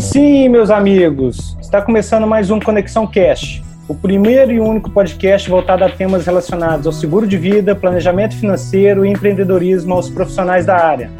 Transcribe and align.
Sim, 0.00 0.48
meus 0.48 0.70
amigos. 0.70 1.56
Está 1.60 1.82
começando 1.82 2.24
mais 2.24 2.50
um 2.50 2.60
Conexão 2.60 3.04
Cash, 3.04 3.60
o 3.88 3.94
primeiro 3.94 4.52
e 4.52 4.60
único 4.60 4.90
podcast 4.90 5.50
voltado 5.50 5.84
a 5.84 5.88
temas 5.88 6.24
relacionados 6.24 6.86
ao 6.86 6.92
seguro 6.92 7.26
de 7.26 7.36
vida, 7.36 7.74
planejamento 7.74 8.36
financeiro 8.36 9.04
e 9.04 9.10
empreendedorismo 9.10 9.94
aos 9.94 10.08
profissionais 10.08 10.64
da 10.66 10.76
área. 10.76 11.10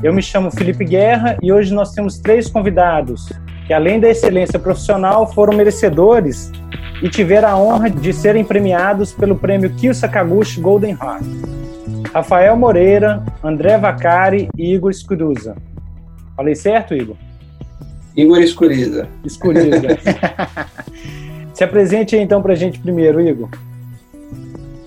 Eu 0.00 0.14
me 0.14 0.22
chamo 0.22 0.50
Felipe 0.50 0.84
Guerra 0.84 1.36
e 1.42 1.52
hoje 1.52 1.74
nós 1.74 1.92
temos 1.92 2.18
três 2.18 2.48
convidados 2.48 3.28
que, 3.66 3.72
além 3.72 3.98
da 3.98 4.08
excelência 4.08 4.60
profissional, 4.60 5.32
foram 5.32 5.56
merecedores 5.56 6.52
e 7.02 7.08
tiveram 7.08 7.48
a 7.48 7.58
honra 7.58 7.90
de 7.90 8.12
serem 8.12 8.44
premiados 8.44 9.12
pelo 9.12 9.34
prêmio 9.34 9.70
Kyo 9.70 9.92
Sakaguchi 9.92 10.60
Golden 10.60 10.92
Heart. 10.92 11.24
Rafael 12.12 12.56
Moreira, 12.56 13.24
André 13.42 13.76
Vacari 13.76 14.48
e 14.56 14.72
Igor 14.72 14.92
Escuruza. 14.92 15.56
Falei 16.36 16.54
certo, 16.54 16.94
Igor? 16.94 17.16
Igor 18.16 18.40
Escuriza. 18.40 19.08
Escuriza. 19.24 19.80
Se 21.52 21.64
apresente 21.64 22.16
aí, 22.16 22.22
então 22.22 22.42
para 22.42 22.52
a 22.52 22.56
gente 22.56 22.78
primeiro, 22.78 23.20
Igor. 23.20 23.48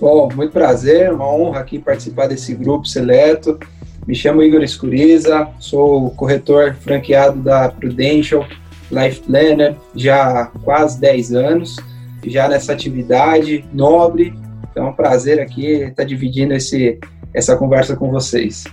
Bom, 0.00 0.28
muito 0.34 0.52
prazer, 0.52 1.12
uma 1.12 1.26
honra 1.26 1.60
aqui 1.60 1.78
participar 1.78 2.28
desse 2.28 2.54
grupo 2.54 2.86
seleto. 2.86 3.58
Me 4.06 4.14
chamo 4.14 4.42
Igor 4.42 4.62
Escuriza, 4.62 5.48
sou 5.58 6.10
corretor 6.12 6.74
franqueado 6.74 7.42
da 7.42 7.68
Prudential 7.68 8.46
Life 8.90 9.20
Planner 9.20 9.76
já 9.94 10.42
há 10.42 10.46
quase 10.46 10.98
10 11.00 11.34
anos, 11.34 11.76
já 12.24 12.48
nessa 12.48 12.72
atividade 12.72 13.64
nobre. 13.72 14.32
Então 14.70 14.86
é 14.86 14.90
um 14.90 14.94
prazer 14.94 15.40
aqui 15.40 15.82
estar 15.82 16.04
dividindo 16.04 16.54
esse, 16.54 16.98
essa 17.34 17.56
conversa 17.56 17.96
com 17.96 18.10
vocês. 18.10 18.64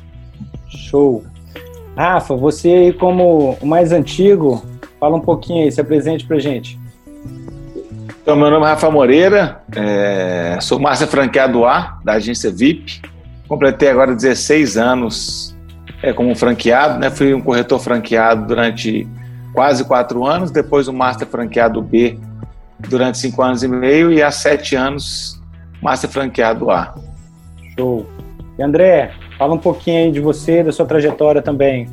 Show! 0.67 1.23
Rafa, 1.95 2.35
você 2.35 2.69
aí 2.69 2.93
como 2.93 3.57
o 3.61 3.65
mais 3.65 3.91
antigo, 3.91 4.63
fala 4.99 5.15
um 5.15 5.21
pouquinho 5.21 5.63
aí, 5.63 5.71
se 5.71 5.79
apresente 5.79 6.25
pra 6.25 6.39
gente. 6.39 6.79
Então, 8.21 8.35
meu 8.35 8.49
nome 8.49 8.65
é 8.65 8.69
Rafa 8.69 8.89
Moreira, 8.89 9.61
é, 9.75 10.57
sou 10.59 10.79
Márcia 10.79 11.07
Franqueado 11.07 11.63
A, 11.65 11.99
da 12.03 12.13
agência 12.13 12.51
VIP. 12.51 13.01
Completei 13.47 13.89
agora 13.89 14.15
16 14.15 14.77
anos 14.77 15.55
é, 16.01 16.11
como 16.11 16.35
franqueado, 16.35 16.99
né? 16.99 17.09
Fui 17.11 17.33
um 17.33 17.41
corretor 17.41 17.79
franqueado 17.79 18.47
durante 18.47 19.07
quase 19.53 19.85
quatro 19.85 20.25
anos, 20.25 20.51
depois 20.51 20.87
o 20.87 20.93
Master 20.93 21.27
Franqueado 21.27 21.81
B 21.81 22.19
durante 22.89 23.17
cinco 23.17 23.41
anos 23.41 23.63
e 23.63 23.67
meio 23.67 24.11
e 24.11 24.21
há 24.21 24.31
sete 24.31 24.75
anos 24.75 25.41
Master 25.81 26.09
Franqueado 26.09 26.69
A. 26.71 26.95
Show. 27.77 28.05
E 28.57 28.63
André, 28.63 29.11
Fala 29.37 29.53
um 29.53 29.57
pouquinho 29.57 30.05
aí 30.05 30.11
de 30.11 30.19
você, 30.19 30.63
da 30.63 30.71
sua 30.71 30.85
trajetória 30.85 31.41
também. 31.41 31.87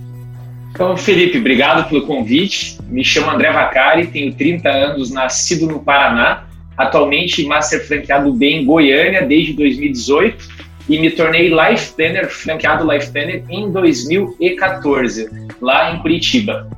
Então, 0.70 0.96
Felipe, 0.96 1.38
obrigado 1.38 1.88
pelo 1.88 2.06
convite. 2.06 2.78
Me 2.88 3.04
chamo 3.04 3.30
André 3.30 3.52
Vacari, 3.52 4.06
tenho 4.06 4.32
30 4.32 4.68
anos, 4.68 5.10
nascido 5.10 5.66
no 5.66 5.80
Paraná, 5.80 6.44
atualmente 6.76 7.44
Master 7.44 7.86
Franqueado 7.86 8.32
B 8.32 8.46
em 8.46 8.64
Goiânia 8.64 9.22
desde 9.22 9.52
2018 9.52 10.62
e 10.88 10.98
me 10.98 11.10
tornei 11.10 11.48
Life 11.48 11.92
Planner, 11.94 12.28
franqueado 12.28 12.90
Life 12.90 13.10
Planner 13.12 13.44
em 13.48 13.70
2014, 13.70 15.28
lá 15.60 15.94
em 15.94 15.98
Curitiba. 16.00 16.68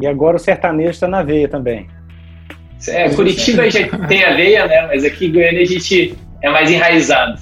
E 0.00 0.06
agora 0.06 0.36
o 0.36 0.40
sertanejo 0.40 0.90
está 0.90 1.08
na 1.08 1.22
veia 1.22 1.48
também. 1.48 1.88
É, 2.86 3.10
Curitiba 3.10 3.68
já 3.68 3.88
tem 4.06 4.24
a 4.24 4.34
veia, 4.34 4.66
né? 4.66 4.86
Mas 4.86 5.04
aqui 5.04 5.26
em 5.26 5.32
Goiânia 5.32 5.62
a 5.62 5.66
gente 5.66 6.16
é 6.40 6.48
mais 6.48 6.70
enraizado. 6.70 7.38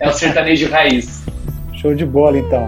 É 0.00 0.08
o 0.08 0.12
sertanejo 0.12 0.70
raiz. 0.70 1.24
Show 1.80 1.94
de 1.94 2.04
bola, 2.04 2.36
então. 2.36 2.66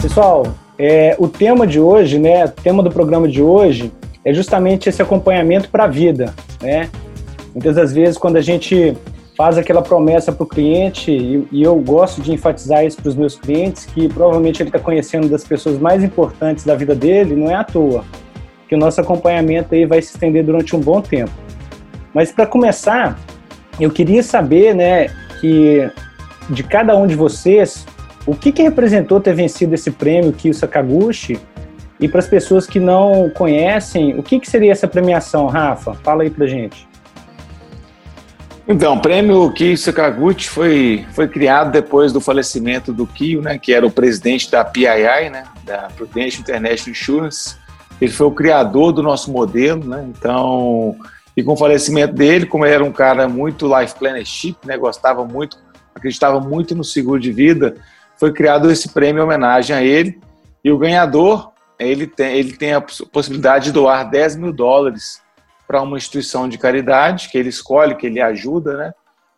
Pessoal, 0.00 0.46
é, 0.78 1.16
o 1.18 1.26
tema 1.26 1.66
de 1.66 1.80
hoje, 1.80 2.20
né, 2.20 2.44
o 2.44 2.48
tema 2.48 2.80
do 2.80 2.90
programa 2.92 3.26
de 3.26 3.42
hoje 3.42 3.92
é 4.24 4.32
justamente 4.32 4.88
esse 4.88 5.02
acompanhamento 5.02 5.68
para 5.68 5.82
a 5.82 5.88
vida, 5.88 6.32
né? 6.62 6.88
Muitas 7.52 7.74
das 7.74 7.92
vezes, 7.92 8.16
quando 8.16 8.36
a 8.36 8.40
gente 8.40 8.96
faz 9.36 9.58
aquela 9.58 9.82
promessa 9.82 10.32
para 10.32 10.42
o 10.42 10.46
cliente, 10.46 11.10
e, 11.10 11.46
e, 11.52 11.62
eu 11.62 11.76
gosto 11.76 12.22
de 12.22 12.32
enfatizar 12.32 12.84
isso 12.84 12.96
para 12.96 13.10
os 13.10 13.14
meus 13.14 13.36
clientes, 13.38 13.84
que 13.84 14.08
provavelmente 14.08 14.62
ele 14.62 14.70
está 14.70 14.78
conhecendo 14.78 15.28
das 15.28 15.44
pessoas 15.44 15.78
mais 15.78 16.02
importantes 16.02 16.64
da 16.64 16.74
vida 16.74 16.94
dele, 16.94 17.36
não 17.36 17.50
é 17.50 17.54
à 17.54 17.62
toa, 17.62 18.02
que 18.66 18.74
o 18.74 18.78
nosso 18.78 19.00
acompanhamento 19.00 19.74
aí 19.74 19.84
vai 19.84 20.00
se 20.00 20.14
estender 20.14 20.42
durante 20.42 20.74
um 20.74 20.80
bom 20.80 21.02
tempo. 21.02 21.32
Mas 22.14 22.32
para 22.32 22.46
começar, 22.46 23.18
eu 23.78 23.90
queria 23.90 24.22
saber, 24.22 24.74
né, 24.74 25.08
que 25.38 25.86
de 26.48 26.62
cada 26.62 26.96
um 26.96 27.06
de 27.06 27.14
vocês, 27.14 27.86
o 28.26 28.34
que, 28.34 28.50
que 28.50 28.62
representou 28.62 29.20
ter 29.20 29.34
vencido 29.34 29.74
esse 29.74 29.90
prêmio 29.90 30.32
Kyo 30.32 30.54
Sakaguchi, 30.54 31.38
e 32.00 32.08
para 32.08 32.20
as 32.20 32.26
pessoas 32.26 32.66
que 32.66 32.80
não 32.80 33.30
conhecem, 33.30 34.18
o 34.18 34.22
que, 34.22 34.40
que 34.40 34.48
seria 34.48 34.72
essa 34.72 34.88
premiação, 34.88 35.46
Rafa? 35.46 35.94
Fala 35.94 36.22
aí 36.22 36.30
para 36.30 36.46
gente. 36.46 36.86
Então, 38.68 38.94
o 38.94 39.00
prêmio 39.00 39.52
Kio 39.52 39.78
Sakaguchi 39.78 40.48
foi, 40.48 41.06
foi 41.12 41.28
criado 41.28 41.70
depois 41.70 42.12
do 42.12 42.20
falecimento 42.20 42.92
do 42.92 43.06
Kio, 43.06 43.40
né, 43.40 43.58
que 43.58 43.72
era 43.72 43.86
o 43.86 43.90
presidente 43.90 44.50
da 44.50 44.64
PII, 44.64 45.30
né, 45.30 45.44
da 45.64 45.88
Prudential 45.96 46.40
International 46.40 46.90
Insurance. 46.90 47.56
Ele 48.00 48.10
foi 48.10 48.26
o 48.26 48.32
criador 48.32 48.90
do 48.90 49.04
nosso 49.04 49.30
modelo, 49.30 49.84
né, 49.84 50.04
então, 50.08 50.96
e 51.36 51.44
com 51.44 51.52
o 51.52 51.56
falecimento 51.56 52.12
dele, 52.14 52.44
como 52.44 52.66
ele 52.66 52.74
era 52.74 52.84
um 52.84 52.90
cara 52.90 53.28
muito 53.28 53.72
life 53.78 53.94
plannership, 53.94 54.56
né, 54.64 54.76
gostava 54.76 55.24
muito, 55.24 55.56
acreditava 55.94 56.40
muito 56.40 56.74
no 56.74 56.82
seguro 56.82 57.20
de 57.20 57.30
vida, 57.30 57.76
foi 58.18 58.32
criado 58.32 58.68
esse 58.68 58.88
prêmio 58.88 59.20
em 59.20 59.24
homenagem 59.24 59.76
a 59.76 59.82
ele. 59.82 60.18
E 60.64 60.72
o 60.72 60.78
ganhador, 60.78 61.52
ele 61.78 62.08
tem, 62.08 62.36
ele 62.36 62.56
tem 62.56 62.72
a 62.72 62.80
possibilidade 62.80 63.66
de 63.66 63.72
doar 63.72 64.10
10 64.10 64.36
mil 64.36 64.52
dólares 64.52 65.24
para 65.66 65.82
uma 65.82 65.96
instituição 65.96 66.48
de 66.48 66.58
caridade 66.58 67.28
que 67.28 67.38
ele 67.38 67.48
escolhe, 67.48 67.96
que 67.96 68.06
ele 68.06 68.20
ajuda, 68.20 68.76
né? 68.76 68.94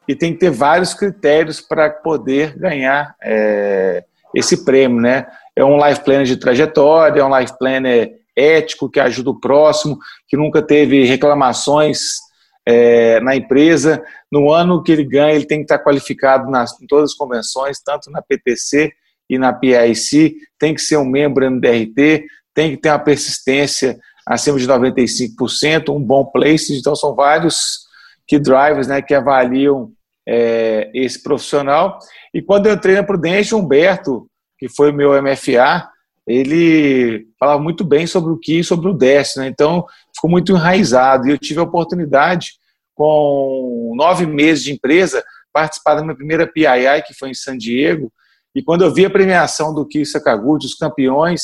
E 0.07 0.15
tem 0.15 0.33
que 0.33 0.39
ter 0.39 0.51
vários 0.51 0.95
critérios 0.95 1.61
para 1.61 1.91
poder 1.91 2.57
ganhar 2.59 3.15
é, 3.23 4.05
esse 4.35 4.65
prêmio, 4.65 5.01
né? 5.01 5.27
É 5.55 5.65
um 5.65 5.85
life 5.85 6.03
planner 6.03 6.27
de 6.27 6.37
trajetória, 6.37 7.21
é 7.21 7.25
um 7.25 7.39
life 7.39 7.59
planner 7.59 8.19
ético 8.35 8.89
que 8.89 9.01
ajuda 9.01 9.31
o 9.31 9.41
próximo, 9.41 9.99
que 10.29 10.37
nunca 10.37 10.63
teve 10.63 11.05
reclamações 11.05 12.19
é, 12.65 13.19
na 13.21 13.35
empresa. 13.35 14.03
No 14.31 14.53
ano 14.53 14.83
que 14.83 14.93
ele 14.93 15.05
ganha, 15.05 15.35
ele 15.35 15.47
tem 15.47 15.59
que 15.59 15.65
estar 15.65 15.79
qualificado 15.79 16.51
nas, 16.51 16.81
em 16.81 16.87
todas 16.87 17.11
as 17.11 17.17
convenções, 17.17 17.81
tanto 17.81 18.11
na 18.11 18.23
PTC 18.23 18.93
e 19.29 19.39
na 19.39 19.53
PIC, 19.53 20.37
tem 20.59 20.75
que 20.75 20.81
ser 20.81 20.97
um 20.97 21.05
membro 21.05 21.51
MDRT, 21.51 22.25
tem 22.55 22.71
que 22.71 22.77
ter 22.77 22.91
uma 22.91 22.99
persistência 22.99 23.99
acima 24.29 24.59
de 24.59 24.69
95%, 24.69 25.89
um 25.89 26.03
bom 26.03 26.25
place, 26.27 26.77
então 26.79 26.95
são 26.95 27.15
vários 27.15 27.87
key 28.27 28.39
drivers 28.39 28.87
né, 28.87 29.01
que 29.01 29.15
avaliam 29.15 29.91
é, 30.29 30.91
esse 30.95 31.23
profissional. 31.23 31.99
E 32.35 32.43
quando 32.43 32.67
eu 32.67 32.75
entrei 32.75 32.95
na 32.95 33.03
Prudência, 33.03 33.57
Humberto, 33.57 34.29
que 34.59 34.69
foi 34.69 34.93
meu 34.93 35.11
MFA, 35.23 35.89
ele 36.27 37.27
falava 37.41 37.61
muito 37.61 37.83
bem 37.83 38.07
sobre 38.07 38.31
o 38.31 38.39
que 38.39 38.59
e 38.59 38.65
sobre 38.65 38.89
o 38.89 38.93
DES, 38.93 39.37
né? 39.37 39.49
então 39.49 39.87
ficou 40.15 40.29
muito 40.29 40.53
enraizado. 40.53 41.27
E 41.27 41.31
eu 41.31 41.39
tive 41.39 41.61
a 41.61 41.63
oportunidade, 41.63 42.53
com 42.95 43.95
nove 43.97 44.27
meses 44.27 44.63
de 44.63 44.73
empresa, 44.73 45.25
participar 45.53 45.95
da 45.95 46.03
minha 46.03 46.17
primeira 46.17 46.47
PII, 46.47 47.03
que 47.07 47.15
foi 47.15 47.31
em 47.31 47.35
San 47.35 47.57
Diego, 47.57 48.13
e 48.55 48.63
quando 48.63 48.83
eu 48.83 48.93
vi 48.93 49.07
a 49.07 49.11
premiação 49.11 49.73
do 49.73 49.87
Ki 49.87 50.05
Sakaguchi, 50.05 50.67
os 50.67 50.75
campeões, 50.75 51.43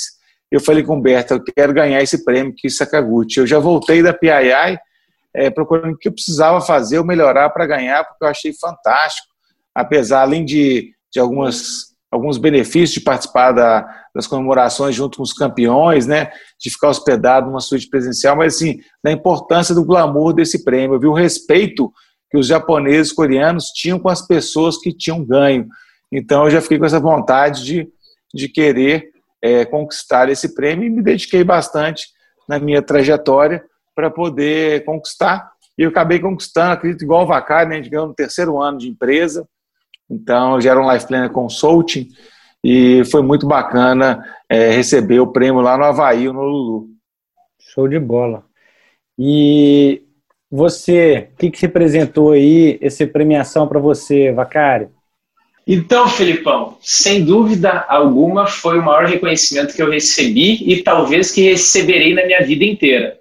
eu 0.51 0.61
falei 0.61 0.83
com 0.83 0.99
o 0.99 1.01
Berta, 1.01 1.35
eu 1.35 1.43
quero 1.43 1.73
ganhar 1.73 2.03
esse 2.03 2.25
prêmio 2.25 2.55
que 2.57 2.71
Sakaguchi. 2.71 3.41
Eu 3.41 3.47
já 3.47 3.59
voltei 3.59 4.03
da 4.03 4.13
PII 4.13 4.79
é, 5.35 5.51
procurando 5.51 5.95
o 5.95 5.99
que 5.99 6.09
eu 6.09 6.13
precisava 6.13 6.61
fazer 6.61 6.99
ou 6.99 7.05
melhorar 7.05 7.51
para 7.51 7.67
ganhar, 7.67 8.05
porque 8.05 8.25
eu 8.25 8.29
achei 8.29 8.53
fantástico, 8.55 9.27
apesar, 9.75 10.23
além 10.23 10.45
de, 10.45 10.93
de 11.13 11.19
algumas, 11.19 11.95
alguns 12.11 12.39
benefícios 12.39 12.93
de 12.93 13.01
participar 13.01 13.51
da, 13.51 13.85
das 14.15 14.29
comemorações 14.29 14.95
junto 14.95 15.17
com 15.17 15.25
os 15.25 15.33
campeões, 15.33 16.07
né, 16.07 16.31
de 16.61 16.71
ficar 16.71 16.89
hospedado 16.89 17.49
numa 17.49 17.61
suíte 17.61 17.89
presencial, 17.89 18.37
mas 18.37 18.55
assim, 18.55 18.79
da 19.03 19.11
importância 19.11 19.75
do 19.75 19.85
glamour 19.85 20.33
desse 20.33 20.63
prêmio. 20.63 20.95
Eu 20.95 21.01
vi 21.01 21.07
o 21.09 21.13
respeito 21.13 21.93
que 22.31 22.39
os 22.39 22.47
japoneses 22.47 23.13
coreanos 23.13 23.67
tinham 23.75 23.99
com 23.99 24.09
as 24.09 24.25
pessoas 24.25 24.79
que 24.79 24.93
tinham 24.93 25.25
ganho. 25.25 25.67
Então 26.13 26.45
eu 26.45 26.51
já 26.51 26.61
fiquei 26.61 26.79
com 26.79 26.85
essa 26.85 27.01
vontade 27.01 27.65
de, 27.65 27.89
de 28.33 28.49
querer 28.49 29.14
é, 29.45 29.63
conquistar 29.67 30.31
esse 30.31 30.55
prêmio 30.55 30.87
e 30.87 30.91
me 30.91 31.03
dediquei 31.03 31.45
bastante 31.45 32.07
na 32.49 32.59
minha 32.59 32.81
trajetória 32.81 33.63
para 33.95 34.11
poder 34.11 34.87
conquistar. 34.87 35.53
E 35.77 35.83
eu 35.83 35.91
acabei 35.91 36.19
conquistando, 36.19 36.73
acredito, 36.73 37.05
igual 37.05 37.25
o 37.25 37.27
Vacari, 37.27 37.69
né? 37.69 37.81
Ganhou 37.87 38.07
no 38.07 38.15
terceiro 38.15 38.59
ano 38.59 38.79
de 38.79 38.89
empresa. 38.89 39.47
Então, 40.09 40.59
já 40.59 40.71
era 40.71 40.81
um 40.81 40.91
Life 40.91 41.07
Planner 41.07 41.31
Consulting 41.31 42.09
e 42.65 43.05
foi 43.11 43.21
muito 43.21 43.47
bacana 43.47 44.25
é, 44.49 44.71
receber 44.71 45.21
o 45.21 45.27
prêmio 45.27 45.61
lá 45.61 45.77
no 45.77 45.85
Havaí, 45.85 46.25
no 46.25 46.43
Lulu. 46.43 46.89
Show 47.61 47.87
de 47.87 47.99
bola. 47.99 48.47
E 49.19 50.03
você, 50.51 51.29
o 51.35 51.37
que, 51.37 51.51
que 51.51 51.61
representou 51.61 52.33
aí 52.33 52.79
essa 52.81 53.07
premiação 53.07 53.69
para 53.69 53.79
você, 53.79 54.33
Vacari? 54.33 54.89
Então, 55.67 56.09
Felipão, 56.09 56.77
sem 56.83 57.25
dúvida 57.25 57.85
alguma 57.89 58.47
foi 58.47 58.79
o 58.79 58.83
maior 58.83 59.07
reconhecimento 59.07 59.75
que 59.75 59.83
eu 59.83 59.91
recebi 59.91 60.63
e 60.71 60.83
talvez 60.83 61.33
que 61.33 61.41
receberei 61.41 62.13
na 62.13 62.27
minha 62.27 62.43
vida 62.43 62.65
inteira. 62.65 63.17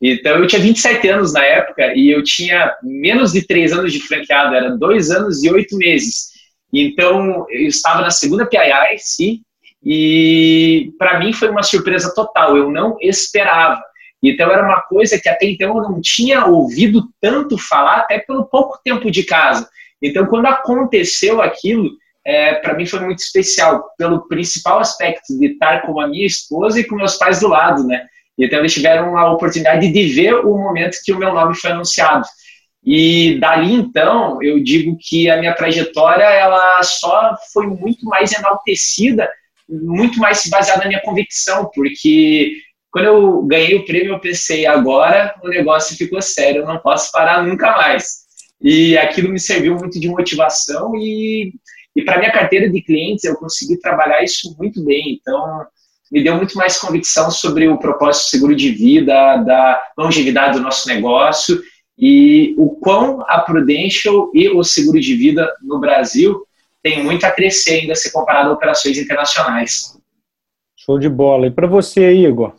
Então, 0.00 0.36
eu 0.36 0.46
tinha 0.46 0.60
27 0.60 1.08
anos 1.08 1.32
na 1.32 1.42
época 1.42 1.94
e 1.94 2.10
eu 2.10 2.22
tinha 2.22 2.74
menos 2.82 3.32
de 3.32 3.46
três 3.46 3.72
anos 3.72 3.92
de 3.92 4.00
franqueado, 4.00 4.54
era 4.54 4.76
dois 4.76 5.10
anos 5.10 5.42
e 5.42 5.50
oito 5.50 5.76
meses. 5.78 6.32
Então, 6.70 7.46
eu 7.48 7.66
estava 7.66 8.02
na 8.02 8.10
segunda 8.10 8.44
PII, 8.44 8.98
sim, 8.98 9.40
e 9.82 10.92
para 10.98 11.18
mim 11.18 11.32
foi 11.32 11.48
uma 11.48 11.62
surpresa 11.62 12.12
total, 12.14 12.56
eu 12.58 12.70
não 12.70 12.98
esperava. 13.00 13.80
Então, 14.22 14.50
era 14.50 14.64
uma 14.64 14.82
coisa 14.82 15.18
que 15.18 15.28
até 15.28 15.46
então 15.46 15.76
eu 15.76 15.82
não 15.82 16.00
tinha 16.02 16.44
ouvido 16.44 17.04
tanto 17.20 17.56
falar, 17.56 17.98
até 17.98 18.18
pelo 18.18 18.44
pouco 18.44 18.78
tempo 18.84 19.10
de 19.10 19.22
casa. 19.22 19.66
Então, 20.02 20.26
quando 20.26 20.46
aconteceu 20.46 21.40
aquilo, 21.40 21.90
é, 22.24 22.54
para 22.54 22.74
mim 22.74 22.86
foi 22.86 23.00
muito 23.00 23.20
especial, 23.20 23.88
pelo 23.96 24.26
principal 24.28 24.80
aspecto 24.80 25.38
de 25.38 25.52
estar 25.52 25.82
com 25.82 26.00
a 26.00 26.08
minha 26.08 26.26
esposa 26.26 26.80
e 26.80 26.84
com 26.84 26.96
meus 26.96 27.16
pais 27.16 27.40
do 27.40 27.48
lado, 27.48 27.84
né? 27.86 28.04
Então, 28.38 28.58
eles 28.58 28.74
tiveram 28.74 29.16
a 29.16 29.32
oportunidade 29.32 29.90
de 29.90 30.08
ver 30.08 30.34
o 30.34 30.56
momento 30.56 30.98
que 31.04 31.12
o 31.12 31.18
meu 31.18 31.32
nome 31.32 31.54
foi 31.54 31.70
anunciado. 31.70 32.26
E 32.84 33.38
dali 33.40 33.72
então, 33.72 34.40
eu 34.42 34.62
digo 34.62 34.96
que 35.00 35.28
a 35.28 35.38
minha 35.38 35.54
trajetória 35.54 36.24
ela 36.24 36.80
só 36.82 37.34
foi 37.52 37.66
muito 37.66 38.04
mais 38.04 38.32
enaltecida, 38.32 39.28
muito 39.68 40.20
mais 40.20 40.46
baseada 40.46 40.82
na 40.82 40.88
minha 40.88 41.02
convicção, 41.02 41.68
porque 41.74 42.52
quando 42.92 43.06
eu 43.06 43.42
ganhei 43.42 43.74
o 43.76 43.84
prêmio, 43.84 44.12
eu 44.12 44.20
pensei, 44.20 44.66
agora 44.66 45.34
o 45.42 45.48
negócio 45.48 45.96
ficou 45.96 46.22
sério, 46.22 46.62
eu 46.62 46.66
não 46.66 46.78
posso 46.78 47.10
parar 47.10 47.42
nunca 47.42 47.72
mais. 47.72 48.25
E 48.60 48.96
aquilo 48.96 49.30
me 49.30 49.38
serviu 49.38 49.76
muito 49.76 50.00
de 50.00 50.08
motivação 50.08 50.92
e, 50.96 51.52
e 51.94 52.02
para 52.02 52.18
minha 52.18 52.32
carteira 52.32 52.70
de 52.70 52.82
clientes 52.82 53.24
eu 53.24 53.36
consegui 53.36 53.78
trabalhar 53.78 54.22
isso 54.22 54.56
muito 54.58 54.84
bem. 54.84 55.18
Então, 55.20 55.66
me 56.10 56.22
deu 56.22 56.36
muito 56.36 56.56
mais 56.56 56.78
convicção 56.78 57.30
sobre 57.30 57.68
o 57.68 57.78
propósito 57.78 58.30
seguro 58.30 58.54
de 58.54 58.70
vida, 58.70 59.36
da 59.38 59.82
longevidade 59.98 60.58
do 60.58 60.62
nosso 60.62 60.88
negócio 60.88 61.60
e 61.98 62.54
o 62.58 62.70
quão 62.76 63.22
a 63.22 63.40
Prudential 63.40 64.30
e 64.34 64.48
o 64.48 64.62
seguro 64.62 65.00
de 65.00 65.14
vida 65.14 65.52
no 65.62 65.80
Brasil 65.80 66.46
tem 66.82 67.02
muito 67.02 67.24
a 67.24 67.30
crescer 67.30 67.80
ainda 67.80 67.94
se 67.94 68.12
comparado 68.12 68.50
a 68.50 68.52
operações 68.52 68.96
internacionais. 68.98 69.98
Show 70.76 70.98
de 70.98 71.08
bola. 71.08 71.48
E 71.48 71.50
para 71.50 71.66
você, 71.66 72.12
Igor? 72.12 72.54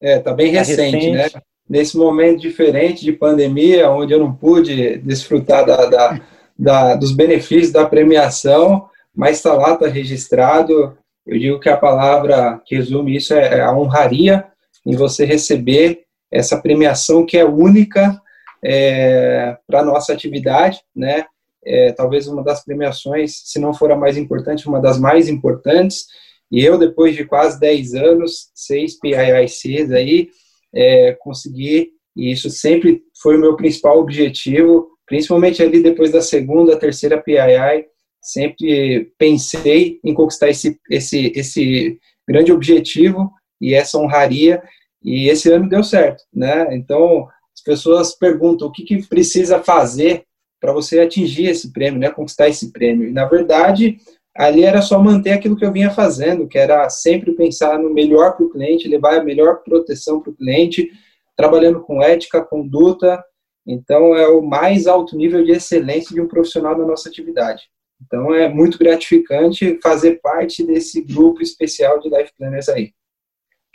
É, 0.00 0.18
tá 0.18 0.34
bem 0.34 0.52
tá 0.52 0.58
recente, 0.58 0.96
recente, 0.96 1.10
né? 1.12 1.42
Nesse 1.70 1.96
momento 1.96 2.40
diferente 2.40 3.04
de 3.04 3.12
pandemia, 3.12 3.88
onde 3.88 4.12
eu 4.12 4.18
não 4.18 4.34
pude 4.34 4.98
desfrutar 4.98 5.64
da, 5.64 5.86
da, 5.86 6.20
da 6.58 6.96
dos 6.96 7.12
benefícios 7.12 7.70
da 7.70 7.86
premiação, 7.86 8.88
mas 9.14 9.36
está 9.36 9.54
lá, 9.54 9.74
está 9.74 9.86
registrado. 9.86 10.98
Eu 11.24 11.38
digo 11.38 11.60
que 11.60 11.68
a 11.68 11.76
palavra 11.76 12.60
que 12.66 12.74
resume 12.74 13.16
isso 13.16 13.34
é, 13.34 13.58
é 13.58 13.60
a 13.60 13.72
honraria 13.72 14.46
em 14.84 14.96
você 14.96 15.24
receber 15.24 16.00
essa 16.28 16.60
premiação 16.60 17.24
que 17.24 17.38
é 17.38 17.44
única 17.44 18.20
é, 18.64 19.56
para 19.64 19.84
nossa 19.84 20.12
atividade, 20.12 20.80
né? 20.94 21.24
É, 21.64 21.92
talvez 21.92 22.26
uma 22.26 22.42
das 22.42 22.64
premiações, 22.64 23.42
se 23.44 23.60
não 23.60 23.72
for 23.72 23.92
a 23.92 23.96
mais 23.96 24.16
importante, 24.16 24.66
uma 24.66 24.80
das 24.80 24.98
mais 24.98 25.28
importantes. 25.28 26.06
E 26.50 26.64
eu, 26.64 26.76
depois 26.76 27.14
de 27.14 27.24
quase 27.24 27.60
10 27.60 27.94
anos, 27.94 28.50
seis 28.56 28.98
PIICs 28.98 29.92
aí, 29.92 30.30
é, 30.74 31.16
consegui, 31.20 31.90
e 32.16 32.32
isso 32.32 32.50
sempre 32.50 33.02
foi 33.20 33.36
o 33.36 33.40
meu 33.40 33.56
principal 33.56 33.98
objetivo, 33.98 34.88
principalmente 35.06 35.62
ali 35.62 35.82
depois 35.82 36.12
da 36.12 36.20
segunda, 36.20 36.78
terceira 36.78 37.20
PII, 37.20 37.86
sempre 38.22 39.12
pensei 39.18 39.98
em 40.04 40.12
conquistar 40.12 40.48
esse, 40.50 40.78
esse, 40.90 41.32
esse 41.34 41.98
grande 42.28 42.52
objetivo 42.52 43.32
e 43.60 43.74
essa 43.74 43.98
honraria, 43.98 44.62
e 45.02 45.28
esse 45.28 45.50
ano 45.50 45.68
deu 45.68 45.82
certo, 45.82 46.24
né? 46.32 46.74
Então, 46.76 47.26
as 47.54 47.62
pessoas 47.62 48.14
perguntam 48.14 48.68
o 48.68 48.72
que, 48.72 48.84
que 48.84 49.06
precisa 49.06 49.62
fazer 49.62 50.24
para 50.60 50.72
você 50.72 51.00
atingir 51.00 51.46
esse 51.46 51.72
prêmio, 51.72 51.98
né? 51.98 52.10
Conquistar 52.10 52.48
esse 52.48 52.70
prêmio. 52.70 53.08
E, 53.08 53.12
na 53.12 53.24
verdade, 53.24 53.96
ali 54.40 54.64
era 54.64 54.80
só 54.80 54.98
manter 54.98 55.32
aquilo 55.32 55.54
que 55.54 55.64
eu 55.64 55.70
vinha 55.70 55.90
fazendo, 55.90 56.48
que 56.48 56.56
era 56.56 56.88
sempre 56.88 57.32
pensar 57.32 57.78
no 57.78 57.92
melhor 57.92 58.34
para 58.34 58.46
o 58.46 58.48
cliente, 58.48 58.88
levar 58.88 59.18
a 59.18 59.22
melhor 59.22 59.62
proteção 59.62 60.18
para 60.18 60.30
o 60.30 60.34
cliente, 60.34 60.90
trabalhando 61.36 61.80
com 61.80 62.02
ética, 62.02 62.42
conduta. 62.42 63.22
Então, 63.66 64.16
é 64.16 64.26
o 64.28 64.40
mais 64.40 64.86
alto 64.86 65.14
nível 65.14 65.44
de 65.44 65.52
excelência 65.52 66.14
de 66.14 66.22
um 66.22 66.26
profissional 66.26 66.76
na 66.76 66.86
nossa 66.86 67.10
atividade. 67.10 67.64
Então, 68.02 68.34
é 68.34 68.48
muito 68.48 68.78
gratificante 68.78 69.78
fazer 69.82 70.20
parte 70.22 70.64
desse 70.64 71.02
grupo 71.02 71.42
especial 71.42 72.00
de 72.00 72.08
Life 72.08 72.32
Planners 72.38 72.70
aí. 72.70 72.92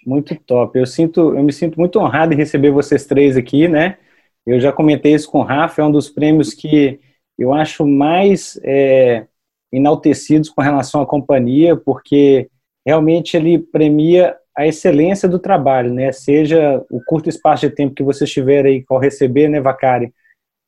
Muito 0.04 0.36
top. 0.36 0.80
Eu 0.80 0.88
sinto, 0.88 1.36
eu 1.38 1.44
me 1.44 1.54
sinto 1.54 1.80
muito 1.80 2.00
honrado 2.00 2.34
em 2.34 2.38
receber 2.38 2.72
vocês 2.72 3.06
três 3.06 3.38
aqui, 3.38 3.68
né? 3.68 4.00
Eu 4.44 4.60
já 4.60 4.72
comentei 4.72 5.14
isso 5.14 5.30
com 5.30 5.42
o 5.42 5.44
Rafa, 5.44 5.84
é 5.84 5.86
um 5.86 5.92
dos 5.92 6.10
prêmios 6.10 6.56
que 6.56 7.00
eu 7.38 7.54
acho 7.54 7.86
mais 7.86 8.60
é, 8.64 9.28
enaltecidos 9.72 10.50
com 10.50 10.62
relação 10.62 11.02
à 11.02 11.06
companhia, 11.06 11.76
porque 11.76 12.50
realmente 12.86 13.36
ele 13.36 13.58
premia 13.58 14.36
a 14.56 14.66
excelência 14.66 15.28
do 15.28 15.40
trabalho, 15.40 15.94
né? 15.94 16.12
Seja 16.12 16.84
o 16.90 17.02
curto 17.04 17.30
espaço 17.30 17.68
de 17.68 17.76
tempo 17.76 17.96
que 17.96 18.04
você 18.04 18.24
estiver 18.24 18.66
aí 18.66 18.84
ao 18.90 18.98
receber, 18.98 19.50
né, 19.50 19.60
Vacari, 19.60 20.14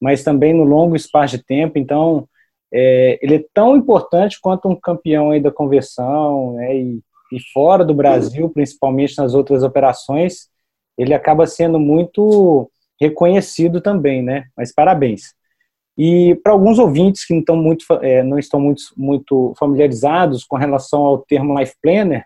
mas 0.01 0.23
também 0.23 0.53
no 0.53 0.63
longo 0.63 0.95
espaço 0.95 1.37
de 1.37 1.43
tempo. 1.43 1.77
Então, 1.77 2.27
é, 2.73 3.17
ele 3.21 3.35
é 3.35 3.45
tão 3.53 3.77
importante 3.77 4.39
quanto 4.41 4.67
um 4.67 4.75
campeão 4.75 5.31
aí 5.31 5.39
da 5.39 5.51
conversão, 5.51 6.53
né? 6.53 6.77
E 6.77 6.99
e 7.31 7.39
fora 7.51 7.83
do 7.83 7.93
Brasil, 7.93 8.49
principalmente 8.49 9.17
nas 9.17 9.33
outras 9.33 9.63
operações, 9.63 10.49
ele 10.97 11.13
acaba 11.13 11.45
sendo 11.45 11.79
muito 11.79 12.69
reconhecido 12.99 13.81
também, 13.81 14.23
né? 14.23 14.45
Mas 14.55 14.73
parabéns. 14.73 15.33
E 15.97 16.35
para 16.43 16.53
alguns 16.53 16.77
ouvintes 16.77 17.25
que 17.25 17.33
não 17.33 17.39
estão 17.39 17.55
muito, 17.55 17.85
é, 18.01 18.21
não 18.21 18.37
estão 18.37 18.59
muito, 18.59 18.83
muito 18.95 19.53
familiarizados 19.57 20.43
com 20.43 20.55
relação 20.55 21.01
ao 21.01 21.19
termo 21.19 21.57
Life 21.57 21.73
Planner, 21.81 22.23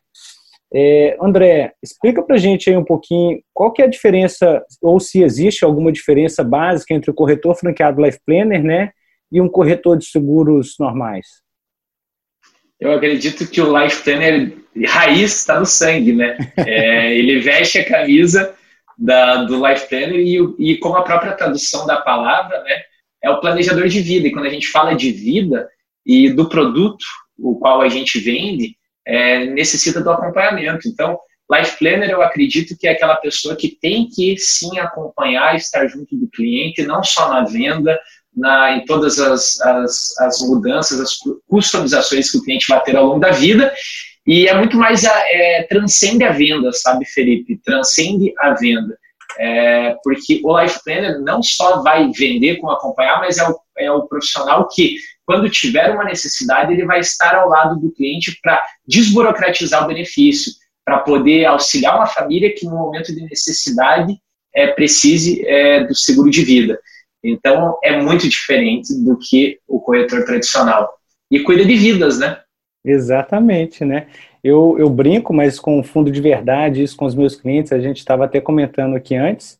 é, 0.73 1.17
André, 1.21 1.73
explica 1.83 2.23
para 2.23 2.35
a 2.35 2.39
gente 2.39 2.69
aí 2.69 2.77
um 2.77 2.83
pouquinho 2.83 3.41
qual 3.53 3.73
que 3.73 3.81
é 3.81 3.85
a 3.85 3.89
diferença, 3.89 4.63
ou 4.81 4.99
se 4.99 5.21
existe 5.21 5.65
alguma 5.65 5.91
diferença 5.91 6.43
básica 6.43 6.93
entre 6.93 7.11
o 7.11 7.13
corretor 7.13 7.55
franqueado 7.55 8.01
Life 8.01 8.19
Planner, 8.25 8.63
né, 8.63 8.91
e 9.31 9.41
um 9.41 9.49
corretor 9.49 9.97
de 9.97 10.05
seguros 10.05 10.75
normais. 10.79 11.27
Eu 12.79 12.93
acredito 12.93 13.47
que 13.49 13.61
o 13.61 13.77
Life 13.77 14.03
Planner 14.03 14.57
raiz 14.87 15.35
está 15.35 15.59
no 15.59 15.65
sangue, 15.65 16.13
né? 16.13 16.37
É, 16.57 17.15
ele 17.15 17.39
veste 17.39 17.77
a 17.77 17.87
camisa 17.87 18.55
da, 18.97 19.43
do 19.43 19.65
Life 19.65 19.87
Planner 19.87 20.19
e, 20.19 20.37
e, 20.57 20.77
como 20.77 20.95
a 20.95 21.03
própria 21.03 21.33
tradução 21.33 21.85
da 21.85 21.97
palavra, 21.97 22.63
né, 22.63 22.81
é 23.23 23.29
o 23.29 23.39
planejador 23.39 23.87
de 23.87 24.01
vida. 24.01 24.27
E 24.27 24.31
quando 24.31 24.45
a 24.45 24.49
gente 24.49 24.67
fala 24.67 24.93
de 24.93 25.11
vida 25.11 25.69
e 26.05 26.29
do 26.29 26.49
produto 26.49 27.05
o 27.37 27.55
qual 27.57 27.81
a 27.81 27.89
gente 27.89 28.19
vende, 28.19 28.75
é, 29.05 29.45
necessita 29.45 29.99
do 29.99 30.11
acompanhamento. 30.11 30.87
Então, 30.87 31.17
Life 31.51 31.77
Planner, 31.79 32.09
eu 32.09 32.21
acredito 32.21 32.77
que 32.77 32.87
é 32.87 32.91
aquela 32.91 33.15
pessoa 33.15 33.55
que 33.55 33.69
tem 33.81 34.07
que 34.07 34.37
sim 34.37 34.77
acompanhar, 34.77 35.55
estar 35.55 35.87
junto 35.87 36.15
do 36.15 36.29
cliente, 36.29 36.83
não 36.83 37.03
só 37.03 37.29
na 37.29 37.43
venda, 37.43 37.99
na, 38.35 38.77
em 38.77 38.85
todas 38.85 39.19
as, 39.19 39.59
as, 39.61 40.17
as 40.19 40.39
mudanças, 40.41 40.99
as 40.99 41.17
customizações 41.47 42.31
que 42.31 42.37
o 42.37 42.43
cliente 42.43 42.67
vai 42.69 42.81
ter 42.83 42.95
ao 42.95 43.05
longo 43.05 43.19
da 43.19 43.31
vida 43.31 43.73
e 44.25 44.47
é 44.47 44.53
muito 44.55 44.77
mais, 44.77 45.03
a, 45.03 45.19
é, 45.29 45.63
transcende 45.63 46.23
a 46.23 46.31
venda, 46.31 46.71
sabe, 46.71 47.05
Felipe? 47.05 47.59
Transcende 47.63 48.33
a 48.39 48.53
venda. 48.53 48.97
É, 49.37 49.95
porque 50.03 50.41
o 50.43 50.59
Life 50.59 50.79
Planner 50.83 51.19
não 51.21 51.41
só 51.41 51.81
vai 51.81 52.11
vender 52.11 52.57
como 52.57 52.71
acompanhar, 52.71 53.19
mas 53.19 53.37
é 53.37 53.47
o, 53.47 53.59
é 53.77 53.91
o 53.91 54.07
profissional 54.07 54.67
que, 54.67 54.95
quando 55.25 55.49
tiver 55.49 55.91
uma 55.91 56.03
necessidade, 56.03 56.73
ele 56.73 56.85
vai 56.85 56.99
estar 56.99 57.35
ao 57.35 57.49
lado 57.49 57.79
do 57.79 57.91
cliente 57.91 58.37
para 58.41 58.61
desburocratizar 58.85 59.83
o 59.83 59.87
benefício, 59.87 60.51
para 60.83 60.99
poder 60.99 61.45
auxiliar 61.45 61.95
uma 61.95 62.07
família 62.07 62.53
que, 62.53 62.65
no 62.65 62.75
momento 62.75 63.13
de 63.13 63.21
necessidade, 63.21 64.13
é, 64.53 64.67
precise 64.67 65.45
é, 65.47 65.83
do 65.85 65.95
seguro 65.95 66.29
de 66.29 66.43
vida. 66.43 66.79
Então, 67.23 67.77
é 67.83 68.01
muito 68.01 68.27
diferente 68.27 68.93
do 69.03 69.17
que 69.17 69.59
o 69.67 69.79
corretor 69.79 70.25
tradicional. 70.25 70.91
E 71.29 71.39
cuida 71.39 71.63
de 71.63 71.75
vidas, 71.75 72.19
né? 72.19 72.39
Exatamente, 72.83 73.85
né? 73.85 74.07
Eu, 74.43 74.75
eu 74.79 74.89
brinco, 74.89 75.33
mas 75.33 75.59
com 75.59 75.83
fundo 75.83 76.11
de 76.11 76.19
verdade, 76.19 76.81
isso 76.81 76.97
com 76.97 77.05
os 77.05 77.13
meus 77.13 77.35
clientes, 77.35 77.71
a 77.71 77.79
gente 77.79 77.97
estava 77.97 78.25
até 78.25 78.41
comentando 78.41 78.95
aqui 78.95 79.15
antes, 79.15 79.59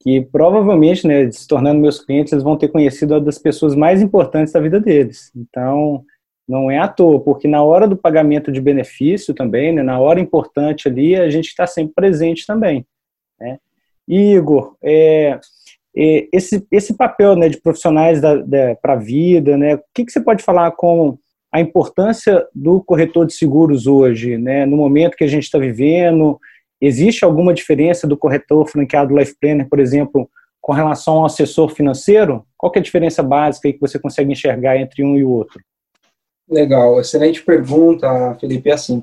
que 0.00 0.20
provavelmente, 0.20 1.06
né, 1.06 1.30
se 1.30 1.46
tornando 1.46 1.80
meus 1.80 2.02
clientes, 2.02 2.32
eles 2.32 2.44
vão 2.44 2.56
ter 2.56 2.68
conhecido 2.68 3.14
uma 3.14 3.20
das 3.20 3.38
pessoas 3.38 3.74
mais 3.74 4.00
importantes 4.00 4.52
da 4.52 4.60
vida 4.60 4.80
deles. 4.80 5.32
Então, 5.36 6.04
não 6.48 6.70
é 6.70 6.78
à 6.78 6.88
toa, 6.88 7.20
porque 7.20 7.46
na 7.46 7.62
hora 7.62 7.86
do 7.86 7.96
pagamento 7.96 8.50
de 8.50 8.60
benefício 8.60 9.34
também, 9.34 9.72
né, 9.72 9.82
na 9.82 9.98
hora 9.98 10.20
importante 10.20 10.88
ali, 10.88 11.16
a 11.16 11.28
gente 11.28 11.48
está 11.48 11.66
sempre 11.66 11.92
presente 11.94 12.46
também, 12.46 12.86
né? 13.38 13.58
Igor, 14.08 14.76
é, 14.82 15.38
é, 15.96 16.28
esse, 16.32 16.66
esse 16.72 16.96
papel 16.96 17.36
né, 17.36 17.48
de 17.48 17.60
profissionais 17.60 18.20
para 18.82 18.94
a 18.94 18.96
vida, 18.96 19.56
né, 19.56 19.76
o 19.76 19.82
que, 19.94 20.04
que 20.04 20.12
você 20.12 20.20
pode 20.20 20.42
falar 20.42 20.72
com 20.72 21.18
a 21.52 21.60
importância 21.60 22.46
do 22.54 22.82
corretor 22.82 23.26
de 23.26 23.34
seguros 23.34 23.86
hoje, 23.86 24.38
né, 24.38 24.64
no 24.64 24.76
momento 24.76 25.16
que 25.16 25.24
a 25.24 25.28
gente 25.28 25.44
está 25.44 25.58
vivendo? 25.58 26.38
Existe 26.80 27.24
alguma 27.24 27.52
diferença 27.52 28.06
do 28.06 28.16
corretor 28.16 28.66
franqueado 28.66 29.16
Life 29.16 29.36
Planner, 29.40 29.68
por 29.68 29.78
exemplo, 29.78 30.30
com 30.60 30.72
relação 30.72 31.18
ao 31.18 31.26
assessor 31.26 31.70
financeiro? 31.70 32.44
Qual 32.56 32.72
é 32.74 32.78
a 32.78 32.82
diferença 32.82 33.22
básica 33.22 33.72
que 33.72 33.80
você 33.80 33.98
consegue 33.98 34.32
enxergar 34.32 34.76
entre 34.76 35.02
um 35.02 35.16
e 35.16 35.24
o 35.24 35.30
outro? 35.30 35.60
Legal, 36.48 37.00
excelente 37.00 37.42
pergunta, 37.42 38.36
Felipe. 38.40 38.70
É 38.70 38.72
assim, 38.72 39.02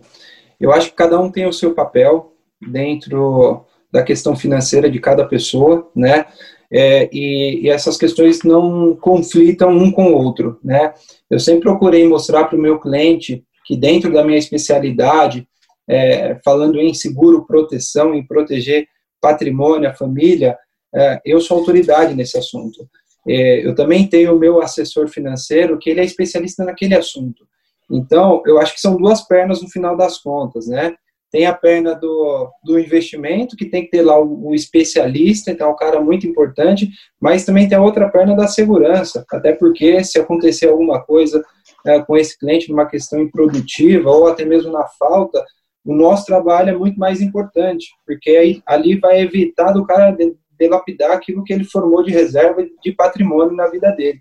eu 0.59 0.71
acho 0.71 0.89
que 0.89 0.95
cada 0.95 1.19
um 1.19 1.31
tem 1.31 1.45
o 1.45 1.53
seu 1.53 1.73
papel 1.73 2.33
dentro 2.61 3.65
da 3.91 4.03
questão 4.03 4.35
financeira 4.35 4.89
de 4.89 4.99
cada 4.99 5.25
pessoa, 5.25 5.89
né? 5.95 6.25
É, 6.69 7.09
e, 7.13 7.61
e, 7.63 7.69
essas 7.69 7.95
questões 7.95 8.43
não 8.43 8.93
conflitam 8.95 9.69
um 9.69 9.89
com 9.89 10.11
o 10.11 10.15
outro, 10.15 10.59
né? 10.61 10.93
Eu 11.29 11.39
sempre 11.39 11.61
procurei 11.61 12.07
mostrar 12.07 12.45
para 12.45 12.57
o 12.57 12.61
meu 12.61 12.79
cliente 12.79 13.43
que 13.65 13.75
dentro 13.75 14.11
da 14.11 14.23
minha 14.23 14.37
especialidade, 14.37 15.47
é, 15.87 16.39
falando 16.43 16.79
em 16.79 16.93
seguro 16.93 17.45
proteção, 17.45 18.13
em 18.13 18.25
proteger 18.25 18.87
patrimônio, 19.21 19.89
a 19.89 19.93
família, 19.93 20.57
é, 20.95 21.21
eu 21.25 21.39
sou 21.41 21.57
autoridade 21.57 22.15
nesse 22.15 22.37
assunto. 22.37 22.87
É, 23.27 23.65
eu 23.65 23.75
também 23.75 24.07
tenho 24.07 24.35
o 24.35 24.39
meu 24.39 24.61
assessor 24.61 25.09
financeiro, 25.09 25.77
que 25.77 25.89
ele 25.89 25.99
é 25.99 26.05
especialista 26.05 26.63
naquele 26.63 26.95
assunto. 26.95 27.45
Então, 27.91 28.41
eu 28.45 28.59
acho 28.59 28.73
que 28.73 28.81
são 28.81 28.95
duas 28.95 29.21
pernas 29.21 29.61
no 29.61 29.69
final 29.69 29.95
das 29.95 30.17
contas, 30.17 30.67
né? 30.67 30.95
Tem 31.31 31.45
a 31.45 31.53
perna 31.53 31.93
do, 31.93 32.49
do 32.63 32.79
investimento, 32.79 33.57
que 33.57 33.65
tem 33.65 33.83
que 33.83 33.91
ter 33.91 34.01
lá 34.01 34.17
o, 34.17 34.49
o 34.49 34.55
especialista, 34.55 35.51
então 35.51 35.67
é 35.67 35.71
um 35.71 35.75
cara 35.75 35.99
muito 35.99 36.25
importante, 36.25 36.89
mas 37.19 37.45
também 37.45 37.67
tem 37.67 37.77
a 37.77 37.81
outra 37.81 38.09
perna 38.09 38.35
da 38.35 38.47
segurança, 38.47 39.25
até 39.31 39.53
porque 39.53 40.03
se 40.03 40.19
acontecer 40.19 40.69
alguma 40.69 41.03
coisa 41.03 41.43
é, 41.85 41.99
com 41.99 42.15
esse 42.15 42.37
cliente 42.37 42.69
numa 42.69 42.85
questão 42.85 43.21
improdutiva 43.21 44.09
ou 44.09 44.27
até 44.27 44.45
mesmo 44.45 44.71
na 44.71 44.87
falta, 44.99 45.43
o 45.85 45.93
nosso 45.93 46.25
trabalho 46.25 46.69
é 46.69 46.77
muito 46.77 46.99
mais 46.99 47.21
importante, 47.21 47.87
porque 48.05 48.31
aí, 48.31 48.61
ali 48.65 48.99
vai 48.99 49.21
evitar 49.21 49.71
do 49.71 49.85
cara 49.85 50.15
delapidar 50.59 51.11
aquilo 51.11 51.43
que 51.43 51.53
ele 51.53 51.63
formou 51.63 52.03
de 52.03 52.11
reserva 52.11 52.65
de 52.83 52.91
patrimônio 52.91 53.55
na 53.55 53.67
vida 53.67 53.91
dele. 53.91 54.19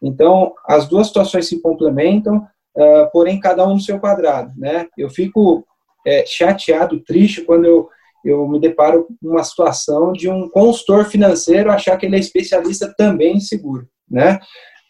Então, 0.00 0.54
as 0.66 0.88
duas 0.88 1.08
situações 1.08 1.46
se 1.46 1.60
complementam, 1.60 2.36
uh, 2.76 3.10
porém 3.12 3.38
cada 3.38 3.66
um 3.66 3.74
no 3.74 3.80
seu 3.80 4.00
quadrado, 4.00 4.52
né? 4.56 4.86
Eu 4.96 5.10
fico 5.10 5.64
é, 6.06 6.24
chateado, 6.26 7.00
triste 7.00 7.42
quando 7.42 7.64
eu, 7.64 7.88
eu 8.24 8.48
me 8.48 8.60
deparo 8.60 9.06
com 9.20 9.28
uma 9.28 9.44
situação 9.44 10.12
de 10.12 10.28
um 10.28 10.48
consultor 10.48 11.06
financeiro 11.06 11.70
achar 11.70 11.96
que 11.96 12.06
ele 12.06 12.16
é 12.16 12.20
especialista 12.20 12.92
também 12.96 13.36
em 13.36 13.40
seguro, 13.40 13.88
né? 14.10 14.38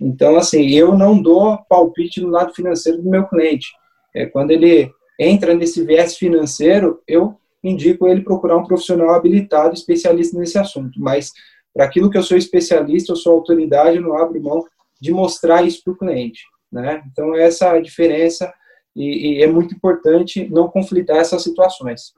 Então, 0.00 0.37
assim, 0.37 0.71
eu 0.71 0.97
não 0.97 1.21
dou 1.21 1.59
palpite 1.69 2.21
no 2.21 2.28
lado 2.28 2.52
financeiro 2.52 3.00
do 3.00 3.09
meu 3.09 3.26
cliente. 3.28 3.69
É, 4.14 4.26
quando 4.26 4.50
ele 4.50 4.90
entra 5.19 5.54
nesse 5.54 5.85
viés 5.85 6.16
financeiro, 6.16 7.00
eu 7.07 7.37
indico 7.62 8.09
ele 8.09 8.23
procurar 8.23 8.57
um 8.57 8.64
profissional 8.64 9.14
habilitado, 9.14 9.75
especialista 9.75 10.37
nesse 10.37 10.59
assunto. 10.59 11.00
Mas, 11.00 11.33
para 11.73 11.85
aquilo 11.85 12.11
que 12.11 12.19
eu 12.19 12.23
sou 12.23 12.37
especialista, 12.37 13.12
eu 13.12 13.16
sou 13.16 13.35
autoridade, 13.35 13.97
eu 13.97 14.02
não 14.02 14.16
abro 14.16 14.42
mão 14.42 14.64
de 15.00 15.12
mostrar 15.12 15.62
isso 15.62 15.83
para 15.85 15.92
o 15.92 15.99
cliente. 15.99 16.42
Né? 16.71 17.02
Então, 17.11 17.35
essa 17.37 17.66
é 17.66 17.78
a 17.78 17.83
diferença 17.83 18.52
e, 18.94 19.38
e, 19.38 19.42
é 19.42 19.46
muito 19.46 19.75
importante 19.75 20.49
não 20.50 20.68
conflitar 20.68 21.16
essas 21.16 21.42
situações. 21.42 22.12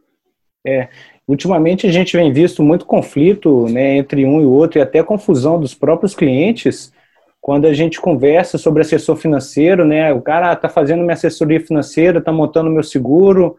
É, 0.66 0.88
ultimamente 1.28 1.87
a 1.87 1.93
gente 1.93 2.16
vem 2.16 2.33
visto 2.33 2.62
muito 2.62 2.87
conflito 2.87 3.69
né, 3.69 3.97
entre 3.97 4.25
um 4.25 4.40
e 4.40 4.47
o 4.47 4.50
outro 4.50 4.78
e 4.78 4.83
até 4.83 5.02
confusão 5.02 5.61
dos 5.61 5.75
próprios 5.75 6.14
clientes 6.14 6.93
quando 7.40 7.66
a 7.66 7.75
gente 7.75 8.00
conversa 8.00 8.57
sobre 8.57 8.81
assessor 8.81 9.16
financeiro, 9.16 9.85
né? 9.85 10.11
O 10.14 10.23
cara 10.23 10.54
está 10.54 10.66
fazendo 10.66 11.02
minha 11.02 11.12
assessoria 11.12 11.61
financeira, 11.61 12.19
está 12.19 12.33
montando 12.33 12.71
meu 12.71 12.83
seguro 12.83 13.54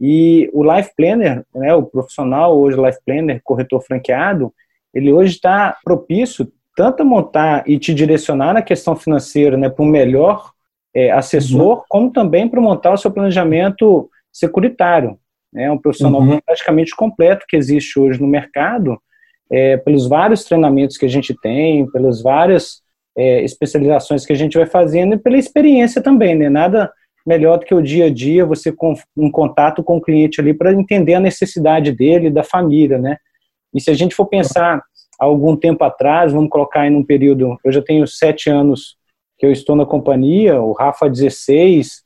e 0.00 0.50
o 0.52 0.64
Life 0.64 0.90
Planner, 0.96 1.44
né, 1.54 1.74
o 1.74 1.84
profissional 1.84 2.58
hoje 2.58 2.80
Life 2.80 2.98
Planner, 3.06 3.40
corretor 3.44 3.80
franqueado, 3.82 4.52
ele 4.92 5.12
hoje 5.12 5.34
está 5.34 5.76
propício 5.84 6.50
tanto 6.76 7.02
a 7.02 7.04
montar 7.04 7.62
e 7.68 7.78
te 7.78 7.92
direcionar 7.92 8.54
na 8.54 8.62
questão 8.62 8.94
financeira 8.94 9.56
né, 9.56 9.68
para 9.68 9.84
um 9.84 9.88
melhor 9.88 10.52
é, 10.98 11.12
assessor, 11.12 11.78
uhum. 11.78 11.82
como 11.88 12.10
também 12.10 12.48
para 12.48 12.60
montar 12.60 12.92
o 12.92 12.96
seu 12.96 13.10
planejamento 13.12 14.10
securitário. 14.32 15.16
É 15.54 15.60
né, 15.60 15.70
um 15.70 15.78
profissional 15.78 16.20
uhum. 16.20 16.40
praticamente 16.44 16.94
completo 16.94 17.46
que 17.48 17.56
existe 17.56 17.98
hoje 18.00 18.20
no 18.20 18.26
mercado, 18.26 18.98
é, 19.50 19.76
pelos 19.76 20.08
vários 20.08 20.42
treinamentos 20.42 20.96
que 20.96 21.06
a 21.06 21.08
gente 21.08 21.34
tem, 21.40 21.88
pelas 21.90 22.20
várias 22.20 22.82
é, 23.16 23.42
especializações 23.44 24.26
que 24.26 24.32
a 24.32 24.36
gente 24.36 24.58
vai 24.58 24.66
fazendo 24.66 25.14
e 25.14 25.18
pela 25.18 25.38
experiência 25.38 26.02
também, 26.02 26.34
né? 26.34 26.48
Nada 26.48 26.90
melhor 27.24 27.58
do 27.58 27.64
que 27.64 27.74
o 27.74 27.82
dia 27.82 28.06
a 28.06 28.10
dia, 28.10 28.44
você 28.44 28.72
com 28.72 28.94
um 29.16 29.30
contato 29.30 29.82
com 29.82 29.98
o 29.98 30.00
cliente 30.00 30.40
ali 30.40 30.52
para 30.52 30.72
entender 30.72 31.14
a 31.14 31.20
necessidade 31.20 31.92
dele, 31.92 32.28
da 32.28 32.42
família, 32.42 32.98
né? 32.98 33.16
E 33.72 33.80
se 33.80 33.90
a 33.90 33.94
gente 33.94 34.14
for 34.14 34.26
pensar 34.26 34.82
algum 35.18 35.56
tempo 35.56 35.84
atrás, 35.84 36.32
vamos 36.32 36.50
colocar 36.50 36.82
aí 36.82 36.90
num 36.90 37.04
período, 37.04 37.56
eu 37.64 37.72
já 37.72 37.82
tenho 37.82 38.06
sete 38.06 38.50
anos 38.50 38.97
que 39.38 39.46
eu 39.46 39.52
estou 39.52 39.76
na 39.76 39.86
companhia, 39.86 40.60
o 40.60 40.72
Rafa 40.72 41.08
16, 41.08 42.02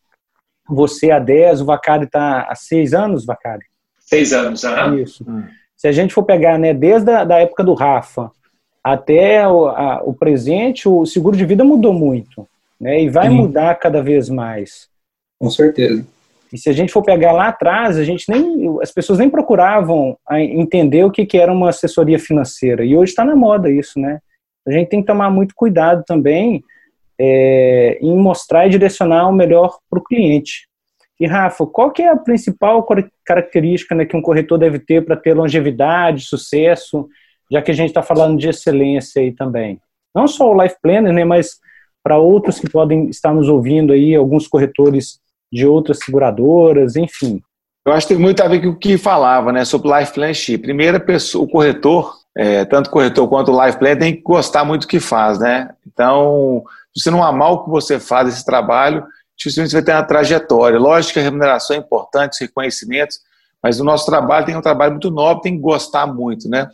você 0.69 1.11
há 1.11 1.19
10, 1.19 1.63
o 1.63 1.65
Vacari 1.65 2.05
está 2.05 2.43
há 2.43 2.55
seis 2.55 2.93
anos, 2.93 3.25
Vacari? 3.25 3.65
Seis 3.99 4.33
anos, 4.33 4.63
aham. 4.65 5.01
Isso. 5.01 5.25
Hum. 5.27 5.45
Se 5.77 5.89
a 5.89 5.93
gente 5.93 6.13
for 6.13 6.23
pegar, 6.23 6.59
né, 6.59 6.75
desde 6.75 7.11
a 7.11 7.25
da 7.25 7.39
época 7.39 7.65
do 7.65 7.75
Rafa 7.75 8.31
até 8.85 9.47
o, 9.49 9.67
a, 9.67 10.03
o 10.05 10.13
presente, 10.13 10.89
o 10.89 11.07
seguro 11.07 11.37
de 11.37 11.45
vida 11.45 11.65
mudou 11.65 11.93
muito, 11.93 12.47
né, 12.81 13.03
e 13.03 13.09
vai 13.09 13.29
Sim. 13.29 13.37
mudar 13.37 13.75
cada 13.77 14.03
vez 14.03 14.29
mais. 14.29 14.89
Com 15.41 15.51
certeza. 15.51 16.07
E 16.53 16.59
se 16.59 16.69
a 16.69 16.73
gente 16.73 16.93
for 16.93 17.03
pegar 17.03 17.33
lá 17.33 17.49
atrás, 17.49 17.97
a 17.97 18.05
gente 18.05 18.31
nem, 18.31 18.79
as 18.83 18.93
pessoas 18.93 19.19
nem 19.19 19.31
procuravam 19.31 20.19
entender 20.31 21.03
o 21.03 21.11
que, 21.11 21.25
que 21.25 21.39
era 21.39 21.51
uma 21.51 21.71
assessoria 21.71 22.19
financeira. 22.19 22.85
E 22.85 22.95
hoje 22.95 23.13
está 23.13 23.25
na 23.25 23.35
moda 23.35 23.71
isso, 23.71 23.99
né? 23.99 24.21
A 24.67 24.71
gente 24.71 24.89
tem 24.89 25.01
que 25.01 25.07
tomar 25.07 25.31
muito 25.31 25.55
cuidado 25.55 26.05
também 26.07 26.63
é, 27.25 27.99
em 28.01 28.17
mostrar 28.17 28.67
e 28.67 28.71
direcionar 28.71 29.29
o 29.29 29.33
melhor 29.33 29.79
para 29.89 30.01
o 30.01 30.03
cliente. 30.03 30.67
E 31.21 31.27
Rafa, 31.27 31.65
qual 31.65 31.93
que 31.93 32.03
é 32.03 32.09
a 32.09 32.17
principal 32.17 32.85
característica 33.25 33.95
né, 33.95 34.05
que 34.05 34.17
um 34.17 34.23
corretor 34.23 34.59
deve 34.59 34.81
ter 34.81 35.05
para 35.05 35.15
ter 35.15 35.33
longevidade, 35.33 36.25
sucesso, 36.25 37.09
já 37.49 37.63
que 37.63 37.71
a 37.71 37.75
gente 37.75 37.91
está 37.91 38.03
falando 38.03 38.37
de 38.37 38.49
excelência 38.49 39.23
aí 39.23 39.31
também? 39.31 39.79
Não 40.13 40.27
só 40.27 40.51
o 40.51 40.61
Life 40.61 40.75
Planner, 40.83 41.13
né, 41.13 41.25
mas 41.25 41.61
para 42.03 42.19
outros 42.19 42.59
que 42.59 42.69
podem 42.69 43.09
estar 43.09 43.33
nos 43.33 43.49
ouvindo 43.49 43.93
aí, 43.93 44.17
alguns 44.17 44.49
corretores 44.49 45.21
de 45.53 45.65
outras 45.65 46.01
seguradoras, 46.01 46.97
enfim. 46.97 47.41
Eu 47.87 47.93
acho 47.93 48.09
que 48.09 48.15
tem 48.15 48.23
muito 48.23 48.43
a 48.43 48.49
ver 48.49 48.61
com 48.61 48.71
o 48.71 48.79
que 48.79 48.99
falava, 48.99 49.53
né, 49.53 49.65
sobre 49.65 49.97
Life 49.97 50.13
Plan. 50.13 50.33
Primeira 50.61 50.99
pessoa, 50.99 51.45
o 51.45 51.49
corretor, 51.49 52.17
é, 52.37 52.65
tanto 52.65 52.89
o 52.89 52.91
corretor 52.91 53.29
quanto 53.29 53.53
o 53.53 53.65
Life 53.65 53.79
Plan, 53.79 53.95
tem 53.95 54.17
que 54.17 54.23
gostar 54.23 54.65
muito 54.65 54.83
do 54.83 54.89
que 54.89 54.99
faz, 54.99 55.39
né? 55.39 55.71
Então, 55.87 56.65
se 56.95 57.05
você 57.05 57.11
não 57.11 57.23
amar 57.23 57.53
o 57.53 57.65
que 57.65 57.71
você 57.71 57.99
faz, 57.99 58.29
esse 58.29 58.45
trabalho, 58.45 59.05
dificilmente 59.37 59.71
você 59.71 59.77
vai 59.79 59.85
ter 59.85 59.93
uma 59.93 60.03
trajetória. 60.03 60.79
Lógico 60.79 61.15
que 61.15 61.21
a 61.21 61.23
remuneração 61.23 61.77
é 61.77 61.79
importante, 61.79 62.33
os 62.33 62.41
reconhecimentos, 62.41 63.19
mas 63.63 63.81
o 63.81 63.85
nosso 63.85 64.07
trabalho 64.07 64.45
tem 64.45 64.57
um 64.57 64.63
trabalho 64.63 64.93
muito 64.93 65.11
nobre, 65.11 65.43
tem 65.43 65.55
que 65.55 65.63
gostar 65.63 66.07
muito, 66.07 66.49
né? 66.49 66.69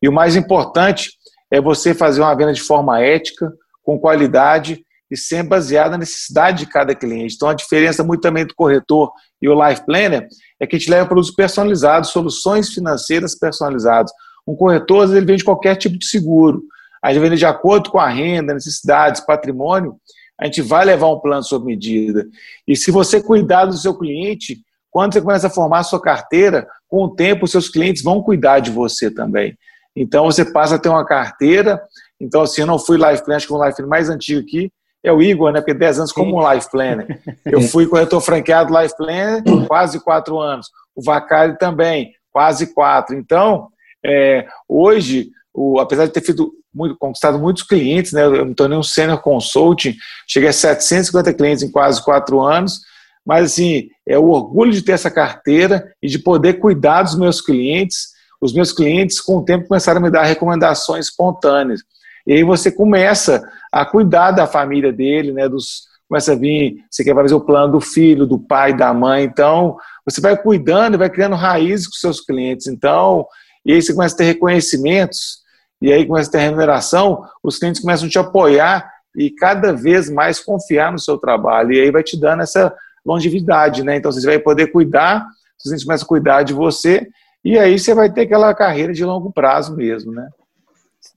E 0.00 0.08
o 0.08 0.12
mais 0.12 0.36
importante 0.36 1.12
é 1.50 1.60
você 1.60 1.94
fazer 1.94 2.20
uma 2.20 2.34
venda 2.34 2.52
de 2.52 2.60
forma 2.60 3.00
ética, 3.00 3.52
com 3.82 3.98
qualidade 3.98 4.84
e 5.10 5.16
sempre 5.16 5.48
baseado 5.48 5.92
na 5.92 5.98
necessidade 5.98 6.58
de 6.58 6.66
cada 6.66 6.94
cliente. 6.94 7.34
Então, 7.34 7.48
a 7.48 7.54
diferença 7.54 8.02
muito 8.02 8.20
também 8.20 8.46
do 8.46 8.54
corretor 8.54 9.12
e 9.40 9.48
o 9.48 9.68
Life 9.68 9.84
Planner 9.84 10.26
é 10.58 10.66
que 10.66 10.76
a 10.76 10.78
gente 10.78 10.90
leva 10.90 11.06
produtos 11.06 11.30
personalizados, 11.30 12.10
soluções 12.10 12.70
financeiras 12.70 13.38
personalizadas. 13.38 14.10
Um 14.46 14.56
corretor, 14.56 15.08
ele 15.14 15.24
vende 15.24 15.44
qualquer 15.44 15.76
tipo 15.76 15.98
de 15.98 16.06
seguro. 16.06 16.62
A 17.04 17.12
gente 17.12 17.22
vende 17.22 17.36
de 17.36 17.44
acordo 17.44 17.90
com 17.90 17.98
a 17.98 18.08
renda, 18.08 18.54
necessidades, 18.54 19.20
patrimônio, 19.20 19.96
a 20.40 20.46
gente 20.46 20.62
vai 20.62 20.86
levar 20.86 21.08
um 21.08 21.20
plano 21.20 21.42
sob 21.42 21.66
medida. 21.66 22.26
E 22.66 22.74
se 22.74 22.90
você 22.90 23.22
cuidar 23.22 23.66
do 23.66 23.76
seu 23.76 23.94
cliente, 23.94 24.62
quando 24.90 25.12
você 25.12 25.20
começa 25.20 25.48
a 25.48 25.50
formar 25.50 25.80
a 25.80 25.84
sua 25.84 26.00
carteira, 26.00 26.66
com 26.88 27.04
o 27.04 27.14
tempo 27.14 27.44
os 27.44 27.50
seus 27.50 27.68
clientes 27.68 28.02
vão 28.02 28.22
cuidar 28.22 28.60
de 28.60 28.70
você 28.70 29.10
também. 29.10 29.54
Então 29.94 30.24
você 30.24 30.50
passa 30.50 30.76
a 30.76 30.78
ter 30.78 30.88
uma 30.88 31.04
carteira. 31.04 31.78
Então, 32.18 32.40
assim, 32.40 32.62
eu 32.62 32.66
não 32.66 32.78
fui 32.78 32.96
Life 32.96 33.22
Planner, 33.22 33.36
acho 33.36 33.48
que 33.48 33.52
o 33.52 33.62
Life 33.62 33.76
Planner 33.76 33.90
mais 33.90 34.08
antigo 34.08 34.40
aqui, 34.40 34.72
é 35.02 35.12
o 35.12 35.20
Igor, 35.20 35.52
né? 35.52 35.60
Porque 35.60 35.74
10 35.74 35.98
anos 35.98 36.12
como 36.12 36.38
um 36.38 36.52
Life 36.52 36.70
Planner. 36.70 37.20
Eu 37.44 37.60
fui 37.60 37.86
corretor 37.86 38.22
franqueado 38.22 38.74
Life 38.80 38.96
Planner, 38.96 39.42
quase 39.68 40.02
quatro 40.02 40.40
anos. 40.40 40.70
O 40.96 41.02
Vacari 41.02 41.58
também, 41.58 42.14
quase 42.32 42.72
quatro. 42.72 43.14
Então, 43.14 43.68
é, 44.02 44.46
hoje, 44.66 45.30
o, 45.52 45.78
apesar 45.78 46.06
de 46.06 46.12
ter 46.12 46.22
feito 46.22 46.50
muito, 46.74 46.96
conquistado 46.96 47.38
muitos 47.38 47.62
clientes, 47.62 48.12
né? 48.12 48.24
Eu 48.24 48.44
me 48.44 48.54
tornei 48.54 48.76
um 48.76 48.82
senior 48.82 49.20
consulting, 49.20 49.94
cheguei 50.26 50.48
a 50.48 50.52
750 50.52 51.32
clientes 51.34 51.62
em 51.62 51.70
quase 51.70 52.02
quatro 52.02 52.40
anos, 52.40 52.80
mas 53.24 53.52
assim, 53.52 53.88
é 54.06 54.18
o 54.18 54.28
orgulho 54.28 54.72
de 54.72 54.82
ter 54.82 54.92
essa 54.92 55.10
carteira 55.10 55.92
e 56.02 56.08
de 56.08 56.18
poder 56.18 56.54
cuidar 56.54 57.02
dos 57.02 57.16
meus 57.16 57.40
clientes. 57.40 58.12
os 58.40 58.52
meus 58.52 58.72
clientes, 58.72 59.22
com 59.22 59.38
o 59.38 59.44
tempo, 59.44 59.68
começaram 59.68 60.00
a 60.00 60.02
me 60.02 60.10
dar 60.10 60.24
recomendações 60.24 61.06
espontâneas. 61.06 61.80
E 62.26 62.34
aí 62.34 62.44
você 62.44 62.70
começa 62.70 63.42
a 63.72 63.86
cuidar 63.86 64.32
da 64.32 64.46
família 64.46 64.92
dele, 64.92 65.32
né? 65.32 65.48
Dos, 65.48 65.84
começa 66.08 66.32
a 66.32 66.36
vir, 66.36 66.76
você 66.90 67.02
quer 67.02 67.14
fazer 67.14 67.34
o 67.34 67.40
plano 67.40 67.72
do 67.72 67.80
filho, 67.80 68.26
do 68.26 68.38
pai, 68.38 68.76
da 68.76 68.92
mãe. 68.92 69.24
Então, 69.24 69.76
você 70.04 70.20
vai 70.20 70.36
cuidando 70.36 70.94
e 70.94 70.98
vai 70.98 71.08
criando 71.08 71.36
raízes 71.36 71.86
com 71.86 71.94
seus 71.94 72.20
clientes. 72.20 72.66
Então, 72.66 73.26
e 73.64 73.72
aí 73.72 73.82
você 73.82 73.94
começa 73.94 74.14
a 74.14 74.18
ter 74.18 74.24
reconhecimentos, 74.24 75.38
e 75.80 75.92
aí 75.92 76.06
começa 76.06 76.28
a 76.28 76.32
ter 76.32 76.38
remuneração, 76.38 77.24
os 77.42 77.58
clientes 77.58 77.80
começam 77.80 78.06
a 78.06 78.10
te 78.10 78.18
apoiar 78.18 78.90
e 79.16 79.30
cada 79.30 79.72
vez 79.72 80.10
mais 80.10 80.40
confiar 80.40 80.90
no 80.90 80.98
seu 80.98 81.18
trabalho. 81.18 81.72
E 81.72 81.80
aí 81.80 81.90
vai 81.90 82.02
te 82.02 82.18
dando 82.18 82.42
essa 82.42 82.74
longevidade, 83.04 83.82
né? 83.82 83.96
Então 83.96 84.10
você 84.10 84.26
vai 84.26 84.38
poder 84.38 84.68
cuidar, 84.68 85.26
os 85.58 85.64
clientes 85.64 85.84
começam 85.84 86.04
a 86.04 86.08
cuidar 86.08 86.42
de 86.42 86.52
você, 86.52 87.06
e 87.44 87.58
aí 87.58 87.78
você 87.78 87.94
vai 87.94 88.10
ter 88.10 88.22
aquela 88.22 88.54
carreira 88.54 88.92
de 88.92 89.04
longo 89.04 89.30
prazo 89.32 89.76
mesmo, 89.76 90.12
né? 90.12 90.28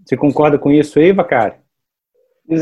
Você 0.06 0.18
concorda 0.18 0.58
com 0.58 0.72
isso 0.72 1.00
aí, 1.00 1.12
Vacari? 1.12 1.56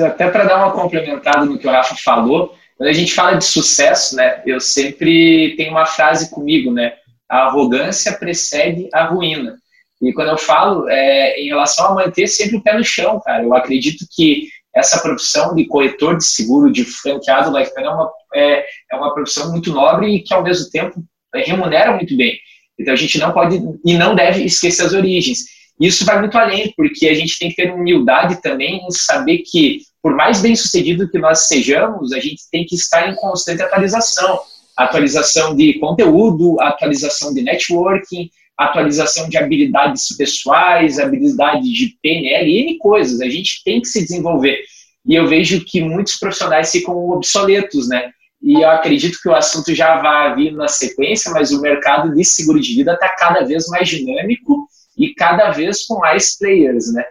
Até 0.04 0.30
para 0.30 0.46
dar 0.46 0.58
uma 0.58 0.72
complementada 0.72 1.46
no 1.46 1.58
que 1.58 1.68
o 1.68 1.72
Rafa 1.72 1.96
falou, 1.96 2.56
quando 2.78 2.90
a 2.90 2.94
gente 2.94 3.14
fala 3.14 3.36
de 3.36 3.46
sucesso, 3.46 4.16
né, 4.16 4.42
eu 4.46 4.60
sempre 4.60 5.56
tenho 5.56 5.72
uma 5.72 5.86
frase 5.86 6.30
comigo, 6.32 6.72
né, 6.72 6.94
a 7.30 7.46
arrogância 7.46 8.14
precede 8.14 8.90
a 8.94 9.06
ruína. 9.06 9.58
E 10.02 10.14
quando 10.14 10.30
eu 10.30 10.38
falo 10.38 10.88
é, 10.90 11.40
em 11.40 11.48
relação 11.48 11.88
a 11.88 11.96
manter 11.96 12.28
sempre 12.28 12.58
o 12.58 12.62
pé 12.62 12.78
no 12.78 12.84
chão, 12.84 13.20
cara, 13.24 13.44
eu 13.44 13.54
acredito 13.54 14.06
que 14.12 14.50
essa 14.76 15.00
profissão 15.00 15.56
de 15.56 15.66
corretor 15.66 16.18
de 16.18 16.26
seguro, 16.26 16.72
de 16.72 16.84
franqueado 16.84 17.58
Life 17.58 17.72
é 17.78 17.90
uma, 17.90 18.12
é, 18.34 18.66
é 18.92 18.96
uma 18.96 19.14
profissão 19.14 19.52
muito 19.52 19.72
nobre 19.72 20.14
e 20.14 20.22
que, 20.22 20.34
ao 20.34 20.44
mesmo 20.44 20.70
tempo, 20.70 21.02
remunera 21.34 21.94
muito 21.94 22.16
bem. 22.18 22.38
Então, 22.78 22.94
a 22.94 22.98
gente 22.98 23.18
não 23.18 23.32
pode 23.32 23.58
e 23.86 23.94
não 23.94 24.14
deve 24.14 24.44
esquecer 24.44 24.86
as 24.86 24.94
origens. 24.94 25.46
Isso 25.80 26.06
vai 26.06 26.20
muito 26.20 26.38
além, 26.38 26.74
porque 26.76 27.08
a 27.08 27.14
gente 27.14 27.40
tem 27.40 27.50
que 27.50 27.56
ter 27.56 27.72
humildade 27.72 28.42
também 28.42 28.86
em 28.86 28.92
saber 28.92 29.44
que, 29.50 29.80
por 30.02 30.14
mais 30.14 30.42
bem 30.42 30.56
sucedido 30.56 31.10
que 31.10 31.18
nós 31.18 31.48
sejamos, 31.48 32.12
a 32.12 32.20
gente 32.20 32.44
tem 32.52 32.66
que 32.66 32.76
estar 32.76 33.10
em 33.10 33.16
constante 33.16 33.62
atualização 33.62 34.42
atualização 34.76 35.56
de 35.56 35.80
conteúdo, 35.80 36.60
atualização 36.60 37.34
de 37.34 37.42
networking, 37.42 38.30
atualização 38.58 39.28
de 39.30 39.38
habilidades 39.38 40.16
pessoais, 40.16 41.00
habilidades 41.00 41.68
de 41.68 41.98
PNL, 42.02 42.60
N 42.62 42.78
coisas. 42.78 43.22
A 43.22 43.30
gente 43.30 43.64
tem 43.64 43.82
que 43.82 43.88
se 43.88 44.02
desenvolver. 44.02 44.60
E 45.06 45.16
eu 45.16 45.28
vejo 45.28 45.64
que 45.66 45.82
muitos 45.82 46.18
profissionais 46.18 46.72
ficam 46.72 46.96
obsoletos, 47.10 47.88
né? 47.90 48.12
E 48.42 48.62
eu 48.62 48.70
acredito 48.70 49.20
que 49.22 49.30
o 49.30 49.36
assunto 49.36 49.74
já 49.74 50.02
vai 50.02 50.36
vir 50.36 50.52
na 50.54 50.68
sequência, 50.68 51.32
mas 51.32 51.52
o 51.52 51.62
mercado 51.62 52.14
de 52.14 52.24
seguro 52.24 52.60
de 52.60 52.76
vida 52.76 52.94
está 52.94 53.10
cada 53.10 53.44
vez 53.44 53.68
mais 53.68 53.88
dinâmico 53.88 54.68
e 54.98 55.14
cada 55.14 55.52
vez 55.52 55.86
com 55.86 56.00
mais 56.00 56.38
players, 56.38 56.94
né? 56.94 57.04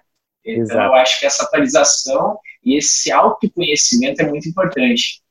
Então, 0.45 0.63
Exato. 0.63 0.81
eu 0.81 0.95
acho 0.95 1.21
que 1.21 1.27
essa 1.27 1.45
atualização 1.45 2.39
e 2.65 2.77
esse 2.77 3.11
autoconhecimento 3.11 4.21
é 4.21 4.29
muito 4.29 4.49
importante. 4.49 5.24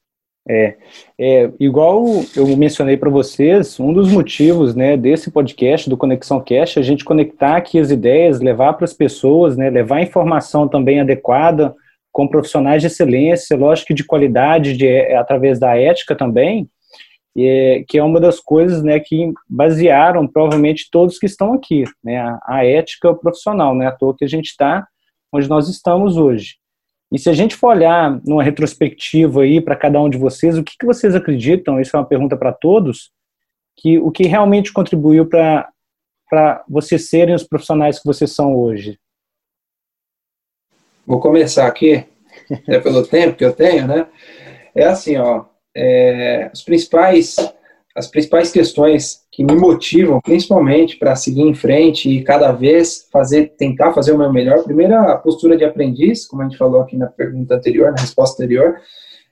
É, 0.47 0.75
é 1.17 1.51
igual 1.57 2.03
eu 2.35 2.45
mencionei 2.57 2.97
para 2.97 3.09
vocês, 3.09 3.79
um 3.79 3.93
dos 3.93 4.11
motivos 4.11 4.75
né, 4.75 4.97
desse 4.97 5.31
podcast, 5.31 5.89
do 5.89 5.95
Conexão 5.95 6.43
Cash, 6.43 6.77
é 6.77 6.79
a 6.81 6.83
gente 6.83 7.05
conectar 7.05 7.55
aqui 7.55 7.79
as 7.79 7.91
ideias, 7.91 8.41
levar 8.41 8.73
para 8.73 8.85
as 8.85 8.93
pessoas, 8.93 9.55
né, 9.55 9.69
levar 9.69 10.01
informação 10.01 10.67
também 10.67 10.99
adequada, 10.99 11.73
com 12.11 12.27
profissionais 12.27 12.81
de 12.81 12.87
excelência, 12.87 13.57
lógico 13.57 13.87
que 13.87 13.93
de 13.93 14.05
qualidade, 14.05 14.77
de, 14.77 14.87
é, 14.87 15.15
através 15.15 15.59
da 15.59 15.75
ética 15.75 16.15
também, 16.15 16.69
é, 17.35 17.83
que 17.87 17.97
é 17.97 18.03
uma 18.03 18.19
das 18.19 18.39
coisas 18.39 18.83
né, 18.83 18.99
que 18.99 19.33
basearam 19.49 20.27
provavelmente 20.27 20.89
todos 20.91 21.17
que 21.17 21.25
estão 21.25 21.53
aqui, 21.53 21.85
né, 22.03 22.19
a, 22.19 22.39
a 22.45 22.65
ética 22.65 23.13
profissional, 23.15 23.73
né, 23.73 23.87
à 23.87 23.91
toa 23.91 24.15
que 24.15 24.23
a 24.25 24.27
gente 24.27 24.47
está 24.47 24.85
onde 25.33 25.49
nós 25.49 25.67
estamos 25.67 26.15
hoje. 26.15 26.57
E 27.13 27.19
se 27.19 27.29
a 27.29 27.33
gente 27.33 27.55
for 27.55 27.67
olhar 27.67 28.19
numa 28.25 28.41
retrospectiva 28.41 29.43
aí 29.43 29.61
para 29.61 29.75
cada 29.75 30.01
um 30.01 30.09
de 30.09 30.17
vocês, 30.17 30.57
o 30.57 30.63
que, 30.63 30.75
que 30.75 30.85
vocês 30.85 31.13
acreditam? 31.13 31.79
Isso 31.79 31.95
é 31.95 31.99
uma 31.99 32.07
pergunta 32.07 32.35
para 32.35 32.51
todos. 32.51 33.11
Que 33.77 33.99
o 33.99 34.09
que 34.09 34.23
realmente 34.23 34.73
contribuiu 34.73 35.27
para 35.27 35.69
para 36.27 36.63
vocês 36.67 37.09
serem 37.09 37.35
os 37.35 37.43
profissionais 37.43 37.99
que 37.99 38.07
vocês 38.07 38.31
são 38.31 38.55
hoje? 38.55 38.97
Vou 41.05 41.19
começar 41.19 41.67
aqui, 41.67 42.03
é 42.67 42.79
pelo 42.79 43.05
tempo 43.05 43.37
que 43.37 43.45
eu 43.45 43.53
tenho, 43.53 43.85
né? 43.85 44.07
É 44.73 44.85
assim, 44.85 45.15
ó, 45.17 45.45
é, 45.77 46.49
os 46.51 46.63
principais, 46.63 47.35
as 47.95 48.07
principais 48.07 48.51
questões 48.51 49.21
que 49.31 49.43
me 49.43 49.55
motivam, 49.55 50.19
principalmente 50.19 50.97
para 50.97 51.15
seguir 51.15 51.41
em 51.41 51.53
frente 51.53 52.09
e 52.09 52.23
cada 52.23 52.51
vez 52.51 53.07
fazer, 53.11 53.53
tentar 53.55 53.93
fazer 53.93 54.13
o 54.13 54.17
meu 54.17 54.33
melhor. 54.33 54.63
Primeiro, 54.63 54.95
a 54.95 55.15
postura 55.15 55.55
de 55.55 55.63
aprendiz, 55.63 56.25
como 56.25 56.41
a 56.41 56.45
gente 56.45 56.57
falou 56.57 56.81
aqui 56.81 56.97
na 56.97 57.07
pergunta 57.07 57.55
anterior, 57.55 57.91
na 57.91 58.01
resposta 58.01 58.41
anterior, 58.41 58.77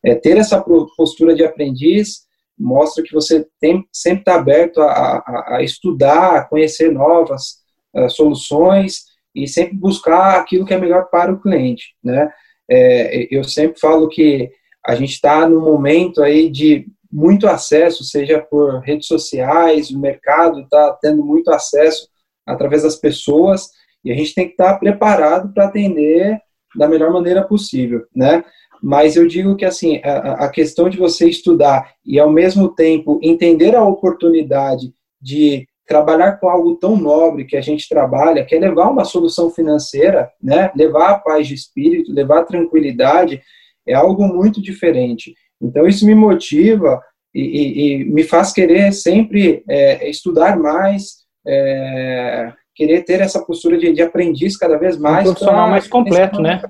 é, 0.03 0.13
ter 0.15 0.37
essa 0.37 0.63
postura 0.95 1.33
de 1.33 1.43
aprendiz 1.43 2.29
mostra 2.57 3.03
que 3.03 3.13
você 3.13 3.47
tem, 3.59 3.83
sempre 3.91 4.19
está 4.19 4.35
aberto 4.35 4.81
a, 4.81 4.87
a, 4.87 5.55
a, 5.57 5.63
estudar, 5.63 6.35
a 6.35 6.45
conhecer 6.45 6.91
novas 6.91 7.61
uh, 7.93 8.09
soluções 8.09 9.05
e 9.33 9.47
sempre 9.47 9.75
buscar 9.75 10.39
aquilo 10.39 10.65
que 10.65 10.73
é 10.73 10.79
melhor 10.79 11.09
para 11.09 11.31
o 11.31 11.41
cliente, 11.41 11.95
né? 12.03 12.29
É, 12.69 13.27
eu 13.35 13.43
sempre 13.43 13.79
falo 13.79 14.07
que 14.07 14.49
a 14.85 14.95
gente 14.95 15.13
está 15.13 15.47
no 15.47 15.59
momento 15.59 16.21
aí 16.21 16.49
de 16.49 16.85
muito 17.11 17.47
acesso, 17.47 18.03
seja 18.03 18.39
por 18.39 18.79
redes 18.79 19.07
sociais, 19.07 19.89
o 19.89 19.99
mercado 19.99 20.61
está 20.61 20.97
tendo 21.01 21.23
muito 21.23 21.51
acesso 21.51 22.07
através 22.45 22.83
das 22.83 22.95
pessoas 22.95 23.69
e 24.03 24.11
a 24.11 24.15
gente 24.15 24.33
tem 24.33 24.45
que 24.45 24.53
estar 24.53 24.73
tá 24.73 24.79
preparado 24.79 25.53
para 25.53 25.65
atender 25.65 26.39
da 26.75 26.87
melhor 26.87 27.11
maneira 27.11 27.43
possível, 27.43 28.05
né? 28.15 28.43
Mas 28.81 29.15
eu 29.15 29.27
digo 29.27 29.55
que 29.55 29.65
assim 29.65 30.01
a, 30.03 30.45
a 30.45 30.49
questão 30.49 30.89
de 30.89 30.97
você 30.97 31.29
estudar 31.29 31.93
e 32.05 32.19
ao 32.19 32.31
mesmo 32.31 32.69
tempo 32.69 33.19
entender 33.21 33.75
a 33.75 33.83
oportunidade 33.83 34.93
de 35.21 35.67
trabalhar 35.85 36.37
com 36.37 36.49
algo 36.49 36.75
tão 36.75 36.95
nobre 36.95 37.45
que 37.45 37.57
a 37.57 37.61
gente 37.61 37.87
trabalha, 37.89 38.45
que 38.45 38.55
é 38.55 38.59
levar 38.59 38.89
uma 38.89 39.03
solução 39.03 39.51
financeira, 39.51 40.31
né? 40.41 40.71
Levar 40.75 41.09
a 41.09 41.19
paz 41.19 41.47
de 41.47 41.53
espírito, 41.53 42.13
levar 42.13 42.39
a 42.39 42.45
tranquilidade, 42.45 43.41
é 43.85 43.93
algo 43.93 44.25
muito 44.25 44.61
diferente. 44.61 45.35
Então, 45.61 45.87
isso 45.87 46.05
me 46.05 46.15
motiva 46.15 47.01
e, 47.33 47.41
e, 47.41 48.01
e 48.01 48.05
me 48.05 48.23
faz 48.23 48.51
querer 48.51 48.91
sempre 48.91 49.63
é, 49.69 50.09
estudar 50.09 50.57
mais, 50.57 51.17
é, 51.45 52.51
querer 52.75 53.03
ter 53.03 53.21
essa 53.21 53.43
postura 53.43 53.77
de, 53.77 53.93
de, 53.93 54.01
aprendiz 54.01 54.57
cada 54.57 54.77
vez 54.77 54.97
mais. 54.97 55.27
Um 55.27 55.31
profissional 55.31 55.69
mais 55.69 55.87
completo, 55.87 56.41
né? 56.41 56.61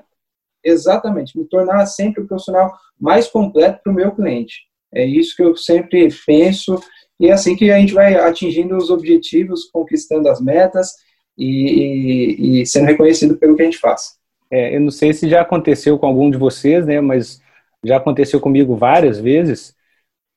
Exatamente, 0.63 1.38
me 1.38 1.45
tornar 1.45 1.86
sempre 1.88 2.21
o 2.21 2.27
profissional 2.27 2.71
mais 2.99 3.27
completo 3.27 3.80
para 3.84 3.91
o 3.91 3.95
meu 3.95 4.12
cliente. 4.12 4.62
É 4.93 5.04
isso 5.04 5.36
que 5.36 5.41
eu 5.41 5.56
sempre 5.56 6.10
penso, 6.25 6.80
e 7.19 7.27
é 7.27 7.32
assim 7.32 7.56
que 7.56 7.71
a 7.71 7.80
gente 7.80 7.93
vai 7.93 8.15
atingindo 8.15 8.75
os 8.75 8.89
objetivos, 8.89 9.69
conquistando 9.71 10.27
as 10.27 10.39
metas 10.41 10.91
e, 11.38 11.45
e, 11.47 12.62
e 12.62 12.65
sendo 12.65 12.88
reconhecido 12.88 13.38
pelo 13.38 13.56
que 13.56 13.62
a 13.62 13.65
gente 13.65 13.80
faz. 13.80 14.19
É, 14.51 14.75
eu 14.75 14.82
não 14.82 14.91
sei 14.91 15.13
se 15.13 15.30
já 15.30 15.41
aconteceu 15.41 15.97
com 15.97 16.06
algum 16.06 16.30
de 16.30 16.38
vocês, 16.38 16.86
né, 16.86 16.99
mas 16.99 17.41
já 17.85 17.97
aconteceu 17.97 18.39
comigo 18.39 18.75
várias 18.75 19.19
vezes. 19.19 19.75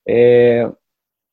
É, 0.06 0.70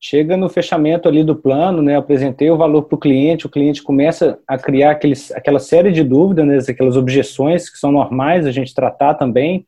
chega 0.02 0.36
no 0.36 0.50
fechamento 0.50 1.08
ali 1.08 1.24
do 1.24 1.36
plano, 1.36 1.82
né, 1.82 1.96
apresentei 1.96 2.50
o 2.50 2.58
valor 2.58 2.84
para 2.84 2.96
o 2.96 3.00
cliente, 3.00 3.46
o 3.46 3.50
cliente 3.50 3.84
começa 3.84 4.40
a 4.48 4.58
criar 4.58 4.92
aqueles, 4.92 5.32
aquela 5.32 5.60
série 5.60 5.92
de 5.92 6.04
dúvidas, 6.04 6.46
né, 6.46 6.58
aquelas 6.68 6.98
objeções 6.98 7.70
que 7.70 7.78
são 7.78 7.92
normais 7.92 8.48
a 8.48 8.52
gente 8.52 8.74
tratar 8.74 9.14
também, 9.14 9.66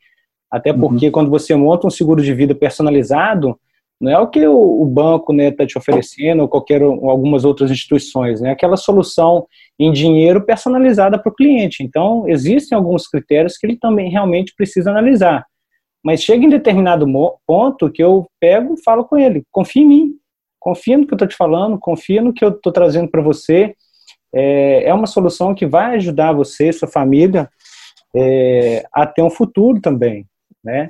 até 0.49 0.71
uhum. 0.71 0.79
porque 0.79 1.05
uhum. 1.05 1.11
quando 1.11 1.29
você 1.29 1.55
monta 1.55 1.85
um 1.85 1.91
seguro 1.91 2.23
de 2.23 2.33
vida 2.33 2.55
personalizado, 2.55 3.59
não 4.01 4.11
é 4.11 4.19
o 4.19 4.27
que 4.27 4.45
o, 4.45 4.81
o 4.81 4.85
banco 4.85 5.31
está 5.31 5.43
né, 5.43 5.51
tá 5.51 5.65
te 5.67 5.77
oferecendo 5.77 6.41
ou 6.41 6.49
qualquer 6.49 6.81
ou 6.81 7.09
algumas 7.09 7.45
outras 7.45 7.69
instituições, 7.69 8.41
né, 8.41 8.51
aquela 8.51 8.75
solução 8.75 9.45
em 9.79 9.91
dinheiro 9.91 10.43
personalizada 10.43 11.17
para 11.19 11.31
o 11.31 11.35
cliente. 11.35 11.83
Então, 11.83 12.27
existem 12.27 12.75
alguns 12.75 13.07
critérios 13.07 13.55
que 13.55 13.67
ele 13.67 13.77
também 13.77 14.09
realmente 14.09 14.53
precisa 14.57 14.89
analisar. 14.89 15.45
Mas 16.03 16.21
chega 16.21 16.45
em 16.45 16.49
determinado 16.49 17.07
ponto 17.47 17.89
que 17.89 18.03
eu 18.03 18.27
pego 18.39 18.73
e 18.73 18.83
falo 18.83 19.05
com 19.05 19.17
ele: 19.17 19.43
confia 19.51 19.81
em 19.81 19.87
mim, 19.87 20.15
confia 20.59 20.97
no 20.97 21.07
que 21.07 21.13
eu 21.13 21.15
estou 21.15 21.27
te 21.27 21.35
falando, 21.35 21.79
confia 21.79 22.21
no 22.21 22.33
que 22.33 22.43
eu 22.43 22.49
estou 22.49 22.71
trazendo 22.73 23.09
para 23.09 23.21
você. 23.21 23.73
É, 24.35 24.85
é, 24.85 24.93
uma 24.93 25.05
solução 25.05 25.53
que 25.53 25.65
vai 25.65 25.95
ajudar 25.95 26.33
você 26.33 26.69
e 26.69 26.73
sua 26.73 26.87
família 26.87 27.47
é, 28.15 28.83
a 28.91 29.05
ter 29.05 29.21
um 29.21 29.29
futuro 29.29 29.79
também, 29.79 30.25
né? 30.63 30.89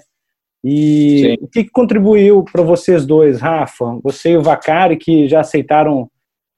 E 0.64 1.20
Sim. 1.20 1.38
o 1.42 1.48
que, 1.50 1.70
contribuiu 1.70 2.44
para 2.44 2.64
vocês 2.64 3.06
dois, 3.06 3.42
Rafa? 3.42 4.00
Você 4.02 4.32
e 4.32 4.38
o 4.38 4.42
Vacari, 4.42 4.96
que 4.96 5.28
já 5.28 5.42
aceitaram 5.42 6.10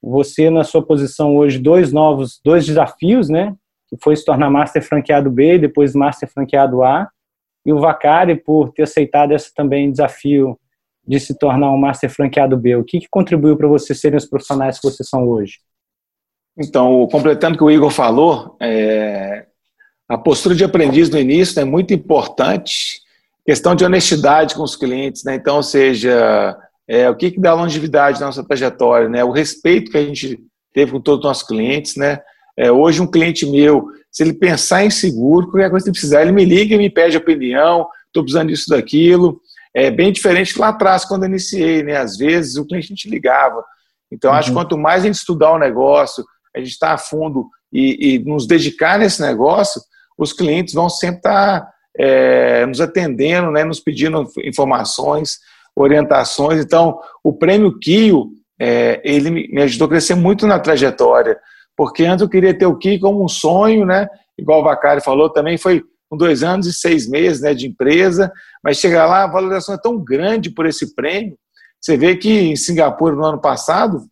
você 0.02 0.52
na 0.52 0.64
sua 0.64 0.86
posição 0.86 1.36
hoje 1.36 1.58
dois 1.58 1.92
novos, 1.92 2.40
dois 2.46 2.66
desafios, 2.66 3.30
né? 3.30 3.56
Que 3.90 3.98
foi 4.02 4.16
se 4.16 4.24
tornar 4.24 4.52
Master 4.52 4.84
Franqueado 4.84 5.32
B 5.32 5.56
e 5.56 5.60
depois 5.60 5.96
Master 5.96 6.30
Franqueado 6.32 6.84
A 6.84 7.10
e 7.66 7.74
o 7.74 7.80
Vacari 7.80 8.36
por 8.36 8.72
ter 8.72 8.84
aceitado 8.84 9.34
esse 9.34 9.54
também 9.54 9.92
desafio 9.92 10.58
de 11.08 11.20
se 11.20 11.38
tornar 11.38 11.72
um 11.72 11.78
Master 11.78 12.10
Franqueado 12.10 12.58
B. 12.58 12.76
O 12.76 12.84
que, 12.84 13.00
que 13.00 13.08
contribuiu 13.10 13.58
para 13.58 13.68
vocês 13.68 14.00
serem 14.00 14.18
os 14.18 14.26
profissionais 14.26 14.80
que 14.80 14.88
vocês 14.88 15.08
são 15.08 15.28
hoje? 15.28 15.60
Então, 16.58 17.08
completando 17.12 17.56
o 17.56 17.58
que 17.58 17.64
o 17.64 17.72
Igor 17.72 17.92
falou, 17.92 18.56
é, 18.62 19.46
a 20.08 20.18
postura 20.18 20.56
de 20.56 20.64
aprendiz 20.64 21.10
no 21.10 21.20
início 21.20 21.60
é 21.60 21.66
muito 21.66 21.94
importante, 21.94 23.02
questão 23.46 23.76
de 23.76 23.84
honestidade 23.84 24.56
com 24.56 24.64
os 24.64 24.76
clientes, 24.76 25.24
né? 25.24 25.36
Então, 25.36 25.58
ou 25.58 25.64
seja, 25.64 26.58
é, 26.88 27.10
o 27.10 27.16
que, 27.16 27.32
que 27.32 27.40
dá 27.40 27.54
longevidade 27.54 28.20
na 28.20 28.28
nossa 28.28 28.44
trajetória, 28.44 29.10
né? 29.10 29.24
O 29.24 29.32
respeito 29.32 29.92
que 29.92 29.98
a 29.98 30.06
gente 30.06 30.40
teve 30.74 30.92
com 30.92 31.02
todos 31.02 31.20
os 31.20 31.26
nossos 31.26 31.48
clientes, 31.48 31.96
né? 31.96 32.20
É, 32.58 32.72
hoje 32.72 33.02
um 33.02 33.08
cliente 33.08 33.46
meu, 33.46 33.88
se 34.12 34.24
ele 34.24 34.34
pensar 34.34 34.86
em 34.86 34.90
seguro, 34.90 35.52
qualquer 35.52 35.70
coisa 35.70 35.86
que 35.86 35.92
precisar, 35.92 36.22
ele 36.22 36.32
me 36.32 36.46
liga 36.46 36.76
e 36.76 36.78
me 36.78 36.90
pede 36.90 37.18
opinião, 37.18 37.88
estou 38.08 38.24
precisando 38.24 38.48
disso, 38.48 38.70
daquilo. 38.70 39.42
É 39.74 39.92
bem 39.92 40.12
diferente 40.12 40.54
que 40.54 40.60
lá 40.60 40.70
atrás, 40.70 41.04
quando 41.04 41.24
eu 41.24 41.30
iniciei, 41.30 41.84
né? 41.84 41.98
Às 41.98 42.16
vezes 42.16 42.56
o 42.56 42.66
cliente 42.66 42.96
te 42.96 43.10
ligava. 43.10 43.62
Então, 44.10 44.32
uhum. 44.32 44.38
acho 44.38 44.50
que 44.50 44.56
uhum. 44.56 44.64
quanto 44.64 44.78
mais 44.78 45.04
a 45.04 45.08
gente 45.08 45.16
estudar 45.16 45.52
o 45.52 45.60
negócio, 45.60 46.24
a 46.56 46.60
gente 46.60 46.72
estar 46.72 46.88
tá 46.88 46.94
a 46.94 46.98
fundo 46.98 47.50
e, 47.74 48.16
e, 48.16 48.20
nos 48.20 48.48
dedicar 48.48 48.98
nesse 48.98 49.22
negócio, 49.22 49.82
os 50.18 50.32
clientes 50.32 50.74
vão 50.74 50.90
sempre 50.90 51.18
estar 51.18 51.60
tá, 51.60 51.72
é, 51.98 52.66
nos 52.66 52.80
atendendo, 52.80 53.52
né? 53.52 53.66
Nos 53.66 53.82
pedindo 53.82 54.26
informações, 54.46 55.40
orientações. 55.76 56.64
Então, 56.64 56.98
o 57.22 57.34
prêmio 57.34 57.78
Kio, 57.78 58.30
é, 58.58 59.02
ele 59.04 59.30
me 59.30 59.62
ajudou 59.64 59.88
a 59.88 59.90
crescer 59.90 60.16
muito 60.16 60.48
na 60.48 60.58
trajetória, 60.58 61.38
porque 61.76 62.06
antes 62.06 62.22
eu 62.22 62.30
queria 62.30 62.58
ter 62.58 62.66
o 62.66 62.78
Kio 62.78 63.00
como 63.00 63.24
um 63.24 63.28
sonho, 63.28 63.86
né? 63.86 64.08
Igual 64.38 64.62
o 64.62 64.64
Bacari 64.64 65.02
falou, 65.02 65.30
também 65.30 65.58
foi 65.58 65.84
com 66.10 66.18
dois 66.18 66.44
anos 66.44 66.68
e 66.68 66.74
seis 66.74 67.08
meses 67.08 67.42
né, 67.42 67.54
de 67.54 67.68
empresa, 67.68 68.32
mas 68.64 68.78
chegar 68.78 69.06
lá, 69.06 69.24
a 69.24 69.32
valorização 69.32 69.76
é 69.76 69.82
tão 69.82 69.98
grande 69.98 70.50
por 70.50 70.66
esse 70.66 70.94
prêmio. 70.94 71.38
Você 71.82 71.98
vê 71.98 72.16
que 72.16 72.30
em 72.30 72.56
Singapura, 72.56 73.16
no 73.16 73.26
ano 73.26 73.42
passado, 73.42 74.06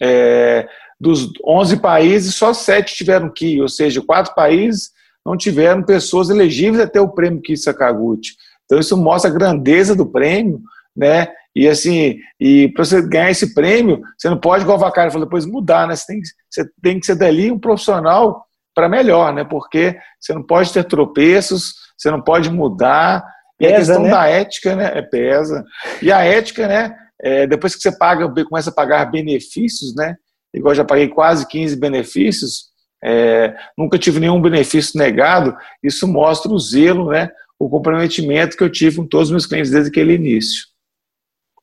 é, 0.00 0.68
dos 0.98 1.30
11 1.44 1.78
países, 1.78 2.34
só 2.34 2.52
sete 2.52 2.94
tiveram 2.94 3.30
Ki, 3.30 3.60
ou 3.60 3.68
seja, 3.68 4.02
quatro 4.02 4.34
países 4.34 4.90
não 5.24 5.36
tiveram 5.36 5.82
pessoas 5.82 6.30
elegíveis 6.30 6.80
a 6.80 6.86
ter 6.86 7.00
o 7.00 7.08
prêmio 7.08 7.42
Ki 7.42 7.56
Sakaguchi. 7.56 8.36
Então, 8.64 8.78
isso 8.78 8.96
mostra 8.96 9.30
a 9.30 9.34
grandeza 9.34 9.94
do 9.94 10.06
prêmio, 10.06 10.60
né? 10.96 11.28
E 11.56 11.66
assim, 11.66 12.18
e 12.38 12.68
para 12.68 12.84
você 12.84 13.00
ganhar 13.00 13.30
esse 13.30 13.54
prêmio, 13.54 14.02
você 14.18 14.28
não 14.28 14.38
pode, 14.38 14.62
igual 14.62 14.76
o 14.76 14.80
Vacari 14.80 15.10
falou, 15.10 15.26
depois 15.26 15.46
mudar, 15.46 15.88
né? 15.88 15.96
Você 15.96 16.06
tem, 16.06 16.20
você 16.50 16.70
tem 16.82 17.00
que 17.00 17.06
ser 17.06 17.14
dali 17.14 17.50
um 17.50 17.58
profissional 17.58 18.44
para 18.74 18.90
melhor, 18.90 19.32
né? 19.32 19.42
Porque 19.42 19.96
você 20.20 20.34
não 20.34 20.42
pode 20.42 20.70
ter 20.70 20.84
tropeços, 20.84 21.72
você 21.96 22.10
não 22.10 22.20
pode 22.20 22.50
mudar. 22.50 23.24
E 23.58 23.64
pesa, 23.64 23.74
a 23.74 23.78
questão 23.78 24.02
né? 24.02 24.10
da 24.10 24.26
ética, 24.26 24.76
né? 24.76 24.98
É, 24.98 25.00
pesa. 25.00 25.64
E 26.02 26.12
a 26.12 26.22
ética, 26.22 26.68
né? 26.68 26.94
É, 27.22 27.46
depois 27.46 27.74
que 27.74 27.80
você 27.80 27.96
paga, 27.96 28.28
começa 28.44 28.68
a 28.68 28.74
pagar 28.74 29.10
benefícios, 29.10 29.94
né? 29.96 30.14
Igual 30.52 30.74
já 30.74 30.84
paguei 30.84 31.08
quase 31.08 31.48
15 31.48 31.74
benefícios, 31.76 32.66
é, 33.02 33.54
nunca 33.78 33.98
tive 33.98 34.20
nenhum 34.20 34.42
benefício 34.42 34.98
negado. 34.98 35.56
Isso 35.82 36.06
mostra 36.06 36.52
o 36.52 36.58
zelo, 36.58 37.12
né? 37.12 37.30
O 37.58 37.66
comprometimento 37.70 38.58
que 38.58 38.62
eu 38.62 38.70
tive 38.70 38.96
com 38.96 39.06
todos 39.06 39.28
os 39.28 39.32
meus 39.32 39.46
clientes 39.46 39.70
desde 39.70 39.88
aquele 39.88 40.12
início. 40.12 40.75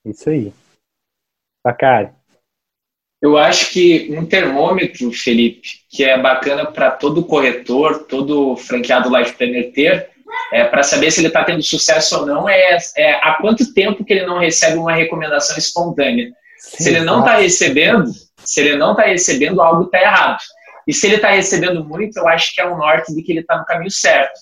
Isso 0.06 0.30
aí. 0.30 0.54
Bacana. 1.64 2.16
Eu 3.22 3.38
acho 3.38 3.72
que 3.72 4.14
um 4.18 4.26
termômetro, 4.26 5.10
Felipe, 5.14 5.70
que 5.90 6.04
é 6.04 6.20
bacana 6.22 6.66
para 6.66 6.92
todo 6.92 7.26
corretor, 7.26 8.04
todo 8.04 8.58
franqueado 8.58 9.16
Life 9.16 9.38
Planner 9.38 9.72
ter, 9.72 10.10
é, 10.52 10.66
para 10.66 10.84
saber 10.84 11.10
se 11.10 11.22
ele 11.22 11.28
está 11.28 11.44
tendo 11.44 11.64
sucesso 11.64 12.20
ou 12.20 12.26
não, 12.26 12.50
é, 12.50 12.78
é, 12.98 13.14
há 13.14 13.38
quanto 13.40 13.74
tempo 13.74 14.04
que 14.04 14.12
ele 14.12 14.26
não 14.26 14.40
recebe 14.40 14.78
uma 14.78 14.94
recomendação 14.94 15.58
espontânea. 15.58 16.34
Sim, 16.58 16.84
se 16.84 16.90
ele 16.90 17.02
não 17.02 17.20
está 17.20 17.38
recebendo, 17.38 18.12
se 18.44 18.60
ele 18.60 18.76
não 18.76 18.92
está 18.92 19.04
recebendo, 19.04 19.62
algo 19.62 19.84
está 19.84 20.02
errado. 20.02 20.40
E 20.86 20.94
se 20.94 21.08
ele 21.08 21.16
está 21.16 21.30
recebendo 21.30 21.84
muito, 21.86 22.18
eu 22.18 22.28
acho 22.28 22.54
que 22.54 22.60
é 22.60 22.68
um 22.68 22.78
norte 22.78 23.16
de 23.16 23.24
que 23.24 23.32
ele 23.32 23.40
está 23.40 23.58
no 23.58 23.66
caminho 23.66 23.92
certo. 23.92 24.38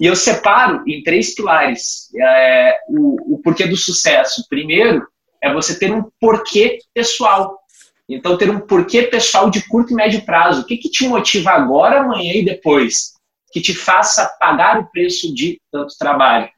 E 0.00 0.06
eu 0.06 0.16
separo 0.16 0.82
em 0.86 1.02
três 1.02 1.34
pilares 1.34 2.08
é, 2.18 2.78
o, 2.88 3.34
o 3.34 3.38
porquê 3.42 3.66
do 3.66 3.76
sucesso. 3.76 4.46
Primeiro, 4.48 5.06
é 5.42 5.52
você 5.52 5.78
ter 5.78 5.92
um 5.92 6.10
porquê 6.18 6.78
pessoal. 6.94 7.58
Então, 8.08 8.38
ter 8.38 8.48
um 8.48 8.60
porquê 8.60 9.02
pessoal 9.02 9.50
de 9.50 9.62
curto 9.68 9.92
e 9.92 9.94
médio 9.94 10.24
prazo. 10.24 10.62
O 10.62 10.64
que, 10.64 10.78
que 10.78 10.90
te 10.90 11.06
motiva 11.06 11.50
agora, 11.50 12.00
amanhã 12.00 12.32
e 12.32 12.44
depois? 12.44 13.12
Que 13.52 13.60
te 13.60 13.74
faça 13.74 14.24
pagar 14.40 14.80
o 14.80 14.90
preço 14.90 15.34
de 15.34 15.60
tanto 15.70 15.94
trabalho. 15.98 16.48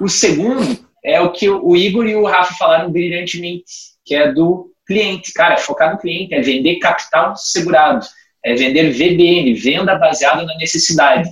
O 0.00 0.08
segundo 0.08 0.78
é 1.04 1.20
o 1.20 1.32
que 1.32 1.48
o 1.48 1.74
Igor 1.74 2.06
e 2.06 2.14
o 2.14 2.24
Rafa 2.24 2.54
falaram 2.54 2.92
brilhantemente, 2.92 3.64
que 4.04 4.14
é 4.14 4.32
do 4.32 4.72
cliente. 4.86 5.32
Cara, 5.32 5.54
é 5.54 5.58
focar 5.58 5.92
no 5.92 5.98
cliente, 5.98 6.34
é 6.34 6.40
vender 6.40 6.78
capital 6.78 7.34
segurado, 7.36 8.06
é 8.44 8.54
vender 8.54 8.92
VBN, 8.92 9.54
venda 9.54 9.98
baseada 9.98 10.44
na 10.44 10.56
necessidade. 10.56 11.28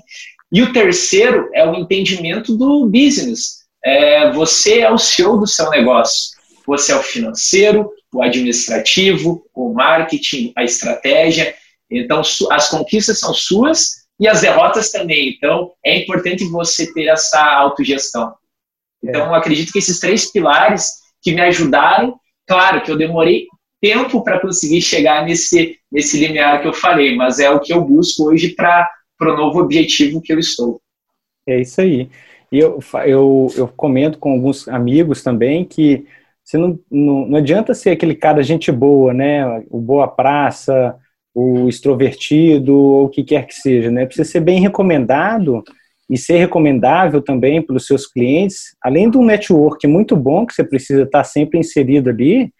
E 0.54 0.62
o 0.62 0.72
terceiro 0.72 1.50
é 1.52 1.66
o 1.68 1.74
entendimento 1.74 2.56
do 2.56 2.86
business. 2.86 3.64
É, 3.84 4.30
você 4.30 4.78
é 4.78 4.90
o 4.90 4.96
CEO 4.96 5.40
do 5.40 5.48
seu 5.48 5.68
negócio. 5.68 6.30
Você 6.64 6.92
é 6.92 6.96
o 6.96 7.02
financeiro, 7.02 7.90
o 8.12 8.22
administrativo, 8.22 9.44
o 9.52 9.74
marketing, 9.74 10.52
a 10.56 10.62
estratégia. 10.62 11.52
Então, 11.90 12.22
as 12.52 12.68
conquistas 12.68 13.18
são 13.18 13.34
suas 13.34 14.04
e 14.20 14.28
as 14.28 14.42
derrotas 14.42 14.92
também. 14.92 15.34
Então, 15.36 15.72
é 15.84 15.98
importante 15.98 16.44
você 16.44 16.92
ter 16.94 17.08
essa 17.08 17.44
autogestão. 17.44 18.32
Então, 19.02 19.34
é. 19.34 19.38
acredito 19.38 19.72
que 19.72 19.80
esses 19.80 19.98
três 19.98 20.30
pilares 20.30 20.88
que 21.20 21.32
me 21.32 21.40
ajudaram, 21.40 22.14
claro 22.46 22.80
que 22.80 22.92
eu 22.92 22.96
demorei 22.96 23.48
tempo 23.82 24.22
para 24.22 24.38
conseguir 24.38 24.82
chegar 24.82 25.24
nesse, 25.24 25.76
nesse 25.90 26.16
limiar 26.16 26.62
que 26.62 26.68
eu 26.68 26.72
falei, 26.72 27.16
mas 27.16 27.40
é 27.40 27.50
o 27.50 27.58
que 27.58 27.72
eu 27.72 27.82
busco 27.82 28.28
hoje 28.28 28.50
para 28.50 28.88
o 29.20 29.36
novo 29.36 29.60
objetivo 29.60 30.20
que 30.20 30.32
eu 30.32 30.38
estou. 30.38 30.80
É 31.46 31.60
isso 31.60 31.80
aí. 31.80 32.08
E 32.50 32.58
eu, 32.58 32.78
eu, 33.06 33.48
eu 33.56 33.68
comento 33.68 34.18
com 34.18 34.32
alguns 34.32 34.68
amigos 34.68 35.22
também 35.22 35.64
que 35.64 36.06
você 36.42 36.58
não, 36.58 36.78
não, 36.90 37.26
não 37.26 37.38
adianta 37.38 37.74
ser 37.74 37.90
aquele 37.90 38.14
cara 38.14 38.42
gente 38.42 38.70
boa, 38.70 39.14
né? 39.14 39.64
O 39.70 39.80
boa 39.80 40.06
praça, 40.06 40.96
o 41.34 41.68
extrovertido, 41.68 42.74
ou 42.74 43.04
o 43.06 43.08
que 43.08 43.24
quer 43.24 43.46
que 43.46 43.54
seja, 43.54 43.90
né? 43.90 44.06
Precisa 44.06 44.30
ser 44.30 44.40
bem 44.40 44.60
recomendado 44.60 45.64
e 46.08 46.18
ser 46.18 46.36
recomendável 46.36 47.22
também 47.22 47.62
pelos 47.62 47.86
seus 47.86 48.06
clientes, 48.06 48.76
além 48.82 49.10
de 49.10 49.16
um 49.16 49.24
network 49.24 49.86
muito 49.86 50.14
bom 50.14 50.44
que 50.44 50.52
você 50.52 50.62
precisa 50.62 51.02
estar 51.02 51.24
sempre 51.24 51.58
inserido 51.58 52.10
ali, 52.10 52.52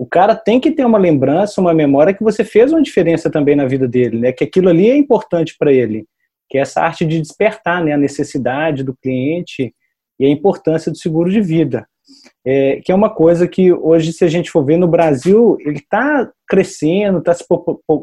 o 0.00 0.06
cara 0.06 0.34
tem 0.34 0.58
que 0.58 0.70
ter 0.70 0.84
uma 0.84 0.98
lembrança, 0.98 1.60
uma 1.60 1.74
memória 1.74 2.14
que 2.14 2.22
você 2.22 2.44
fez 2.44 2.72
uma 2.72 2.82
diferença 2.82 3.30
também 3.30 3.54
na 3.54 3.66
vida 3.66 3.86
dele, 3.86 4.18
né? 4.18 4.32
Que 4.32 4.44
aquilo 4.44 4.68
ali 4.68 4.88
é 4.88 4.96
importante 4.96 5.54
para 5.58 5.72
ele, 5.72 6.06
que 6.48 6.58
é 6.58 6.62
essa 6.62 6.80
arte 6.80 7.04
de 7.04 7.20
despertar, 7.20 7.84
né? 7.84 7.92
A 7.92 7.98
necessidade 7.98 8.82
do 8.82 8.96
cliente 8.96 9.74
e 10.18 10.24
a 10.24 10.28
importância 10.28 10.90
do 10.90 10.98
seguro 10.98 11.30
de 11.30 11.40
vida 11.40 11.86
é, 12.44 12.80
que 12.84 12.90
é 12.90 12.94
uma 12.94 13.10
coisa 13.10 13.46
que 13.46 13.72
hoje, 13.72 14.12
se 14.12 14.24
a 14.24 14.28
gente 14.28 14.50
for 14.50 14.64
ver 14.64 14.76
no 14.76 14.88
Brasil, 14.88 15.56
ele 15.60 15.78
está 15.78 16.30
crescendo, 16.48 17.18
está 17.18 17.34
se 17.34 17.44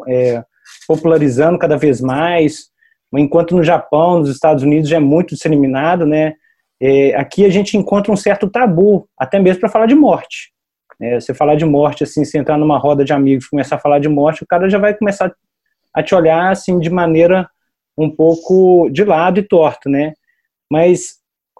é, 0.07 0.43
popularizando 0.87 1.57
cada 1.57 1.77
vez 1.77 2.01
mais, 2.01 2.67
enquanto 3.13 3.55
no 3.55 3.63
Japão, 3.63 4.19
nos 4.19 4.29
Estados 4.29 4.63
Unidos 4.63 4.89
já 4.89 4.97
é 4.97 5.01
muito 5.01 5.35
disseminado, 5.35 6.05
né? 6.05 6.33
É, 6.79 7.15
aqui 7.15 7.45
a 7.45 7.49
gente 7.49 7.75
encontra 7.75 8.11
um 8.11 8.17
certo 8.17 8.49
tabu, 8.49 9.07
até 9.17 9.39
mesmo 9.39 9.61
para 9.61 9.69
falar 9.69 9.87
de 9.87 9.95
morte. 9.95 10.51
É, 11.01 11.19
você 11.19 11.33
falar 11.33 11.55
de 11.55 11.65
morte, 11.65 12.03
assim, 12.03 12.25
se 12.25 12.37
entrar 12.37 12.57
numa 12.57 12.77
roda 12.77 13.05
de 13.05 13.13
amigos 13.13 13.47
começar 13.47 13.75
a 13.75 13.79
falar 13.79 13.99
de 13.99 14.09
morte, 14.09 14.43
o 14.43 14.47
cara 14.47 14.69
já 14.69 14.77
vai 14.77 14.93
começar 14.93 15.31
a 15.93 16.03
te 16.03 16.15
olhar, 16.15 16.51
assim, 16.51 16.79
de 16.79 16.89
maneira 16.89 17.47
um 17.97 18.09
pouco 18.09 18.89
de 18.89 19.03
lado 19.03 19.39
e 19.39 19.43
torto, 19.43 19.89
né? 19.89 20.13
Mas 20.71 21.17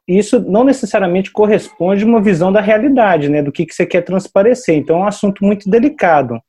isso 0.08 0.40
não 0.40 0.64
necessariamente 0.64 1.32
corresponde 1.32 2.04
a 2.04 2.08
uma 2.08 2.22
visão 2.22 2.52
da 2.52 2.62
realidade, 2.62 3.30
né, 3.30 3.42
do 3.42 3.52
que, 3.52 3.66
que 3.66 3.74
você 3.74 3.86
quer 3.86 4.02
transparecer. 4.02 4.76
Então 4.76 4.98
é 4.98 5.00
um 5.02 5.08
assunto 5.08 5.44
muito 5.44 5.70
delicado. 5.70 6.40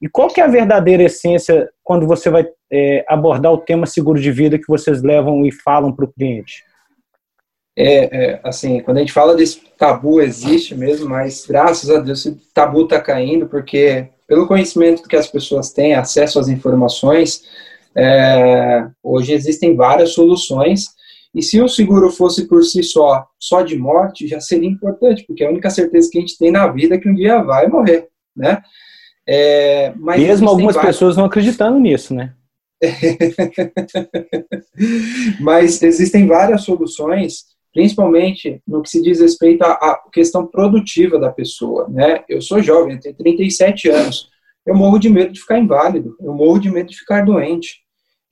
E 0.00 0.08
qual 0.08 0.28
que 0.28 0.40
é 0.40 0.44
a 0.44 0.48
verdadeira 0.48 1.04
essência 1.04 1.68
quando 1.82 2.06
você 2.06 2.30
vai 2.30 2.46
é, 2.72 3.04
abordar 3.08 3.52
o 3.52 3.58
tema 3.58 3.86
seguro 3.86 4.20
de 4.20 4.30
vida 4.30 4.58
que 4.58 4.68
vocês 4.68 5.02
levam 5.02 5.44
e 5.44 5.52
falam 5.52 5.92
para 5.92 6.04
o 6.04 6.12
cliente? 6.12 6.64
É, 7.76 8.32
é, 8.32 8.40
assim, 8.44 8.80
quando 8.80 8.98
a 8.98 9.00
gente 9.00 9.12
fala 9.12 9.34
desse 9.34 9.60
tabu, 9.78 10.20
existe 10.20 10.74
mesmo, 10.74 11.08
mas 11.08 11.46
graças 11.46 11.88
a 11.88 11.98
Deus 11.98 12.20
esse 12.20 12.36
tabu 12.52 12.84
está 12.84 13.00
caindo, 13.00 13.46
porque 13.46 14.08
pelo 14.28 14.46
conhecimento 14.46 15.08
que 15.08 15.16
as 15.16 15.26
pessoas 15.26 15.72
têm, 15.72 15.94
acesso 15.94 16.38
às 16.38 16.48
informações, 16.48 17.42
é, 17.94 18.86
hoje 19.02 19.32
existem 19.32 19.74
várias 19.74 20.12
soluções 20.12 20.88
e 21.34 21.42
se 21.42 21.60
o 21.60 21.68
seguro 21.68 22.10
fosse 22.10 22.46
por 22.46 22.62
si 22.62 22.82
só, 22.82 23.26
só 23.38 23.62
de 23.62 23.78
morte, 23.78 24.28
já 24.28 24.38
seria 24.38 24.68
importante, 24.68 25.24
porque 25.26 25.42
é 25.42 25.46
a 25.46 25.50
única 25.50 25.70
certeza 25.70 26.10
que 26.10 26.18
a 26.18 26.20
gente 26.20 26.36
tem 26.36 26.50
na 26.50 26.66
vida 26.68 26.94
é 26.94 26.98
que 26.98 27.08
um 27.08 27.14
dia 27.14 27.42
vai 27.42 27.68
morrer, 27.68 28.08
né? 28.36 28.62
É, 29.26 29.94
Mesmo 29.96 30.48
algumas 30.48 30.74
várias... 30.74 30.94
pessoas 30.94 31.16
não 31.16 31.24
acreditando 31.24 31.78
nisso, 31.78 32.14
né? 32.14 32.34
mas 35.40 35.82
existem 35.82 36.26
várias 36.26 36.62
soluções, 36.62 37.51
principalmente 37.72 38.60
no 38.66 38.82
que 38.82 38.90
se 38.90 39.02
diz 39.02 39.20
respeito 39.20 39.62
à, 39.62 40.00
questão 40.12 40.46
produtiva 40.46 41.18
da 41.18 41.30
pessoa, 41.30 41.88
né? 41.88 42.22
Eu 42.28 42.40
sou 42.40 42.62
jovem, 42.62 42.98
tenho 42.98 43.14
37 43.16 43.88
anos. 43.88 44.28
eu 44.64 44.74
morro 44.74 44.98
de 44.98 45.08
medo 45.08 45.32
de 45.32 45.40
ficar 45.40 45.58
inválido, 45.58 46.16
eu 46.20 46.32
morro 46.34 46.58
de 46.58 46.70
medo 46.70 46.88
de 46.90 46.98
ficar 46.98 47.24
doente. 47.24 47.80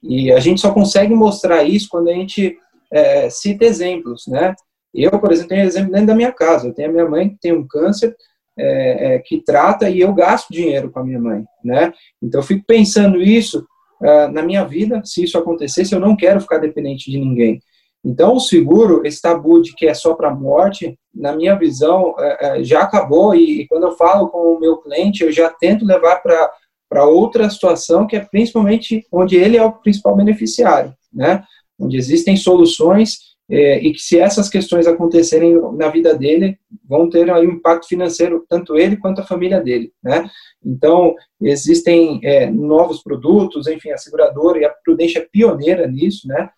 E 0.02 0.32
a 0.32 0.40
gente 0.40 0.60
só 0.60 0.72
consegue 0.72 1.14
mostrar 1.14 1.64
isso 1.64 1.88
quando 1.90 2.08
a 2.08 2.14
gente 2.14 2.56
é, 2.92 3.28
cita 3.30 3.64
exemplos, 3.64 4.24
né? 4.26 4.54
Eu, 4.94 5.10
por 5.18 5.30
exemplo, 5.32 5.50
tenho 5.50 5.64
exemplo 5.64 5.92
dentro 5.92 6.08
da 6.08 6.14
minha 6.14 6.32
casa. 6.32 6.68
Eu 6.68 6.74
tenho 6.74 6.88
a 6.88 6.92
minha 6.92 7.08
mãe 7.08 7.28
que 7.28 7.38
tem 7.40 7.52
um 7.52 7.66
câncer 7.66 8.14
é, 8.58 9.14
é, 9.14 9.18
que 9.20 9.42
trata 9.42 9.88
e 9.88 10.00
eu 10.00 10.12
gasto 10.12 10.52
dinheiro 10.52 10.90
com 10.90 11.00
a 11.00 11.04
minha 11.04 11.20
mãe, 11.20 11.44
né? 11.64 11.92
Então 12.22 12.40
eu 12.40 12.44
fico 12.44 12.64
pensando 12.66 13.20
isso 13.20 13.66
uh, 14.02 14.30
na 14.32 14.42
minha 14.42 14.64
vida, 14.64 15.00
se 15.04 15.22
isso 15.22 15.38
acontecesse, 15.38 15.94
eu 15.94 16.00
não 16.00 16.16
quero 16.16 16.40
ficar 16.40 16.58
dependente 16.58 17.10
de 17.10 17.18
ninguém. 17.18 17.60
Então 18.04 18.34
o 18.34 18.40
seguro, 18.40 19.02
esse 19.04 19.20
tabu 19.20 19.60
de 19.60 19.74
que 19.74 19.86
é 19.86 19.94
só 19.94 20.14
para 20.14 20.34
morte, 20.34 20.98
na 21.14 21.34
minha 21.34 21.54
visão, 21.54 22.10
uh, 22.12 22.60
uh, 22.60 22.64
já 22.64 22.80
acabou 22.80 23.34
e, 23.34 23.66
quando 23.68 23.84
eu 23.84 23.92
falo 23.92 24.28
com 24.28 24.54
o 24.54 24.60
meu 24.60 24.78
cliente, 24.78 25.22
eu 25.22 25.30
já 25.30 25.50
tento 25.50 25.84
levar 25.84 26.16
para 26.16 26.50
para 26.90 27.06
outra 27.06 27.48
situação 27.48 28.04
que 28.04 28.16
é 28.16 28.20
principalmente 28.20 29.06
onde 29.12 29.36
ele 29.36 29.56
é 29.56 29.62
o 29.62 29.70
principal 29.70 30.16
beneficiário, 30.16 30.92
né? 31.12 31.44
Onde 31.78 31.96
existem 31.96 32.36
soluções 32.36 33.30
é, 33.48 33.78
e 33.78 33.92
que 33.92 34.00
se 34.00 34.18
essas 34.18 34.48
questões 34.48 34.88
acontecerem 34.88 35.60
na 35.76 35.88
vida 35.88 36.16
dele, 36.16 36.58
vão 36.84 37.08
ter 37.08 37.30
aí 37.30 37.46
um 37.46 37.52
impacto 37.52 37.86
financeiro, 37.86 38.44
tanto 38.48 38.76
ele 38.76 38.96
quanto 38.96 39.20
a 39.20 39.26
família 39.26 39.60
dele, 39.60 39.92
né? 40.02 40.28
Então, 40.64 41.14
existem 41.40 42.20
é, 42.24 42.50
novos 42.50 43.02
produtos, 43.02 43.68
enfim, 43.68 43.90
a 43.90 43.96
seguradora 43.96 44.58
e 44.58 44.64
a 44.64 44.70
Prudência 44.70 45.20
é 45.20 45.28
pioneira 45.30 45.86
nisso, 45.86 46.26
né? 46.26 46.48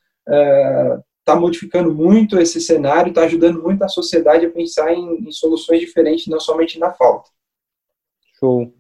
Está 1.22 1.38
modificando 1.38 1.94
muito 1.94 2.38
esse 2.38 2.60
cenário, 2.60 3.10
está 3.10 3.22
ajudando 3.22 3.62
muito 3.62 3.82
a 3.84 3.88
sociedade 3.88 4.44
a 4.44 4.50
pensar 4.50 4.92
em, 4.92 5.28
em 5.28 5.30
soluções 5.30 5.78
diferentes, 5.78 6.26
não 6.26 6.40
somente 6.40 6.78
na 6.80 6.90
falta. 6.92 7.30
Show. 8.40 8.74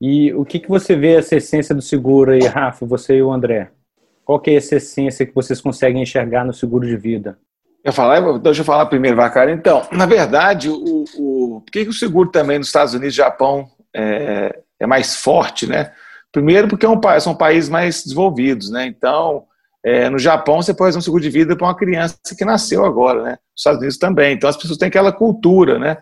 E 0.00 0.34
o 0.34 0.44
que, 0.44 0.58
que 0.58 0.68
você 0.68 0.96
vê 0.96 1.14
essa 1.14 1.36
essência 1.36 1.74
do 1.74 1.80
seguro 1.80 2.32
aí, 2.32 2.40
Rafa, 2.44 2.84
você 2.84 3.16
e 3.16 3.22
o 3.22 3.32
André? 3.32 3.70
Qual 4.24 4.40
que 4.40 4.50
é 4.50 4.54
essa 4.54 4.76
essência 4.76 5.24
que 5.24 5.34
vocês 5.34 5.60
conseguem 5.60 6.02
enxergar 6.02 6.44
no 6.44 6.52
seguro 6.52 6.86
de 6.86 6.96
vida? 6.96 7.38
Eu 7.84 7.92
falar, 7.92 8.38
deixa 8.38 8.62
eu 8.62 8.64
falar 8.64 8.86
primeiro, 8.86 9.16
Vacari. 9.16 9.52
Então, 9.52 9.86
na 9.92 10.06
verdade, 10.06 10.70
o, 10.70 11.04
o, 11.16 11.60
por 11.60 11.70
que, 11.70 11.84
que 11.84 11.90
o 11.90 11.92
seguro 11.92 12.30
também 12.30 12.58
nos 12.58 12.68
Estados 12.68 12.94
Unidos 12.94 13.14
e 13.14 13.18
Japão 13.18 13.68
é, 13.94 14.62
é, 14.80 14.86
mais 14.86 15.16
forte, 15.16 15.66
né? 15.66 15.92
Primeiro, 16.32 16.66
porque 16.66 16.86
é 16.86 16.88
um, 16.88 16.98
são 17.20 17.34
países 17.34 17.68
mais 17.68 18.02
desenvolvidos, 18.02 18.70
né? 18.70 18.86
Então, 18.86 19.44
é, 19.84 20.08
no 20.08 20.18
Japão, 20.18 20.62
você 20.62 20.72
pode 20.72 20.88
fazer 20.88 20.98
um 20.98 21.02
seguro 21.02 21.22
de 21.22 21.30
vida 21.30 21.54
para 21.54 21.66
uma 21.66 21.76
criança 21.76 22.16
que 22.36 22.44
nasceu 22.44 22.84
agora, 22.84 23.22
né? 23.22 23.30
Nos 23.30 23.60
Estados 23.60 23.78
Unidos 23.78 23.98
também. 23.98 24.34
Então, 24.34 24.48
as 24.48 24.56
pessoas 24.56 24.78
têm 24.78 24.88
aquela 24.88 25.12
cultura, 25.12 25.78
né? 25.78 25.98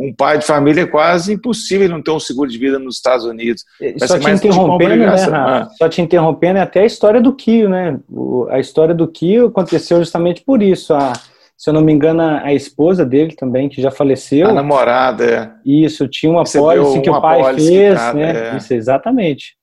um 0.00 0.14
pai 0.14 0.38
de 0.38 0.46
família 0.46 0.82
é 0.82 0.86
quase 0.86 1.34
impossível 1.34 1.86
não 1.90 2.02
ter 2.02 2.10
um 2.10 2.18
seguro 2.18 2.50
de 2.50 2.56
vida 2.56 2.78
nos 2.78 2.96
Estados 2.96 3.26
Unidos. 3.26 3.64
Só 3.98 4.18
te 4.18 4.30
interrompendo, 4.30 4.96
né, 4.96 5.26
ah. 5.30 5.68
Só 5.76 5.88
te 5.90 6.00
interrompendo, 6.00 6.58
é 6.58 6.62
até 6.62 6.80
a 6.80 6.86
história 6.86 7.20
do 7.20 7.34
Kio, 7.34 7.68
né? 7.68 7.98
O, 8.08 8.46
a 8.48 8.58
história 8.58 8.94
do 8.94 9.06
Kio 9.06 9.48
aconteceu 9.48 9.98
justamente 9.98 10.42
por 10.42 10.62
isso. 10.62 10.94
A, 10.94 11.12
se 11.54 11.68
eu 11.68 11.74
não 11.74 11.82
me 11.82 11.92
engano, 11.92 12.22
a 12.22 12.54
esposa 12.54 13.04
dele 13.04 13.36
também, 13.36 13.68
que 13.68 13.82
já 13.82 13.90
faleceu. 13.90 14.48
A 14.48 14.54
namorada, 14.54 15.24
é. 15.24 15.50
Isso, 15.66 16.08
tinha 16.08 16.32
uma 16.32 16.44
pólice 16.44 17.02
que 17.02 17.10
o 17.10 17.20
pai 17.20 17.54
fez, 17.54 17.98
tá, 17.98 18.14
né? 18.14 18.52
É. 18.52 18.56
Isso, 18.56 18.72
exatamente. 18.72 19.54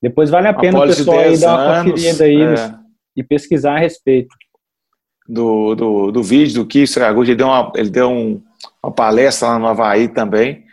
Depois 0.00 0.30
vale 0.30 0.46
a 0.46 0.54
pena 0.54 0.78
o 0.78 0.86
pessoal 0.86 1.18
aí 1.18 1.36
dar 1.36 1.54
uma 1.54 1.62
anos, 1.62 1.92
conferida 1.92 2.24
aí 2.24 2.42
é. 2.42 2.79
E 3.20 3.24
pesquisar 3.24 3.76
a 3.76 3.80
respeito. 3.80 4.34
Do, 5.28 5.74
do, 5.76 6.10
do 6.10 6.22
vídeo 6.22 6.62
do 6.62 6.66
Kio 6.66 6.86
Saraguchi, 6.88 7.30
ele 7.30 7.36
deu, 7.36 7.46
uma, 7.46 7.72
ele 7.76 7.90
deu 7.90 8.10
um 8.10 8.42
uma 8.82 8.92
palestra 8.92 9.48
lá 9.48 9.58
no 9.58 9.66
Havaí 9.66 10.08
também. 10.08 10.64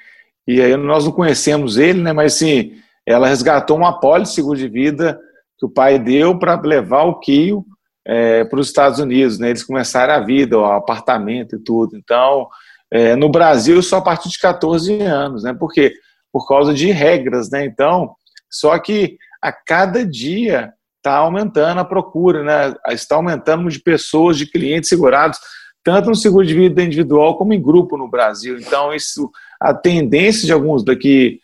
E 0.48 0.62
aí 0.62 0.76
nós 0.78 1.06
não 1.06 1.12
conhecemos 1.12 1.78
ele, 1.78 2.02
né? 2.02 2.14
Mas 2.14 2.36
assim, 2.36 2.74
ela 3.06 3.28
resgatou 3.28 3.78
uma 3.78 4.00
pólice 4.00 4.32
de 4.32 4.36
seguro 4.36 4.58
de 4.58 4.68
vida 4.68 5.20
que 5.58 5.66
o 5.66 5.70
pai 5.70 6.00
deu 6.00 6.38
para 6.38 6.60
levar 6.62 7.04
o 7.04 7.20
Kio 7.20 7.66
é, 8.06 8.46
para 8.46 8.60
os 8.60 8.68
Estados 8.68 9.00
Unidos, 9.00 9.38
né? 9.40 9.50
Eles 9.50 9.64
começaram 9.64 10.14
a 10.14 10.20
vida, 10.20 10.58
o 10.58 10.66
apartamento 10.66 11.56
e 11.56 11.60
tudo. 11.60 11.98
Então, 11.98 12.48
é, 12.90 13.16
no 13.16 13.30
Brasil 13.30 13.82
só 13.82 13.98
a 13.98 14.02
partir 14.02 14.30
de 14.30 14.40
14 14.40 15.02
anos, 15.02 15.44
né? 15.44 15.54
Por 15.54 15.72
quê? 15.72 15.94
Por 16.32 16.48
causa 16.48 16.74
de 16.74 16.92
regras, 16.92 17.50
né? 17.50 17.66
Então, 17.66 18.16
só 18.50 18.78
que 18.80 19.18
a 19.42 19.52
cada 19.52 20.06
dia 20.06 20.74
está 21.08 21.18
aumentando 21.18 21.80
a 21.80 21.86
procura, 21.86 22.44
né? 22.44 22.76
Está 22.90 23.16
aumentando 23.16 23.70
de 23.70 23.80
pessoas, 23.80 24.38
de 24.38 24.46
clientes 24.46 24.90
segurados 24.90 25.40
tanto 25.88 26.10
no 26.10 26.16
seguro 26.16 26.46
de 26.46 26.54
vida 26.54 26.84
individual 26.84 27.38
como 27.38 27.54
em 27.54 27.62
grupo 27.62 27.96
no 27.96 28.10
Brasil. 28.10 28.60
Então, 28.60 28.94
isso, 28.94 29.32
a 29.58 29.74
tendência 29.74 30.46
de 30.46 30.52
alguns 30.52 30.84
daqui 30.84 31.40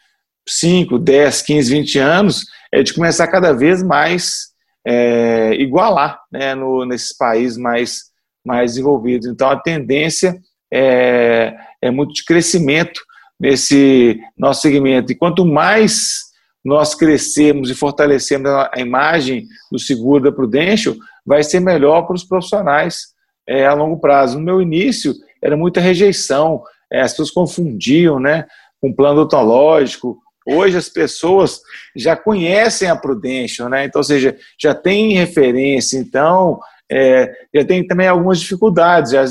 5, 0.45 0.99
10, 0.99 1.41
15, 1.43 1.71
20 1.71 1.99
anos 1.99 2.45
é 2.69 2.83
de 2.83 2.93
começar 2.93 3.25
cada 3.27 3.53
vez 3.53 3.81
mais 3.81 4.49
é, 4.85 5.53
igualar 5.53 6.19
né, 6.29 6.53
no, 6.55 6.83
nesses 6.83 7.15
países 7.15 7.57
mais, 7.57 8.01
mais 8.45 8.71
desenvolvidos. 8.71 9.29
Então, 9.29 9.49
a 9.49 9.57
tendência 9.57 10.35
é, 10.73 11.55
é 11.81 11.89
muito 11.89 12.13
de 12.13 12.25
crescimento 12.25 12.99
nesse 13.39 14.19
nosso 14.37 14.61
segmento. 14.61 15.09
E 15.09 15.15
quanto 15.15 15.45
mais 15.45 16.32
nós 16.63 16.95
crescemos 16.95 17.69
e 17.69 17.75
fortalecemos 17.75 18.49
a 18.49 18.79
imagem 18.79 19.47
do 19.71 19.77
seguro 19.77 20.23
da 20.23 20.31
Prudential, 20.31 20.95
vai 21.25 21.43
ser 21.43 21.59
melhor 21.59 22.03
para 22.03 22.15
os 22.15 22.23
profissionais 22.23 23.13
é, 23.47 23.65
a 23.65 23.73
longo 23.73 23.99
prazo. 23.99 24.37
No 24.37 24.45
meu 24.45 24.61
início, 24.61 25.13
era 25.41 25.57
muita 25.57 25.81
rejeição, 25.81 26.63
é, 26.91 27.01
as 27.01 27.11
pessoas 27.11 27.31
confundiam 27.31 28.19
né, 28.19 28.45
com 28.81 28.93
plano 28.93 29.21
odontológico. 29.21 30.17
Hoje 30.45 30.77
as 30.77 30.89
pessoas 30.89 31.61
já 31.95 32.15
conhecem 32.15 32.89
a 32.89 32.95
Prudential, 32.95 33.69
né? 33.69 33.85
então, 33.85 33.99
ou 33.99 34.03
seja, 34.03 34.35
já 34.61 34.73
tem 34.73 35.13
referência, 35.13 35.97
então 35.97 36.59
é, 36.91 37.31
já 37.53 37.63
tem 37.65 37.85
também 37.87 38.07
algumas 38.07 38.39
dificuldades, 38.39 39.11
já, 39.11 39.25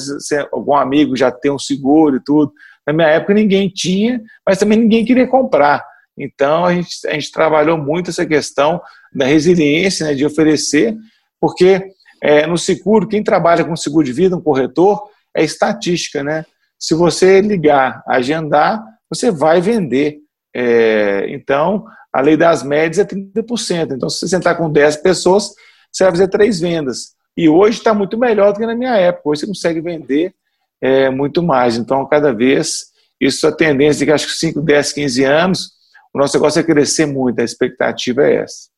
algum 0.50 0.74
amigo 0.74 1.16
já 1.16 1.30
tem 1.30 1.52
um 1.52 1.58
seguro 1.58 2.16
e 2.16 2.24
tudo. 2.24 2.52
Na 2.86 2.92
minha 2.92 3.08
época 3.08 3.34
ninguém 3.34 3.68
tinha, 3.68 4.20
mas 4.46 4.58
também 4.58 4.78
ninguém 4.78 5.04
queria 5.04 5.26
comprar. 5.26 5.84
Então 6.18 6.64
a 6.64 6.75
gente, 6.75 7.07
a 7.07 7.14
gente 7.14 7.33
trabalhou 7.33 7.79
muito 7.79 8.11
essa 8.11 8.27
questão 8.27 8.81
da 9.12 9.25
resiliência, 9.25 10.07
né, 10.07 10.14
de 10.14 10.25
oferecer, 10.25 10.96
porque 11.40 11.83
é, 12.22 12.46
no 12.46 12.57
seguro, 12.57 13.09
quem 13.09 13.22
trabalha 13.22 13.64
com 13.64 13.75
seguro 13.75 14.07
de 14.07 14.12
vida, 14.12 14.37
um 14.37 14.40
corretor, 14.40 15.03
é 15.35 15.42
estatística, 15.42 16.22
né? 16.22 16.44
Se 16.79 16.94
você 16.94 17.40
ligar, 17.40 18.03
agendar, 18.07 18.81
você 19.11 19.31
vai 19.31 19.61
vender. 19.61 20.18
É, 20.55 21.27
então, 21.31 21.85
a 22.12 22.20
lei 22.20 22.37
das 22.37 22.62
médias 22.62 22.98
é 22.98 23.05
30%. 23.05 23.92
Então, 23.92 24.09
se 24.09 24.20
você 24.20 24.29
sentar 24.29 24.57
com 24.57 24.70
10 24.70 24.96
pessoas, 24.98 25.53
você 25.90 26.05
vai 26.05 26.12
fazer 26.12 26.29
três 26.29 26.61
vendas. 26.61 27.14
E 27.37 27.48
hoje 27.48 27.79
está 27.79 27.92
muito 27.92 28.16
melhor 28.16 28.53
do 28.53 28.61
que 28.61 28.66
na 28.66 28.75
minha 28.75 28.96
época. 28.96 29.31
Hoje 29.31 29.40
você 29.40 29.46
consegue 29.46 29.81
vender 29.81 30.35
é, 30.81 31.11
muito 31.11 31.42
mais. 31.42 31.77
Então, 31.77 32.07
cada 32.07 32.33
vez, 32.33 32.87
isso 33.20 33.46
é 33.46 33.48
a 33.48 33.57
tendência 33.57 34.01
de 34.01 34.07
que 34.07 34.12
acho 34.12 34.27
que 34.27 34.33
5, 34.35 34.61
10, 34.61 34.92
15 34.92 35.25
anos, 35.25 35.70
o 36.14 36.18
nosso 36.18 36.37
negócio 36.37 36.61
é 36.61 36.62
crescer 36.62 37.07
muito. 37.07 37.40
A 37.40 37.44
expectativa 37.44 38.27
é 38.27 38.37
essa. 38.37 38.68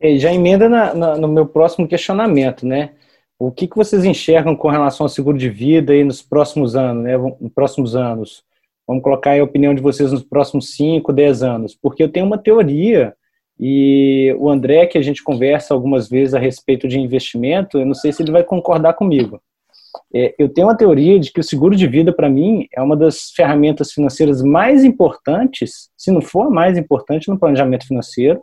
E 0.00 0.18
já 0.18 0.32
emenda 0.32 0.68
na, 0.68 0.94
na, 0.94 1.16
no 1.16 1.28
meu 1.28 1.46
próximo 1.46 1.86
questionamento, 1.86 2.66
né? 2.66 2.92
O 3.38 3.50
que, 3.50 3.66
que 3.66 3.76
vocês 3.76 4.04
enxergam 4.04 4.54
com 4.54 4.68
relação 4.68 5.04
ao 5.04 5.08
seguro 5.08 5.36
de 5.36 5.48
vida 5.48 5.92
aí 5.92 6.04
nos 6.04 6.22
próximos 6.22 6.76
anos, 6.76 7.04
né? 7.04 7.16
Nos 7.16 7.52
próximos 7.52 7.96
anos. 7.96 8.42
Vamos 8.86 9.02
colocar 9.02 9.38
a 9.38 9.42
opinião 9.42 9.74
de 9.74 9.82
vocês 9.82 10.12
nos 10.12 10.22
próximos 10.22 10.74
5, 10.74 11.12
10 11.12 11.42
anos. 11.42 11.78
Porque 11.80 12.02
eu 12.02 12.10
tenho 12.10 12.26
uma 12.26 12.38
teoria, 12.38 13.14
e 13.58 14.34
o 14.38 14.48
André, 14.48 14.86
que 14.86 14.96
a 14.96 15.02
gente 15.02 15.22
conversa 15.22 15.74
algumas 15.74 16.08
vezes 16.08 16.34
a 16.34 16.38
respeito 16.38 16.88
de 16.88 16.98
investimento, 16.98 17.78
eu 17.78 17.84
não 17.84 17.94
sei 17.94 18.10
se 18.10 18.22
ele 18.22 18.32
vai 18.32 18.42
concordar 18.42 18.94
comigo. 18.94 19.40
É, 20.14 20.34
eu 20.38 20.48
tenho 20.48 20.66
uma 20.66 20.76
teoria 20.76 21.18
de 21.18 21.32
que 21.32 21.40
o 21.40 21.44
seguro 21.44 21.76
de 21.76 21.86
vida, 21.86 22.12
para 22.12 22.28
mim, 22.28 22.66
é 22.74 22.82
uma 22.82 22.96
das 22.96 23.30
ferramentas 23.34 23.92
financeiras 23.92 24.42
mais 24.42 24.84
importantes, 24.84 25.90
se 25.96 26.10
não 26.10 26.20
for 26.20 26.46
a 26.46 26.50
mais 26.50 26.76
importante 26.76 27.28
no 27.28 27.38
planejamento 27.38 27.86
financeiro, 27.86 28.40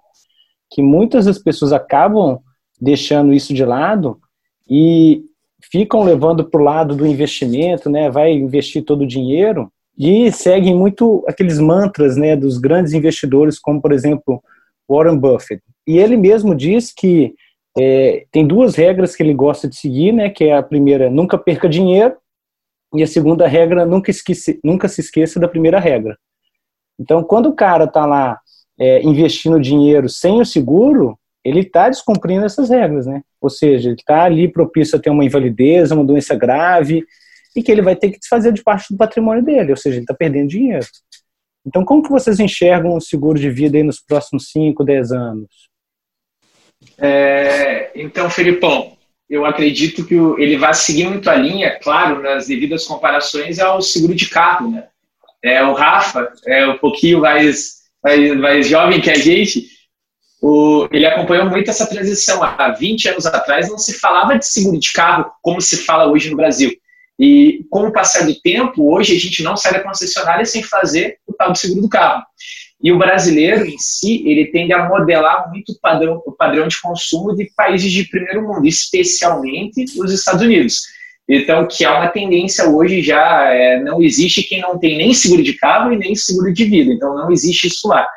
que 0.71 0.81
muitas 0.81 1.25
das 1.25 1.39
pessoas 1.39 1.71
acabam 1.71 2.39
deixando 2.79 3.33
isso 3.33 3.53
de 3.53 3.63
lado 3.65 4.19
e 4.69 5.23
ficam 5.71 6.03
levando 6.03 6.49
para 6.49 6.61
o 6.61 6.63
lado 6.63 6.95
do 6.95 7.05
investimento, 7.05 7.89
né? 7.89 8.09
Vai 8.09 8.33
investir 8.33 8.83
todo 8.83 9.01
o 9.01 9.07
dinheiro 9.07 9.71
e 9.97 10.31
seguem 10.31 10.75
muito 10.75 11.23
aqueles 11.27 11.59
mantras, 11.59 12.15
né, 12.15 12.35
dos 12.35 12.59
grandes 12.59 12.93
investidores, 12.93 13.57
como 13.57 13.81
por 13.81 13.91
exemplo 13.91 14.41
Warren 14.87 15.17
Buffett. 15.17 15.61
E 15.87 15.97
ele 15.97 16.15
mesmo 16.15 16.53
diz 16.53 16.93
que 16.93 17.33
é, 17.79 18.25
tem 18.31 18.45
duas 18.45 18.75
regras 18.75 19.15
que 19.15 19.21
ele 19.21 19.33
gosta 19.33 19.67
de 19.67 19.75
seguir, 19.75 20.11
né? 20.11 20.29
Que 20.29 20.45
é 20.45 20.57
a 20.57 20.63
primeira, 20.63 21.09
nunca 21.09 21.37
perca 21.37 21.69
dinheiro, 21.69 22.15
e 22.93 23.03
a 23.03 23.07
segunda 23.07 23.47
regra, 23.47 23.85
nunca, 23.85 24.09
esquece, 24.09 24.59
nunca 24.63 24.87
se 24.87 25.01
esqueça 25.01 25.39
da 25.39 25.47
primeira 25.47 25.79
regra. 25.79 26.17
Então, 26.99 27.23
quando 27.23 27.47
o 27.47 27.55
cara 27.55 27.83
está 27.83 28.05
lá 28.05 28.39
é, 28.79 29.01
investindo 29.03 29.59
dinheiro 29.59 30.09
sem 30.09 30.41
o 30.41 30.45
seguro, 30.45 31.17
ele 31.43 31.59
está 31.59 31.89
descumprindo 31.89 32.45
essas 32.45 32.69
regras, 32.69 33.05
né? 33.05 33.21
Ou 33.39 33.49
seja, 33.49 33.89
ele 33.89 33.97
está 33.99 34.23
ali 34.23 34.47
propício 34.47 34.97
a 34.97 35.01
ter 35.01 35.09
uma 35.09 35.23
invalidez, 35.23 35.91
uma 35.91 36.03
doença 36.03 36.35
grave, 36.35 37.03
e 37.55 37.61
que 37.61 37.71
ele 37.71 37.81
vai 37.81 37.95
ter 37.95 38.11
que 38.11 38.19
desfazer 38.19 38.51
de 38.53 38.63
parte 38.63 38.91
do 38.91 38.97
patrimônio 38.97 39.43
dele, 39.43 39.71
ou 39.71 39.77
seja, 39.77 39.95
ele 39.95 40.03
está 40.03 40.13
perdendo 40.13 40.49
dinheiro. 40.49 40.85
Então, 41.65 41.83
como 41.83 42.01
que 42.01 42.09
vocês 42.09 42.39
enxergam 42.39 42.95
o 42.95 43.01
seguro 43.01 43.39
de 43.39 43.49
vida 43.49 43.77
aí 43.77 43.83
nos 43.83 43.99
próximos 43.99 44.49
5, 44.51 44.83
10 44.83 45.11
anos? 45.11 45.47
É, 46.97 47.91
então, 47.95 48.29
Felipão, 48.29 48.97
eu 49.29 49.45
acredito 49.45 50.05
que 50.05 50.15
ele 50.15 50.57
vai 50.57 50.73
seguir 50.73 51.05
muito 51.05 51.29
a 51.29 51.35
linha, 51.35 51.77
claro, 51.81 52.21
nas 52.21 52.47
devidas 52.47 52.85
comparações 52.85 53.59
ao 53.59 53.81
seguro 53.81 54.15
de 54.15 54.29
carro, 54.29 54.71
né? 54.71 54.87
É, 55.43 55.63
o 55.63 55.73
Rafa 55.73 56.31
é 56.45 56.65
um 56.65 56.77
pouquinho 56.77 57.21
mais, 57.21 57.83
mais, 58.03 58.37
mais 58.37 58.67
jovem 58.67 58.99
que 58.99 59.09
a 59.09 59.15
gente, 59.15 59.67
o, 60.41 60.87
ele 60.91 61.05
acompanhou 61.05 61.49
muito 61.49 61.69
essa 61.69 61.87
transição. 61.87 62.43
Há 62.43 62.69
20 62.71 63.09
anos 63.09 63.25
atrás 63.25 63.69
não 63.69 63.77
se 63.77 63.99
falava 63.99 64.37
de 64.37 64.45
seguro 64.45 64.79
de 64.79 64.91
carro 64.91 65.31
como 65.41 65.61
se 65.61 65.77
fala 65.85 66.07
hoje 66.07 66.29
no 66.29 66.37
Brasil. 66.37 66.71
E 67.19 67.65
com 67.69 67.87
o 67.87 67.91
passar 67.91 68.25
do 68.25 68.39
tempo, 68.41 68.93
hoje 68.93 69.15
a 69.15 69.19
gente 69.19 69.41
não 69.41 69.57
sai 69.57 69.73
da 69.73 69.83
concessionária 69.83 70.45
sem 70.45 70.61
fazer 70.61 71.17
o 71.25 71.33
tal 71.33 71.51
do 71.51 71.57
seguro 71.57 71.81
do 71.81 71.89
carro. 71.89 72.23
E 72.81 72.91
o 72.91 72.97
brasileiro 72.97 73.65
em 73.65 73.77
si, 73.77 74.23
ele 74.27 74.45
tende 74.47 74.71
a 74.71 74.87
modelar 74.87 75.49
muito 75.49 75.71
o 75.71 75.79
padrão, 75.79 76.21
o 76.25 76.31
padrão 76.31 76.67
de 76.67 76.79
consumo 76.79 77.35
de 77.35 77.51
países 77.55 77.91
de 77.91 78.03
primeiro 78.05 78.43
mundo, 78.43 78.67
especialmente 78.67 79.83
os 79.99 80.13
Estados 80.13 80.43
Unidos. 80.43 80.81
Então, 81.27 81.67
que 81.67 81.83
é 81.83 81.89
uma 81.89 82.07
tendência 82.07 82.69
hoje 82.69 83.01
já, 83.01 83.51
é, 83.51 83.81
não 83.81 84.01
existe 84.01 84.43
quem 84.43 84.61
não 84.61 84.77
tem 84.77 84.97
nem 84.97 85.13
seguro 85.13 85.43
de 85.43 85.53
carro 85.53 85.91
e 85.91 85.97
nem 85.97 86.15
seguro 86.15 86.53
de 86.53 86.63
vida. 86.65 86.93
Então, 86.93 87.15
não 87.15 87.31
existe 87.31 87.67
isso 87.67 87.87
lá. 87.87 88.07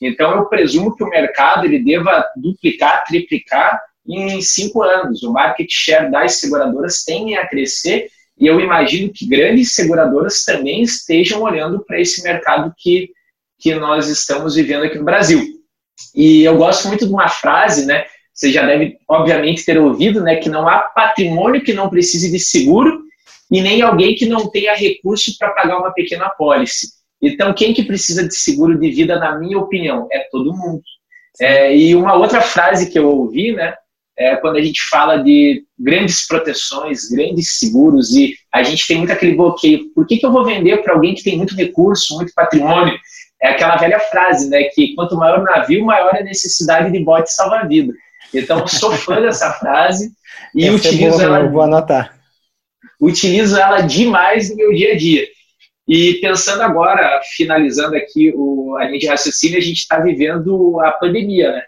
Então, 0.00 0.32
eu 0.32 0.46
presumo 0.46 0.94
que 0.94 1.02
o 1.02 1.08
mercado 1.08 1.64
ele 1.64 1.78
deva 1.78 2.24
duplicar, 2.36 3.04
triplicar 3.04 3.80
em 4.06 4.40
cinco 4.42 4.82
anos. 4.82 5.22
O 5.22 5.32
market 5.32 5.68
share 5.70 6.10
das 6.10 6.34
seguradoras 6.34 7.04
tende 7.04 7.34
a 7.34 7.46
crescer 7.46 8.08
e 8.40 8.46
eu 8.46 8.60
imagino 8.60 9.12
que 9.12 9.26
grandes 9.26 9.74
seguradoras 9.74 10.44
também 10.44 10.82
estejam 10.82 11.42
olhando 11.42 11.84
para 11.84 12.00
esse 12.00 12.22
mercado 12.22 12.72
que, 12.78 13.10
que 13.58 13.74
nós 13.74 14.08
estamos 14.08 14.54
vivendo 14.54 14.84
aqui 14.84 14.98
no 14.98 15.04
Brasil. 15.04 15.42
E 16.14 16.44
eu 16.44 16.56
gosto 16.56 16.88
muito 16.88 17.06
de 17.06 17.12
uma 17.12 17.28
frase, 17.28 17.86
né? 17.86 18.04
Você 18.32 18.52
já 18.52 18.64
deve, 18.64 18.96
obviamente, 19.08 19.64
ter 19.64 19.78
ouvido, 19.78 20.22
né? 20.22 20.36
Que 20.36 20.48
não 20.48 20.68
há 20.68 20.78
patrimônio 20.78 21.62
que 21.62 21.72
não 21.72 21.90
precise 21.90 22.30
de 22.30 22.38
seguro 22.38 23.02
e 23.50 23.60
nem 23.60 23.82
alguém 23.82 24.14
que 24.14 24.26
não 24.26 24.48
tenha 24.48 24.76
recurso 24.76 25.36
para 25.38 25.50
pagar 25.50 25.78
uma 25.78 25.92
pequena 25.92 26.26
apólice. 26.26 26.98
Então, 27.20 27.52
quem 27.52 27.74
que 27.74 27.82
precisa 27.82 28.26
de 28.26 28.34
seguro 28.34 28.78
de 28.78 28.90
vida, 28.90 29.18
na 29.18 29.36
minha 29.38 29.58
opinião, 29.58 30.06
é 30.12 30.20
todo 30.30 30.56
mundo. 30.56 30.82
É, 31.40 31.76
e 31.76 31.94
uma 31.94 32.14
outra 32.14 32.40
frase 32.40 32.90
que 32.90 32.98
eu 32.98 33.08
ouvi, 33.08 33.52
né, 33.52 33.74
é 34.16 34.36
quando 34.36 34.56
a 34.56 34.62
gente 34.62 34.80
fala 34.90 35.16
de 35.18 35.64
grandes 35.78 36.26
proteções, 36.26 37.08
grandes 37.08 37.58
seguros, 37.58 38.14
e 38.14 38.34
a 38.52 38.62
gente 38.62 38.86
tem 38.86 38.98
muito 38.98 39.12
aquele 39.12 39.34
bloqueio. 39.34 39.92
Por 39.94 40.06
que, 40.06 40.18
que 40.18 40.26
eu 40.26 40.32
vou 40.32 40.44
vender 40.44 40.82
para 40.82 40.94
alguém 40.94 41.14
que 41.14 41.22
tem 41.22 41.36
muito 41.36 41.54
recurso, 41.54 42.16
muito 42.16 42.32
patrimônio? 42.34 42.98
É 43.40 43.50
aquela 43.50 43.76
velha 43.76 44.00
frase, 44.00 44.50
né, 44.50 44.64
que 44.64 44.94
quanto 44.94 45.16
maior 45.16 45.40
o 45.40 45.44
navio, 45.44 45.84
maior 45.84 46.14
a 46.14 46.22
necessidade 46.22 46.90
de 46.90 47.04
bote 47.04 47.32
salva-vida. 47.32 47.92
Então, 48.34 48.66
sou 48.66 48.92
fã 48.92 49.20
dessa 49.20 49.52
frase 49.52 50.12
e 50.54 50.64
Essa 50.64 50.74
utilizo 50.76 51.22
é 51.22 51.26
boa, 51.26 51.38
ela. 51.38 51.48
Vou 51.48 51.62
anotar. 51.62 52.18
Utilizo 53.00 53.56
ela 53.58 53.80
demais 53.80 54.50
no 54.50 54.56
meu 54.56 54.72
dia 54.72 54.92
a 54.92 54.96
dia. 54.96 55.26
E 55.86 56.14
pensando 56.14 56.62
agora, 56.62 57.20
finalizando 57.36 57.96
aqui 57.96 58.32
o, 58.34 58.76
a 58.76 58.84
linha 58.84 58.98
de 58.98 59.06
raciocínio, 59.06 59.56
a 59.56 59.62
gente 59.62 59.78
está 59.78 59.98
vivendo 60.00 60.78
a 60.80 60.92
pandemia, 60.92 61.52
né? 61.52 61.62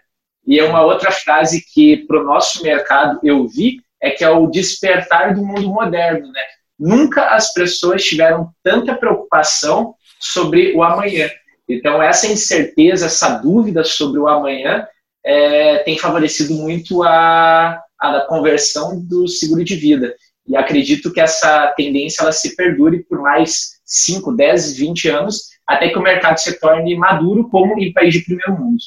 E 0.45 0.59
é 0.59 0.63
uma 0.63 0.83
outra 0.83 1.11
frase 1.11 1.63
que 1.73 1.97
para 2.05 2.19
o 2.19 2.23
nosso 2.23 2.61
mercado 2.63 3.19
eu 3.23 3.47
vi 3.47 3.79
é 4.01 4.09
que 4.09 4.23
é 4.23 4.29
o 4.29 4.47
despertar 4.47 5.33
do 5.33 5.45
mundo 5.45 5.69
moderno, 5.69 6.31
né? 6.31 6.41
Nunca 6.77 7.29
as 7.29 7.53
pessoas 7.53 8.03
tiveram 8.03 8.51
tanta 8.63 8.95
preocupação 8.95 9.95
sobre 10.19 10.73
o 10.75 10.83
amanhã. 10.83 11.29
Então 11.73 12.01
essa 12.01 12.27
incerteza, 12.27 13.05
essa 13.05 13.37
dúvida 13.37 13.83
sobre 13.83 14.19
o 14.19 14.27
amanhã 14.27 14.85
é, 15.23 15.79
tem 15.79 15.97
favorecido 15.97 16.53
muito 16.53 17.03
a, 17.03 17.81
a 17.99 18.21
conversão 18.27 18.99
do 18.99 19.27
seguro 19.27 19.63
de 19.63 19.75
vida. 19.75 20.15
E 20.47 20.55
acredito 20.55 21.13
que 21.13 21.21
essa 21.21 21.67
tendência 21.77 22.23
ela 22.23 22.31
se 22.31 22.55
perdure 22.55 23.03
por 23.03 23.21
mais 23.21 23.79
5, 23.85 24.35
10, 24.35 24.77
20 24.77 25.09
anos, 25.09 25.49
até 25.67 25.89
que 25.89 25.97
o 25.97 26.01
mercado 26.01 26.37
se 26.37 26.59
torne 26.59 26.95
maduro 26.95 27.47
como 27.49 27.79
em 27.79 27.93
país 27.93 28.13
de 28.13 28.21
primeiro 28.21 28.59
mundo. 28.59 28.77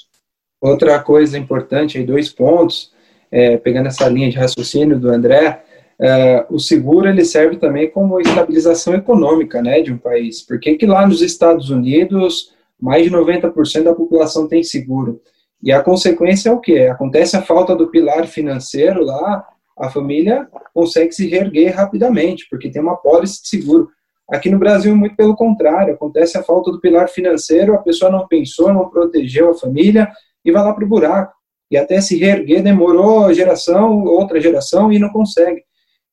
Outra 0.61 0.99
coisa 0.99 1.39
importante, 1.39 2.03
dois 2.03 2.29
pontos, 2.29 2.93
é, 3.31 3.57
pegando 3.57 3.87
essa 3.87 4.09
linha 4.09 4.31
de 4.31 4.39
raciocínio 4.39 4.99
do 4.99 5.11
André, 5.11 5.63
é, 6.01 6.45
o 6.51 6.59
seguro 6.59 7.09
ele 7.09 7.25
serve 7.25 7.57
também 7.57 7.91
como 7.91 8.21
estabilização 8.21 8.95
econômica 8.95 9.63
né, 9.63 9.81
de 9.81 9.93
um 9.93 9.99
país. 9.99 10.43
Por 10.43 10.59
que 10.59 10.79
lá 10.87 11.07
nos 11.07 11.23
Estados 11.23 11.71
Unidos 11.71 12.54
mais 12.81 13.05
de 13.05 13.11
90% 13.11 13.83
da 13.83 13.95
população 13.95 14.49
tem 14.49 14.63
seguro? 14.63 15.21
E 15.63 15.73
a 15.73 15.83
consequência 15.83 16.51
é 16.51 16.53
o 16.53 16.61
quê? 16.61 16.89
Acontece 16.91 17.37
a 17.37 17.43
falta 17.43 17.75
do 17.75 17.89
pilar 17.89 18.27
financeiro 18.27 19.03
lá, 19.05 19.47
a 19.79 19.91
família 19.91 20.49
consegue 20.73 21.13
se 21.13 21.27
reerguer 21.27 21.75
rapidamente, 21.75 22.47
porque 22.49 22.71
tem 22.71 22.83
uma 22.83 22.97
pólice 22.97 23.43
de 23.43 23.49
seguro. 23.49 23.89
Aqui 24.31 24.49
no 24.49 24.59
Brasil, 24.59 24.95
muito 24.97 25.17
pelo 25.17 25.37
contrário, 25.37 25.95
acontece 25.95 26.39
a 26.39 26.43
falta 26.43 26.71
do 26.71 26.81
pilar 26.81 27.09
financeiro, 27.09 27.75
a 27.75 27.79
pessoa 27.79 28.11
não 28.11 28.27
pensou, 28.27 28.73
não 28.73 28.89
protegeu 28.89 29.51
a 29.51 29.55
família 29.55 30.11
e 30.45 30.53
vai 30.53 30.63
lá 30.63 30.73
para 30.73 30.85
o 30.85 30.89
buraco. 30.89 31.35
E 31.71 31.77
até 31.77 32.01
se 32.01 32.17
reerguer 32.17 32.63
demorou 32.63 33.33
geração, 33.33 34.05
outra 34.05 34.41
geração 34.41 34.93
e 34.93 34.99
não 34.99 35.11
consegue. 35.11 35.63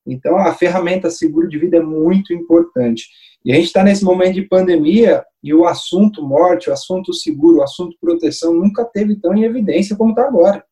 Então, 0.05 0.37
a 0.37 0.53
ferramenta 0.53 1.09
seguro 1.09 1.47
de 1.47 1.57
vida 1.57 1.77
é 1.77 1.81
muito 1.81 2.33
importante. 2.33 3.07
E 3.43 3.51
a 3.51 3.55
gente 3.55 3.65
está 3.65 3.83
nesse 3.83 4.03
momento 4.03 4.35
de 4.35 4.43
pandemia 4.43 5.25
e 5.43 5.53
o 5.53 5.65
assunto 5.65 6.21
morte, 6.21 6.69
o 6.69 6.73
assunto 6.73 7.13
seguro, 7.13 7.57
o 7.57 7.63
assunto 7.63 7.97
proteção 7.99 8.53
nunca 8.53 8.85
teve 8.85 9.15
tão 9.15 9.33
em 9.35 9.43
evidência 9.43 9.95
como 9.95 10.11
está 10.11 10.27
agora. 10.27 10.63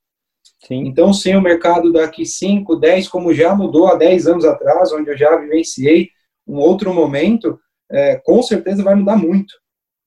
Sim. 0.66 0.86
Então, 0.86 1.14
sim, 1.14 1.36
o 1.36 1.42
mercado 1.42 1.92
daqui 1.92 2.26
5, 2.26 2.76
10, 2.76 3.08
como 3.08 3.34
já 3.34 3.56
mudou 3.56 3.88
há 3.88 3.96
10 3.96 4.28
anos 4.28 4.46
atrás, 4.46 4.92
onde 4.92 5.10
eu 5.10 5.18
já 5.18 5.36
vivenciei 5.38 6.10
um 6.46 6.58
outro 6.58 6.94
momento, 6.94 7.60
é, 7.90 8.18
com 8.18 8.42
certeza 8.44 8.84
vai 8.84 8.94
mudar 8.94 9.16
muito. 9.16 9.54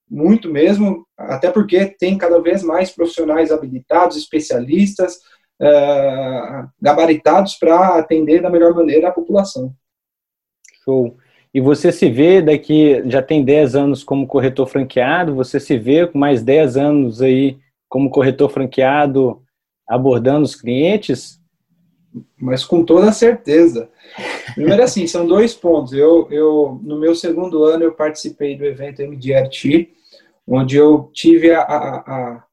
Muito 0.09 0.49
mesmo, 0.49 1.07
até 1.17 1.51
porque 1.51 1.85
tem 1.85 2.17
cada 2.17 2.39
vez 2.39 2.61
mais 2.61 2.91
profissionais 2.91 3.51
habilitados, 3.51 4.15
especialistas, 4.15 5.19
é, 5.59 6.65
gabaritados 6.79 7.55
para 7.55 7.97
atender 7.97 8.41
da 8.41 8.49
melhor 8.49 8.73
maneira 8.75 9.09
a 9.09 9.13
população. 9.13 9.73
Show. 10.83 11.17
E 11.53 11.61
você 11.61 11.91
se 11.91 12.09
vê 12.09 12.41
daqui, 12.41 13.03
já 13.05 13.21
tem 13.21 13.43
10 13.43 13.75
anos 13.75 14.03
como 14.03 14.25
corretor 14.25 14.67
franqueado, 14.67 15.35
você 15.35 15.59
se 15.59 15.77
vê 15.77 16.07
com 16.07 16.17
mais 16.17 16.41
10 16.41 16.77
anos 16.77 17.21
aí 17.21 17.57
como 17.87 18.09
corretor 18.09 18.49
franqueado 18.49 19.41
abordando 19.87 20.43
os 20.43 20.55
clientes? 20.55 21.39
Mas 22.39 22.63
com 22.63 22.83
toda 22.83 23.11
certeza. 23.11 23.89
Primeiro 24.55 24.83
assim, 24.83 25.05
são 25.05 25.27
dois 25.27 25.53
pontos. 25.53 25.93
Eu, 25.93 26.27
eu 26.31 26.79
no 26.83 26.99
meu 26.99 27.13
segundo 27.13 27.63
ano 27.63 27.83
eu 27.83 27.93
participei 27.93 28.57
do 28.57 28.65
evento 28.65 29.01
MDRT, 29.01 29.89
onde 30.47 30.75
eu 30.75 31.09
tive 31.13 31.51
a, 31.51 31.61
a, 31.61 31.95
a 31.99 32.43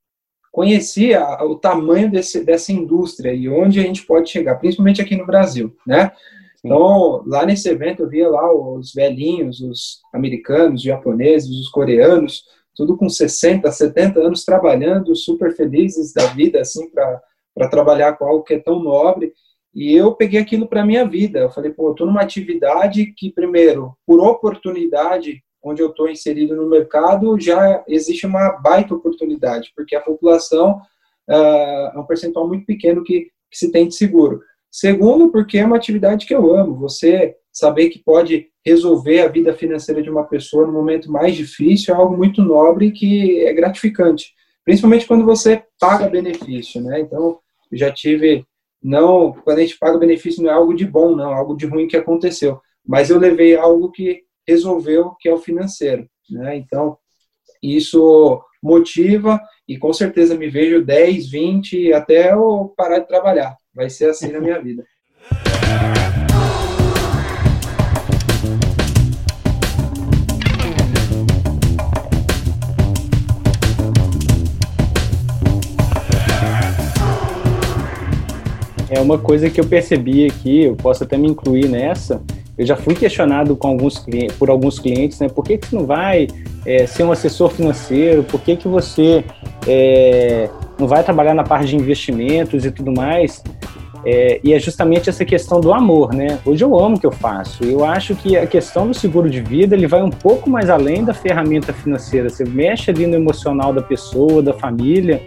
conheci 0.53 1.13
o 1.43 1.55
tamanho 1.55 2.11
desse, 2.11 2.45
dessa 2.45 2.73
indústria 2.73 3.33
e 3.33 3.49
onde 3.49 3.79
a 3.81 3.83
gente 3.83 4.05
pode 4.05 4.29
chegar, 4.31 4.57
principalmente 4.57 5.01
aqui 5.01 5.17
no 5.17 5.27
Brasil, 5.27 5.75
né? 5.87 6.13
Então, 6.64 7.23
lá 7.27 7.46
nesse 7.46 7.68
evento 7.68 8.03
eu 8.03 8.09
via 8.09 8.29
lá 8.29 8.53
os 8.53 8.92
velhinhos, 8.92 9.61
os 9.61 10.01
americanos, 10.12 10.81
os 10.81 10.87
japoneses, 10.87 11.51
os 11.51 11.68
coreanos, 11.70 12.44
tudo 12.77 12.96
com 12.96 13.09
60, 13.09 13.70
70 13.70 14.20
anos 14.20 14.44
trabalhando, 14.44 15.14
super 15.16 15.55
felizes 15.55 16.12
da 16.12 16.27
vida, 16.27 16.61
assim, 16.61 16.91
para 16.91 17.68
trabalhar 17.70 18.14
com 18.14 18.24
algo 18.24 18.45
que 18.45 18.55
é 18.55 18.59
tão 18.59 18.82
nobre. 18.82 19.32
E 19.74 19.95
eu 19.95 20.14
peguei 20.14 20.41
aquilo 20.41 20.66
para 20.66 20.85
minha 20.85 21.07
vida. 21.07 21.41
Eu 21.41 21.51
falei, 21.51 21.70
pô, 21.70 21.89
eu 21.89 21.93
estou 21.93 22.07
numa 22.07 22.22
atividade 22.22 23.12
que, 23.16 23.32
primeiro, 23.32 23.95
por 24.07 24.20
oportunidade, 24.20 25.43
onde 25.62 25.82
eu 25.82 25.91
estou 25.91 26.09
inserido 26.09 26.57
no 26.57 26.68
mercado, 26.68 27.39
já 27.39 27.85
existe 27.87 28.26
uma 28.26 28.53
baita 28.61 28.95
oportunidade, 28.95 29.72
porque 29.76 29.95
a 29.95 30.01
população 30.01 30.80
uh, 31.28 31.95
é 31.95 31.99
um 31.99 32.07
percentual 32.07 32.49
muito 32.49 32.66
pequeno 32.66 33.05
que, 33.05 33.30
que 33.51 33.59
se 33.59 33.70
tem 33.70 33.87
de 33.87 33.95
seguro. 33.95 34.41
Segundo, 34.71 35.31
porque 35.31 35.59
é 35.59 35.66
uma 35.66 35.77
atividade 35.77 36.27
que 36.27 36.35
eu 36.35 36.55
amo. 36.55 36.77
Você 36.77 37.35
saber 37.53 37.89
que 37.89 38.03
pode 38.03 38.47
resolver 38.64 39.21
a 39.21 39.29
vida 39.29 39.53
financeira 39.53 40.03
de 40.03 40.11
uma 40.11 40.25
pessoa 40.25 40.66
no 40.66 40.73
momento 40.73 41.11
mais 41.11 41.35
difícil 41.35 41.95
é 41.95 41.97
algo 41.97 42.16
muito 42.16 42.43
nobre 42.43 42.93
que 42.93 43.41
é 43.45 43.53
gratificante, 43.53 44.33
principalmente 44.64 45.07
quando 45.07 45.25
você 45.25 45.64
paga 45.79 46.09
benefício, 46.09 46.81
né? 46.81 47.01
Então, 47.01 47.39
já 47.73 47.91
tive 47.91 48.45
não, 48.83 49.33
quando 49.33 49.59
a 49.59 49.61
gente 49.62 49.79
paga 49.79 49.99
benefício 49.99 50.43
não 50.43 50.51
é 50.51 50.55
algo 50.55 50.75
de 50.75 50.87
bom, 50.87 51.14
não, 51.14 51.31
é 51.31 51.35
algo 51.35 51.57
de 51.57 51.66
ruim 51.66 51.87
que 51.87 51.97
aconteceu, 51.97 52.61
mas 52.87 53.11
eu 53.11 53.18
levei 53.18 53.57
algo 53.57 53.91
que 53.91 54.23
resolveu, 54.47 55.14
que 55.21 55.29
é 55.29 55.35
o 55.35 55.39
financeiro, 55.39 56.09
né? 56.31 56.57
Então, 56.57 56.97
isso 57.62 58.41
motiva 58.62 59.41
e 59.66 59.79
com 59.79 59.93
certeza 59.93 60.37
me 60.37 60.49
vejo 60.49 60.85
10, 60.85 61.31
20 61.31 61.93
até 61.93 62.33
eu 62.33 62.73
parar 62.77 63.01
de 63.01 63.09
trabalhar. 63.09 63.57
Vai 63.81 63.89
ser 63.89 64.11
assim 64.11 64.31
na 64.31 64.39
minha 64.39 64.61
vida. 64.61 64.85
É 78.91 79.01
uma 79.01 79.18
coisa 79.18 79.49
que 79.49 79.59
eu 79.59 79.66
percebi 79.66 80.26
aqui, 80.26 80.64
eu 80.64 80.76
posso 80.76 81.05
até 81.05 81.16
me 81.16 81.28
incluir 81.28 81.66
nessa. 81.66 82.22
Eu 82.59 82.66
já 82.66 82.76
fui 82.76 82.95
questionado 82.95 83.57
com 83.57 83.68
alguns 83.68 83.99
clientes, 83.99 84.37
por 84.37 84.51
alguns 84.51 84.78
clientes, 84.78 85.18
né? 85.20 85.31
Por 85.31 85.43
que, 85.43 85.57
que 85.57 85.68
você 85.68 85.76
não 85.76 85.87
vai 85.87 86.28
é, 86.66 86.87
ser 86.87 87.05
um 87.05 87.12
assessor 87.12 87.49
financeiro? 87.49 88.24
Por 88.24 88.43
que, 88.43 88.57
que 88.57 88.68
você 88.68 89.24
é, 89.66 90.51
não 90.78 90.87
vai 90.87 91.03
trabalhar 91.03 91.33
na 91.33 91.45
parte 91.45 91.68
de 91.68 91.76
investimentos 91.76 92.66
e 92.66 92.70
tudo 92.70 92.93
mais? 92.93 93.43
É, 94.05 94.40
e 94.42 94.53
é 94.55 94.59
justamente 94.59 95.11
essa 95.11 95.24
questão 95.24 95.61
do 95.61 95.72
amor, 95.72 96.14
né? 96.14 96.38
Hoje 96.44 96.64
eu 96.64 96.78
amo 96.78 96.96
o 96.96 97.01
que 97.01 97.07
eu 97.07 97.12
faço. 97.12 97.64
Eu 97.64 97.84
acho 97.84 98.14
que 98.14 98.36
a 98.36 98.46
questão 98.46 98.86
do 98.86 98.94
seguro 98.94 99.28
de 99.28 99.40
vida 99.40 99.74
ele 99.74 99.86
vai 99.86 100.03
um 100.03 100.11
pouco 100.11 100.48
mais 100.48 100.70
além 100.70 101.05
da 101.05 101.12
ferramenta 101.12 101.72
financeira. 101.72 102.28
Você 102.28 102.44
mexe 102.44 102.90
ali 102.90 103.07
no 103.07 103.16
emocional 103.16 103.72
da 103.72 103.82
pessoa, 103.82 104.42
da 104.42 104.55
família. 104.55 105.22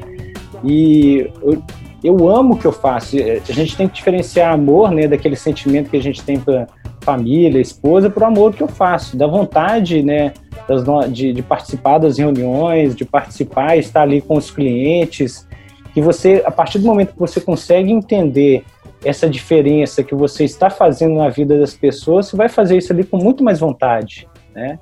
E 0.64 1.30
eu, 1.44 1.64
eu 2.04 2.30
amo 2.30 2.56
o 2.56 2.58
que 2.58 2.66
eu 2.66 2.72
faço. 2.72 3.16
A 3.18 3.54
gente 3.54 3.78
tem 3.78 3.88
que 3.88 3.96
diferenciar 3.96 4.54
amor, 4.54 4.92
né, 4.92 5.08
daquele 5.08 5.36
sentimento 5.36 5.90
que 5.90 5.98
a 5.98 6.02
gente 6.02 6.24
tem 6.24 6.40
para 6.40 6.68
família, 7.02 7.60
esposa, 7.60 8.10
por 8.10 8.24
amor 8.24 8.54
que 8.54 8.64
eu 8.64 8.68
faço, 8.68 9.18
da 9.18 9.28
vontade, 9.28 10.02
né, 10.02 10.34
das, 10.68 10.84
de, 11.12 11.34
de, 11.34 11.42
participar 11.42 11.98
das 11.98 12.18
reuniões, 12.18 12.96
de 12.96 13.04
participar, 13.04 13.78
estar 13.78 14.02
ali 14.02 14.22
com 14.22 14.38
os 14.38 14.50
clientes, 14.50 15.46
que 15.94 16.02
você, 16.02 16.42
a 16.46 16.52
partir 16.52 16.80
do 16.80 16.86
momento 16.86 17.14
que 17.14 17.20
você 17.20 17.40
consegue 17.40 17.92
entender 17.92 18.66
essa 19.06 19.30
diferença 19.30 20.04
que 20.04 20.16
você 20.16 20.44
está 20.44 20.70
fazendo 20.70 21.16
na 21.16 21.30
vida 21.30 21.60
das 21.60 21.74
pessoas, 21.76 22.28
você 22.28 22.36
vai 22.36 22.50
fazer 22.50 22.78
isso 22.78 22.92
ali 22.92 23.04
com 23.04 23.18
muito 23.18 23.44
mais 23.44 23.60
vontade, 23.60 24.28
né? 24.54 24.80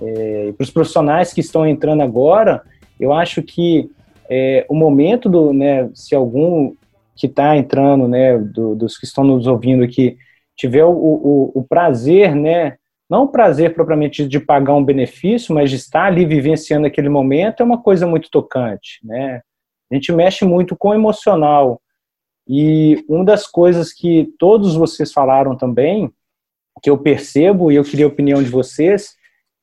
É, 0.00 0.52
para 0.56 0.64
os 0.64 0.70
profissionais 0.70 1.32
que 1.32 1.40
estão 1.40 1.66
entrando 1.66 2.02
agora, 2.02 2.62
eu 2.98 3.12
acho 3.12 3.42
que 3.42 3.90
é, 4.30 4.64
o 4.68 4.74
momento 4.74 5.28
do, 5.28 5.52
né, 5.52 5.90
se 5.92 6.14
algum 6.14 6.72
que 7.14 7.26
está 7.26 7.54
entrando, 7.56 8.08
né, 8.08 8.38
do, 8.38 8.74
dos 8.74 8.96
que 8.96 9.04
estão 9.04 9.24
nos 9.24 9.46
ouvindo 9.46 9.84
aqui, 9.84 10.16
tiver 10.56 10.84
o, 10.84 10.90
o, 10.90 11.52
o 11.54 11.64
prazer, 11.64 12.34
né, 12.34 12.76
não 13.10 13.24
o 13.24 13.28
prazer 13.28 13.74
propriamente 13.74 14.26
de 14.26 14.40
pagar 14.40 14.74
um 14.74 14.84
benefício, 14.84 15.54
mas 15.54 15.68
de 15.68 15.76
estar 15.76 16.04
ali 16.04 16.24
vivenciando 16.24 16.86
aquele 16.86 17.08
momento, 17.08 17.60
é 17.60 17.64
uma 17.64 17.82
coisa 17.82 18.06
muito 18.06 18.30
tocante, 18.30 19.00
né? 19.02 19.42
A 19.90 19.94
gente 19.94 20.12
mexe 20.12 20.44
muito 20.44 20.76
com 20.76 20.90
o 20.90 20.94
emocional. 20.94 21.80
E 22.46 23.04
uma 23.08 23.24
das 23.24 23.46
coisas 23.46 23.92
que 23.92 24.32
todos 24.38 24.74
vocês 24.74 25.12
falaram 25.12 25.56
também, 25.56 26.12
que 26.82 26.88
eu 26.88 26.98
percebo 26.98 27.70
e 27.70 27.76
eu 27.76 27.84
queria 27.84 28.06
a 28.06 28.08
opinião 28.08 28.42
de 28.42 28.48
vocês, 28.48 29.14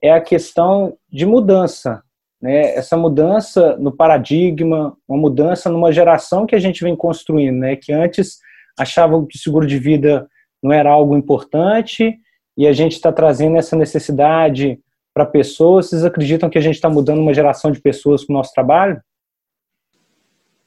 é 0.01 0.11
a 0.11 0.21
questão 0.21 0.97
de 1.09 1.25
mudança. 1.25 2.03
Né? 2.41 2.75
Essa 2.75 2.95
mudança 2.95 3.75
no 3.77 3.91
paradigma, 3.91 4.95
uma 5.07 5.17
mudança 5.17 5.69
numa 5.69 5.91
geração 5.91 6.45
que 6.45 6.55
a 6.55 6.59
gente 6.59 6.83
vem 6.83 6.95
construindo, 6.95 7.57
né? 7.57 7.75
que 7.75 7.91
antes 7.91 8.37
achavam 8.77 9.25
que 9.25 9.35
o 9.35 9.39
seguro 9.39 9.65
de 9.65 9.79
vida 9.79 10.27
não 10.61 10.71
era 10.71 10.89
algo 10.89 11.15
importante 11.15 12.19
e 12.55 12.67
a 12.67 12.73
gente 12.73 12.93
está 12.93 13.11
trazendo 13.11 13.57
essa 13.57 13.75
necessidade 13.75 14.79
para 15.13 15.25
pessoas. 15.25 15.89
Vocês 15.89 16.05
acreditam 16.05 16.49
que 16.49 16.57
a 16.57 16.61
gente 16.61 16.75
está 16.75 16.89
mudando 16.89 17.19
uma 17.19 17.33
geração 17.33 17.71
de 17.71 17.81
pessoas 17.81 18.23
com 18.23 18.33
o 18.33 18.35
nosso 18.35 18.53
trabalho? 18.53 19.01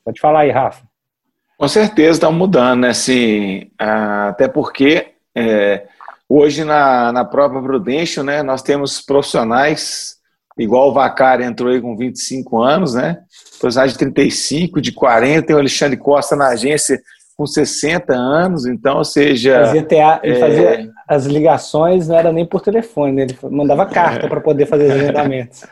Pode 0.05 0.21
falar 0.21 0.41
aí, 0.41 0.51
Rafa. 0.51 0.83
Com 1.59 1.69
certeza 1.69 2.13
está 2.13 2.31
mudando, 2.31 2.81
né? 2.81 2.89
Assim, 2.89 3.71
até 3.79 4.49
porque 4.49 5.09
é, 5.37 5.87
hoje 6.29 6.65
na, 6.65 7.13
na 7.13 7.25
própria 7.25 7.61
Prudential, 7.61 8.25
né, 8.25 8.43
nós 8.43 8.63
temos 8.63 9.01
profissionais, 9.01 10.17
igual 10.59 10.89
o 10.89 10.95
Vacari 10.95 11.45
entrou 11.45 11.71
aí 11.71 11.81
com 11.81 11.97
25 11.97 12.63
anos, 12.63 12.95
né? 12.95 13.19
Profissionais 13.59 13.93
de 13.93 13.99
35, 13.99 14.81
de 14.81 14.93
40, 14.93 15.47
tem 15.47 15.57
o 15.57 15.59
Alexandre 15.59 15.99
Costa 15.99 16.35
na 16.35 16.49
agência 16.49 16.99
com 17.37 17.47
60 17.47 18.13
anos, 18.13 18.67
então, 18.67 18.99
ou 18.99 19.05
seja. 19.05 19.65
Fazia, 19.65 19.83
tea... 19.83 20.21
é... 20.23 20.35
fazia 20.35 20.91
as 21.09 21.27
ligações, 21.27 22.09
não 22.09 22.17
era 22.17 22.33
nem 22.33 22.47
por 22.47 22.61
telefone, 22.61 23.13
né? 23.13 23.23
ele 23.23 23.37
mandava 23.51 23.87
carta 23.87 24.29
para 24.29 24.41
poder 24.41 24.67
fazer 24.67 24.85
os 24.85 24.93
agendamentos. 24.93 25.65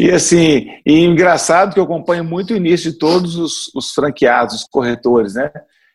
E 0.00 0.10
assim, 0.10 0.66
e 0.86 1.04
engraçado 1.04 1.74
que 1.74 1.78
eu 1.78 1.84
acompanho 1.84 2.24
muito 2.24 2.54
o 2.54 2.56
início 2.56 2.90
de 2.90 2.96
todos 2.96 3.36
os, 3.36 3.70
os, 3.74 3.92
franqueados, 3.92 4.54
os 4.54 4.64
corretores, 4.64 5.34
né? 5.34 5.52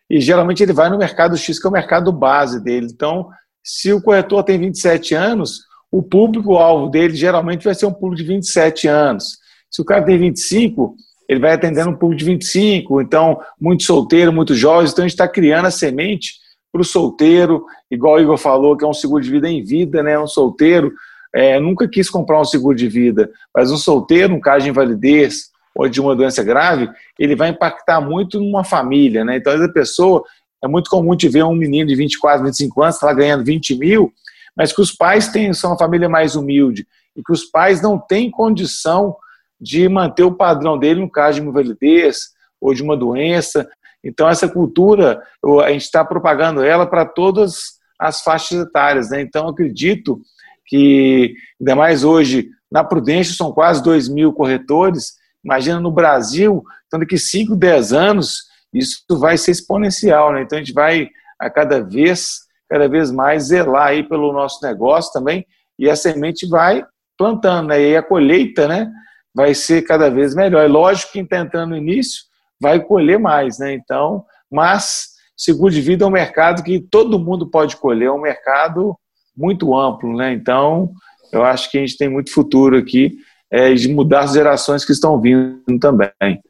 E 0.07 0.21
geralmente 0.21 0.61
ele 0.61 0.73
vai 0.73 0.91
no 0.91 0.97
mercado 0.99 1.35
X, 1.35 1.59
que 1.59 1.65
é 1.65 1.69
o 1.71 1.73
mercado 1.73 2.11
base 2.11 2.63
dele. 2.63 2.85
Então, 2.85 3.27
se 3.63 3.91
o 3.91 3.99
corretor 3.99 4.43
tem 4.43 4.59
27 4.59 5.15
anos, 5.15 5.61
o 5.91 6.03
público-alvo 6.03 6.87
dele 6.91 7.15
geralmente 7.15 7.65
vai 7.65 7.73
ser 7.73 7.87
um 7.87 7.93
público 7.93 8.17
de 8.17 8.27
27 8.27 8.87
anos. 8.87 9.39
Se 9.71 9.81
o 9.81 9.85
cara 9.85 10.05
tem 10.05 10.19
25, 10.19 10.95
ele 11.27 11.39
vai 11.39 11.53
atendendo 11.53 11.89
um 11.89 11.97
público 11.97 12.19
de 12.19 12.25
25, 12.25 13.01
então, 13.01 13.39
muito 13.59 13.81
solteiro, 13.81 14.31
muito 14.31 14.53
jovem. 14.53 14.87
Então, 14.87 15.03
a 15.03 15.07
gente 15.07 15.15
está 15.15 15.27
criando 15.27 15.65
a 15.65 15.71
semente 15.71 16.33
para 16.71 16.81
o 16.81 16.85
solteiro, 16.85 17.65
igual 17.89 18.17
o 18.17 18.19
Igor 18.19 18.37
falou, 18.37 18.77
que 18.77 18.85
é 18.85 18.87
um 18.87 18.93
seguro 18.93 19.23
de 19.23 19.31
vida 19.31 19.49
em 19.49 19.63
vida, 19.63 20.03
né? 20.03 20.19
Um 20.19 20.27
solteiro 20.27 20.93
é, 21.35 21.59
nunca 21.59 21.85
quis 21.85 22.09
comprar 22.09 22.39
um 22.39 22.45
seguro 22.45 22.77
de 22.77 22.87
vida, 22.87 23.29
mas 23.53 23.69
um 23.69 23.75
solteiro, 23.75 24.33
um 24.33 24.39
caso 24.39 24.63
de 24.63 24.69
invalidez 24.69 25.51
ou 25.75 25.89
de 25.89 25.99
uma 25.99 26.15
doença 26.15 26.41
grave, 26.41 26.89
ele 27.19 27.35
vai 27.35 27.49
impactar 27.49 27.99
muito 27.99 28.39
numa 28.39 28.63
família, 28.63 29.25
né? 29.25 29.35
Então, 29.35 29.51
essa 29.51 29.67
pessoa, 29.67 30.23
é 30.63 30.67
muito 30.67 30.89
comum 30.89 31.13
te 31.13 31.27
ver 31.27 31.43
um 31.43 31.53
menino 31.53 31.89
de 31.89 31.95
24, 31.95 32.45
25 32.45 32.81
anos, 32.81 32.95
está 32.95 33.13
ganhando 33.13 33.43
20 33.43 33.77
mil, 33.77 34.13
mas 34.55 34.71
que 34.71 34.79
os 34.79 34.93
pais 34.93 35.27
têm, 35.27 35.53
são 35.53 35.71
uma 35.71 35.77
família 35.77 36.07
mais 36.07 36.37
humilde 36.37 36.87
e 37.13 37.21
que 37.21 37.33
os 37.33 37.43
pais 37.43 37.81
não 37.81 37.99
têm 37.99 38.31
condição 38.31 39.13
de 39.59 39.89
manter 39.89 40.23
o 40.23 40.31
padrão 40.31 40.79
dele 40.79 41.01
no 41.01 41.11
caso 41.11 41.35
de 41.35 41.41
uma 41.41 41.51
invalidez 41.51 42.29
ou 42.61 42.73
de 42.73 42.81
uma 42.81 42.95
doença. 42.95 43.67
Então, 44.01 44.29
essa 44.29 44.47
cultura, 44.47 45.21
a 45.65 45.69
gente 45.69 45.83
está 45.83 46.05
propagando 46.05 46.63
ela 46.63 46.85
para 46.85 47.05
todas 47.05 47.75
as 47.99 48.21
faixas 48.21 48.65
etárias. 48.65 49.09
Né? 49.09 49.19
Então, 49.19 49.49
acredito 49.49 50.21
que, 50.65 51.35
ainda 51.59 51.75
mais 51.75 52.03
hoje, 52.03 52.49
na 52.71 52.83
Prudência 52.83 53.35
são 53.35 53.51
quase 53.51 53.83
2 53.83 54.09
mil 54.09 54.33
corretores. 54.33 55.13
Imagina 55.43 55.79
no 55.79 55.91
Brasil, 55.91 56.63
então 56.87 56.99
daqui 56.99 57.17
5, 57.17 57.55
10 57.55 57.93
anos, 57.93 58.43
isso 58.73 59.03
vai 59.19 59.37
ser 59.37 59.51
exponencial. 59.51 60.33
Né? 60.33 60.41
Então, 60.41 60.57
a 60.57 60.61
gente 60.61 60.73
vai, 60.73 61.09
a 61.39 61.49
cada 61.49 61.83
vez, 61.83 62.39
cada 62.69 62.87
vez 62.87 63.11
mais 63.11 63.43
zelar 63.43 63.87
aí 63.87 64.03
pelo 64.03 64.33
nosso 64.33 64.65
negócio 64.65 65.11
também, 65.13 65.45
e 65.77 65.89
a 65.89 65.95
semente 65.95 66.47
vai 66.47 66.85
plantando, 67.17 67.69
né? 67.69 67.81
e 67.81 67.95
a 67.95 68.03
colheita, 68.03 68.67
né? 68.67 68.91
vai 69.35 69.53
ser 69.53 69.81
cada 69.81 70.09
vez 70.09 70.33
melhor. 70.33 70.63
É 70.63 70.67
lógico 70.67 71.07
que 71.07 71.13
quem 71.17 71.23
está 71.23 71.39
entrando 71.39 71.71
no 71.71 71.77
início 71.77 72.23
vai 72.59 72.79
colher 72.79 73.19
mais, 73.19 73.59
né? 73.59 73.73
Então, 73.73 74.25
mas 74.49 75.09
seguro 75.35 75.73
de 75.73 75.81
vida 75.81 76.05
é 76.05 76.07
um 76.07 76.11
mercado 76.11 76.63
que 76.63 76.79
todo 76.79 77.19
mundo 77.19 77.49
pode 77.49 77.75
colher, 77.75 78.07
é 78.07 78.11
um 78.11 78.21
mercado 78.21 78.97
muito 79.35 79.75
amplo, 79.75 80.15
né? 80.15 80.33
Então, 80.33 80.93
eu 81.31 81.43
acho 81.43 81.69
que 81.69 81.77
a 81.77 81.81
gente 81.81 81.97
tem 81.97 82.09
muito 82.09 82.31
futuro 82.31 82.77
aqui 82.77 83.17
é, 83.51 83.73
de 83.73 83.87
mudar 83.87 84.21
as 84.21 84.33
gerações 84.33 84.85
que 84.85 84.91
estão 84.91 85.19
vindo 85.19 85.79
também. 85.79 86.41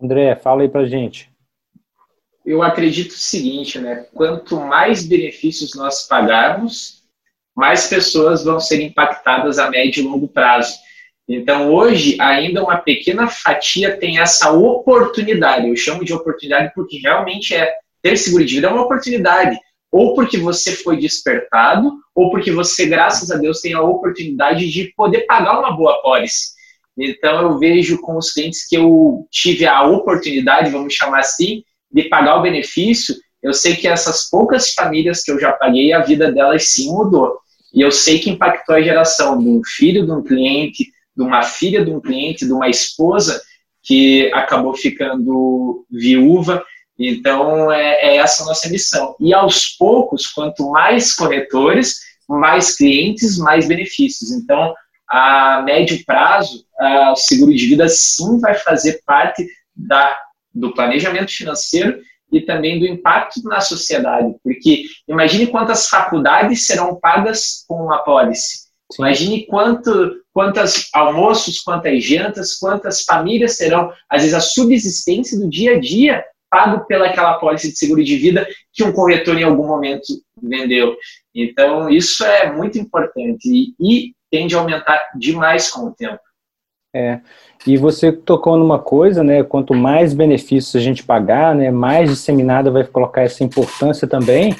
André, 0.00 0.34
fala 0.36 0.62
aí 0.62 0.68
pra 0.68 0.86
gente. 0.86 1.30
Eu 2.44 2.62
acredito 2.62 3.10
o 3.10 3.18
seguinte, 3.18 3.78
né? 3.78 4.06
Quanto 4.14 4.58
mais 4.58 5.06
benefícios 5.06 5.74
nós 5.74 6.06
pagarmos, 6.06 7.04
mais 7.54 7.86
pessoas 7.86 8.42
vão 8.42 8.58
ser 8.58 8.80
impactadas 8.80 9.58
a 9.58 9.68
médio 9.68 10.02
e 10.02 10.06
longo 10.06 10.26
prazo. 10.26 10.74
Então, 11.28 11.72
hoje, 11.72 12.16
ainda 12.20 12.64
uma 12.64 12.78
pequena 12.78 13.28
fatia 13.28 13.96
tem 13.96 14.18
essa 14.18 14.50
oportunidade. 14.50 15.68
Eu 15.68 15.76
chamo 15.76 16.04
de 16.04 16.12
oportunidade 16.12 16.72
porque 16.74 16.98
realmente 16.98 17.54
é 17.54 17.72
ter 18.02 18.16
seguro 18.16 18.44
de 18.44 18.54
vida 18.54 18.66
é 18.66 18.70
uma 18.70 18.82
oportunidade. 18.82 19.56
Ou 19.92 20.14
porque 20.14 20.38
você 20.38 20.72
foi 20.72 20.96
despertado, 20.96 21.92
ou 22.14 22.30
porque 22.30 22.52
você, 22.52 22.86
graças 22.86 23.30
a 23.30 23.36
Deus, 23.36 23.60
tem 23.60 23.72
a 23.72 23.82
oportunidade 23.82 24.70
de 24.70 24.92
poder 24.96 25.22
pagar 25.22 25.58
uma 25.58 25.76
boa 25.76 26.00
pólice. 26.02 26.50
Então, 26.96 27.42
eu 27.42 27.58
vejo 27.58 28.00
com 28.00 28.16
os 28.16 28.32
clientes 28.32 28.68
que 28.68 28.76
eu 28.76 29.26
tive 29.30 29.66
a 29.66 29.82
oportunidade, 29.82 30.70
vamos 30.70 30.94
chamar 30.94 31.20
assim, 31.20 31.62
de 31.90 32.04
pagar 32.04 32.36
o 32.36 32.42
benefício. 32.42 33.14
Eu 33.42 33.52
sei 33.52 33.74
que 33.74 33.88
essas 33.88 34.28
poucas 34.28 34.72
famílias 34.72 35.22
que 35.22 35.32
eu 35.32 35.40
já 35.40 35.52
paguei, 35.52 35.92
a 35.92 36.00
vida 36.00 36.30
delas 36.30 36.70
sim 36.70 36.92
mudou. 36.92 37.38
E 37.72 37.80
eu 37.80 37.90
sei 37.90 38.18
que 38.18 38.30
impactou 38.30 38.74
a 38.74 38.82
geração 38.82 39.38
de 39.38 39.48
um 39.48 39.62
filho 39.64 40.04
de 40.04 40.12
um 40.12 40.22
cliente, 40.22 40.86
de 41.16 41.22
uma 41.22 41.42
filha 41.42 41.84
de 41.84 41.90
um 41.90 42.00
cliente, 42.00 42.44
de 42.44 42.52
uma 42.52 42.68
esposa 42.68 43.40
que 43.82 44.30
acabou 44.34 44.74
ficando 44.74 45.86
viúva. 45.90 46.62
Então, 47.02 47.72
é, 47.72 47.94
é 48.02 48.16
essa 48.16 48.42
a 48.42 48.46
nossa 48.46 48.68
missão. 48.68 49.16
E 49.18 49.32
aos 49.32 49.68
poucos, 49.68 50.26
quanto 50.26 50.70
mais 50.70 51.14
corretores, 51.14 52.00
mais 52.28 52.76
clientes, 52.76 53.38
mais 53.38 53.66
benefícios. 53.66 54.30
Então, 54.30 54.74
a 55.08 55.62
médio 55.62 56.04
prazo, 56.04 56.64
o 57.12 57.16
seguro 57.16 57.54
de 57.54 57.66
vida 57.66 57.88
sim 57.88 58.38
vai 58.38 58.54
fazer 58.54 59.00
parte 59.06 59.48
da, 59.74 60.16
do 60.54 60.74
planejamento 60.74 61.32
financeiro 61.32 61.98
e 62.30 62.42
também 62.42 62.78
do 62.78 62.86
impacto 62.86 63.42
na 63.44 63.60
sociedade. 63.60 64.34
Porque 64.44 64.84
imagine 65.08 65.46
quantas 65.46 65.88
faculdades 65.88 66.66
serão 66.66 67.00
pagas 67.00 67.64
com 67.66 67.82
uma 67.82 67.98
pólice. 68.04 68.70
Imagine 68.98 69.46
quanto, 69.46 70.16
quantos 70.32 70.88
almoços, 70.92 71.60
quantas 71.60 72.04
jantas, 72.04 72.54
quantas 72.54 73.02
famílias 73.02 73.56
serão, 73.56 73.90
às 74.08 74.22
vezes, 74.22 74.36
a 74.36 74.40
subsistência 74.40 75.38
do 75.38 75.48
dia 75.48 75.76
a 75.76 75.80
dia 75.80 76.24
pago 76.50 76.84
pelaquela 76.86 77.34
pólice 77.34 77.70
de 77.70 77.78
seguro 77.78 78.02
de 78.02 78.16
vida 78.16 78.46
que 78.72 78.82
um 78.82 78.92
corretor 78.92 79.38
em 79.38 79.44
algum 79.44 79.66
momento 79.66 80.06
vendeu. 80.42 80.96
Então, 81.34 81.88
isso 81.88 82.24
é 82.24 82.52
muito 82.52 82.78
importante 82.78 83.46
e, 83.46 83.74
e 83.80 84.14
tende 84.30 84.54
a 84.54 84.58
aumentar 84.58 85.10
demais 85.16 85.70
com 85.70 85.86
o 85.86 85.94
tempo. 85.94 86.20
É, 86.94 87.20
e 87.64 87.76
você 87.76 88.10
tocou 88.10 88.56
numa 88.56 88.78
coisa, 88.78 89.22
né? 89.22 89.44
Quanto 89.44 89.74
mais 89.74 90.12
benefícios 90.12 90.74
a 90.74 90.80
gente 90.80 91.04
pagar, 91.04 91.54
né, 91.54 91.70
mais 91.70 92.10
disseminada 92.10 92.68
vai 92.70 92.84
colocar 92.84 93.22
essa 93.22 93.44
importância 93.44 94.08
também. 94.08 94.56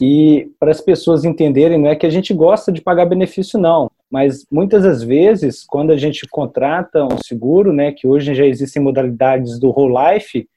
E 0.00 0.50
para 0.58 0.72
as 0.72 0.80
pessoas 0.80 1.24
entenderem, 1.24 1.78
não 1.78 1.88
é 1.88 1.94
que 1.94 2.06
a 2.06 2.10
gente 2.10 2.34
gosta 2.34 2.72
de 2.72 2.80
pagar 2.80 3.06
benefício, 3.06 3.60
não, 3.60 3.88
mas 4.10 4.44
muitas 4.50 4.82
das 4.82 5.02
vezes, 5.02 5.64
quando 5.64 5.92
a 5.92 5.96
gente 5.96 6.26
contrata 6.28 7.04
um 7.04 7.18
seguro, 7.22 7.72
né, 7.72 7.92
que 7.92 8.06
hoje 8.06 8.34
já 8.34 8.44
existem 8.44 8.82
modalidades 8.82 9.60
do 9.60 9.70
whole 9.70 9.94
life, 9.94 10.48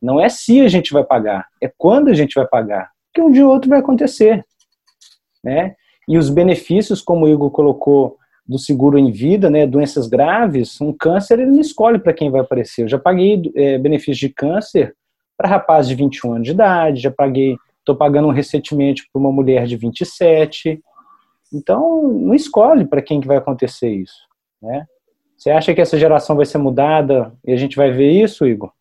não 0.00 0.20
é 0.20 0.28
se 0.28 0.60
a 0.60 0.68
gente 0.68 0.92
vai 0.92 1.04
pagar, 1.04 1.46
é 1.62 1.70
quando 1.76 2.08
a 2.08 2.14
gente 2.14 2.34
vai 2.34 2.46
pagar, 2.46 2.90
porque 3.12 3.26
um 3.26 3.30
dia 3.30 3.46
ou 3.46 3.52
outro 3.52 3.68
vai 3.68 3.78
acontecer, 3.78 4.44
né? 5.42 5.74
E 6.08 6.18
os 6.18 6.30
benefícios, 6.30 7.02
como 7.02 7.26
o 7.26 7.28
Igor 7.28 7.50
colocou, 7.50 8.16
do 8.48 8.58
seguro 8.58 8.96
em 8.96 9.10
vida, 9.10 9.50
né, 9.50 9.66
doenças 9.66 10.06
graves, 10.06 10.80
um 10.80 10.92
câncer 10.92 11.40
ele 11.40 11.50
não 11.50 11.60
escolhe 11.60 11.98
para 11.98 12.12
quem 12.12 12.30
vai 12.30 12.42
aparecer. 12.42 12.82
Eu 12.82 12.88
já 12.88 12.98
paguei 12.98 13.42
é, 13.56 13.76
benefícios 13.76 14.18
de 14.18 14.28
câncer 14.28 14.94
para 15.36 15.48
rapaz 15.48 15.88
de 15.88 15.94
21 15.94 16.34
anos 16.34 16.44
de 16.44 16.52
idade, 16.52 17.00
já 17.00 17.10
paguei, 17.10 17.56
estou 17.80 17.96
pagando 17.96 18.28
um 18.28 18.32
recentemente 18.32 19.08
para 19.12 19.20
uma 19.20 19.32
mulher 19.32 19.66
de 19.66 19.76
27. 19.76 20.80
Então, 21.52 22.08
não 22.08 22.34
escolhe 22.34 22.86
para 22.86 23.02
quem 23.02 23.20
que 23.20 23.26
vai 23.26 23.36
acontecer 23.36 23.90
isso, 23.90 24.26
né? 24.62 24.86
Você 25.36 25.50
acha 25.50 25.74
que 25.74 25.80
essa 25.80 25.98
geração 25.98 26.34
vai 26.34 26.46
ser 26.46 26.56
mudada 26.56 27.32
e 27.44 27.52
a 27.52 27.56
gente 27.56 27.76
vai 27.76 27.90
ver 27.90 28.10
isso, 28.10 28.46
Igor? 28.46 28.72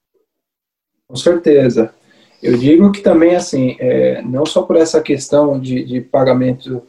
Com 1.07 1.15
certeza. 1.15 1.93
Eu 2.41 2.57
digo 2.57 2.91
que 2.91 3.01
também, 3.01 3.35
assim, 3.35 3.75
é, 3.79 4.21
não 4.21 4.45
só 4.45 4.61
por 4.63 4.75
essa 4.75 5.01
questão 5.01 5.59
de, 5.59 5.83
de 5.83 6.01
pagamento 6.01 6.83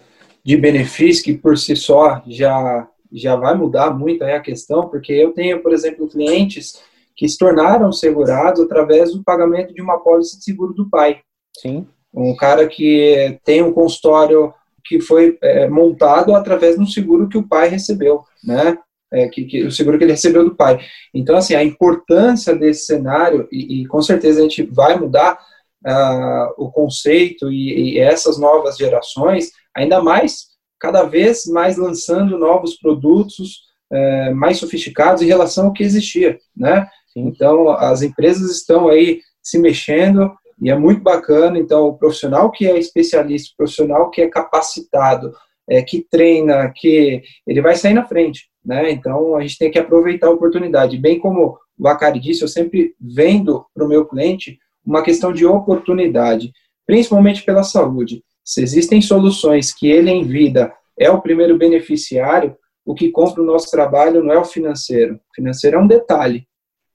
de 0.44 0.56
benefício 0.56 1.24
que 1.24 1.34
por 1.34 1.58
si 1.58 1.74
só 1.74 2.22
já, 2.26 2.88
já 3.12 3.36
vai 3.36 3.54
mudar 3.54 3.90
muito 3.90 4.22
aí 4.22 4.32
a 4.32 4.40
questão, 4.40 4.88
porque 4.88 5.12
eu 5.12 5.32
tenho, 5.32 5.62
por 5.62 5.72
exemplo, 5.72 6.08
clientes 6.08 6.80
que 7.16 7.28
se 7.28 7.38
tornaram 7.38 7.90
segurados 7.90 8.60
através 8.60 9.12
do 9.12 9.24
pagamento 9.24 9.72
de 9.72 9.80
uma 9.80 9.98
pólice 9.98 10.38
de 10.38 10.44
seguro 10.44 10.74
do 10.74 10.88
pai. 10.88 11.20
Sim. 11.58 11.86
Um 12.12 12.36
cara 12.36 12.66
que 12.68 13.38
tem 13.44 13.62
um 13.62 13.72
consultório 13.72 14.52
que 14.84 15.00
foi 15.00 15.36
é, 15.42 15.68
montado 15.68 16.34
através 16.34 16.78
do 16.78 16.86
seguro 16.86 17.28
que 17.28 17.38
o 17.38 17.46
pai 17.46 17.68
recebeu, 17.68 18.22
né? 18.44 18.78
É, 19.16 19.28
que, 19.28 19.46
que, 19.46 19.64
o 19.64 19.72
seguro 19.72 19.96
que 19.96 20.04
ele 20.04 20.12
recebeu 20.12 20.44
do 20.44 20.54
pai. 20.54 20.78
Então, 21.14 21.36
assim, 21.36 21.54
a 21.54 21.64
importância 21.64 22.54
desse 22.54 22.84
cenário, 22.84 23.48
e, 23.50 23.80
e 23.80 23.86
com 23.86 24.02
certeza 24.02 24.40
a 24.40 24.42
gente 24.42 24.62
vai 24.62 24.98
mudar 24.98 25.38
uh, 25.86 26.52
o 26.58 26.70
conceito 26.70 27.50
e, 27.50 27.94
e 27.94 27.98
essas 27.98 28.38
novas 28.38 28.76
gerações, 28.76 29.52
ainda 29.74 30.02
mais, 30.02 30.48
cada 30.78 31.04
vez 31.04 31.46
mais 31.46 31.78
lançando 31.78 32.38
novos 32.38 32.76
produtos 32.76 33.64
é, 33.90 34.30
mais 34.34 34.58
sofisticados 34.58 35.22
em 35.22 35.26
relação 35.26 35.66
ao 35.66 35.72
que 35.72 35.82
existia, 35.82 36.38
né? 36.56 36.86
Então, 37.14 37.70
as 37.70 38.02
empresas 38.02 38.50
estão 38.50 38.88
aí 38.88 39.20
se 39.42 39.58
mexendo 39.58 40.30
e 40.60 40.70
é 40.70 40.76
muito 40.76 41.00
bacana. 41.00 41.58
Então, 41.58 41.86
o 41.86 41.96
profissional 41.96 42.50
que 42.50 42.66
é 42.66 42.78
especialista, 42.78 43.52
o 43.52 43.56
profissional 43.56 44.10
que 44.10 44.20
é 44.20 44.28
capacitado, 44.28 45.32
é, 45.68 45.82
que 45.82 46.06
treina, 46.08 46.72
que 46.74 47.22
ele 47.46 47.60
vai 47.60 47.76
sair 47.76 47.94
na 47.94 48.04
frente, 48.04 48.48
né? 48.64 48.90
Então, 48.90 49.36
a 49.36 49.42
gente 49.42 49.58
tem 49.58 49.70
que 49.70 49.78
aproveitar 49.78 50.28
a 50.28 50.32
oportunidade. 50.32 50.98
Bem 50.98 51.18
como 51.18 51.58
o 51.78 51.82
Vacari 51.82 52.20
disse, 52.20 52.42
eu 52.42 52.48
sempre 52.48 52.94
vendo 53.00 53.64
para 53.74 53.84
o 53.84 53.88
meu 53.88 54.06
cliente 54.06 54.58
uma 54.84 55.02
questão 55.02 55.32
de 55.32 55.44
oportunidade, 55.44 56.52
principalmente 56.86 57.42
pela 57.42 57.62
saúde. 57.62 58.22
Se 58.44 58.62
existem 58.62 59.02
soluções 59.02 59.74
que 59.74 59.88
ele 59.88 60.10
em 60.10 60.22
vida 60.22 60.72
é 60.98 61.10
o 61.10 61.20
primeiro 61.20 61.58
beneficiário, 61.58 62.56
o 62.84 62.94
que 62.94 63.10
compra 63.10 63.42
o 63.42 63.46
nosso 63.46 63.68
trabalho 63.70 64.22
não 64.22 64.32
é 64.32 64.38
o 64.38 64.44
financeiro. 64.44 65.16
O 65.16 65.34
financeiro 65.34 65.76
é 65.76 65.80
um 65.80 65.88
detalhe, 65.88 66.46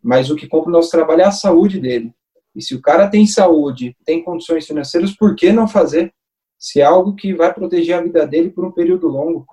mas 0.02 0.30
o 0.30 0.36
que 0.36 0.48
compra 0.48 0.70
o 0.70 0.74
nosso 0.74 0.90
trabalho 0.90 1.22
é 1.22 1.26
a 1.26 1.32
saúde 1.32 1.80
dele. 1.80 2.14
E 2.56 2.62
se 2.62 2.74
o 2.74 2.82
cara 2.82 3.10
tem 3.10 3.28
saúde, 3.28 3.96
tem 4.06 4.24
condições 4.24 4.66
financeiras, 4.66 5.12
por 5.16 5.36
que 5.36 5.52
não 5.52 5.68
fazer? 5.68 6.14
Se 6.62 6.80
é 6.80 6.84
algo 6.84 7.16
que 7.16 7.34
vai 7.34 7.52
proteger 7.52 7.96
a 7.96 8.04
vida 8.04 8.28
dele 8.28 8.52
por 8.52 8.64
um 8.64 8.72
período 8.72 9.08
longo. 9.08 9.48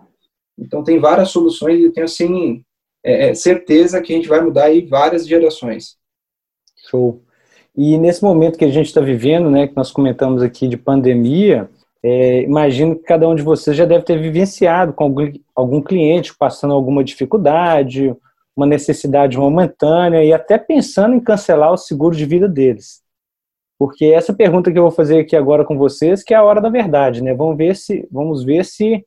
Então 0.59 0.85
tem 0.85 0.99
várias 0.99 1.31
soluções 1.31 1.81
e 1.81 1.85
eu 1.85 1.93
tenho 1.93 2.05
assim 2.05 2.63
é, 3.03 3.31
é 3.31 3.35
certeza 3.35 4.03
que 4.03 4.13
a 4.13 4.17
gente 4.17 4.29
vai 4.29 4.43
mudar 4.43 4.65
aí 4.65 4.85
várias 4.85 5.27
gerações. 5.27 5.97
Show. 6.91 7.23
E 7.75 7.97
nesse 7.97 8.23
momento 8.23 8.59
que 8.59 8.65
a 8.65 8.71
gente 8.71 8.87
está 8.87 9.01
vivendo, 9.01 9.51
né, 9.51 9.69
que 9.69 9.77
nós 9.77 9.91
comentamos 9.91 10.43
aqui 10.43 10.69
de 10.69 10.77
pandemia, 10.77 11.71
é, 12.03 12.43
imagino 12.43 12.95
que 12.95 13.05
cada 13.05 13.27
um 13.27 13.35
de 13.35 13.43
vocês 13.43 13.75
já 13.75 13.87
deve 13.87 14.05
ter 14.05 14.21
vivenciado 14.21 14.93
com 14.93 15.05
algum, 15.05 15.33
algum 15.55 15.81
cliente 15.81 16.37
passando 16.37 16.75
alguma 16.75 17.03
dificuldade, 17.03 18.15
uma 18.55 18.67
necessidade 18.67 19.39
momentânea 19.39 20.23
e 20.23 20.33
até 20.33 20.59
pensando 20.59 21.15
em 21.15 21.21
cancelar 21.21 21.73
o 21.73 21.79
seguro 21.79 22.15
de 22.15 22.27
vida 22.27 22.49
deles. 22.49 23.01
Porque 23.79 24.07
essa 24.07 24.35
pergunta 24.35 24.73
que 24.73 24.79
eu 24.79 24.83
vou 24.83 24.91
fazer 24.91 25.21
aqui 25.21 25.37
agora 25.37 25.65
com 25.65 25.79
vocês, 25.79 26.25
que 26.25 26.35
é 26.35 26.37
a 26.37 26.43
hora 26.43 26.61
da 26.61 26.69
verdade, 26.69 27.23
né? 27.23 27.33
Vamos 27.33 27.57
ver 27.57 27.77
se, 27.77 28.07
vamos 28.11 28.45
ver 28.45 28.65
se 28.65 29.05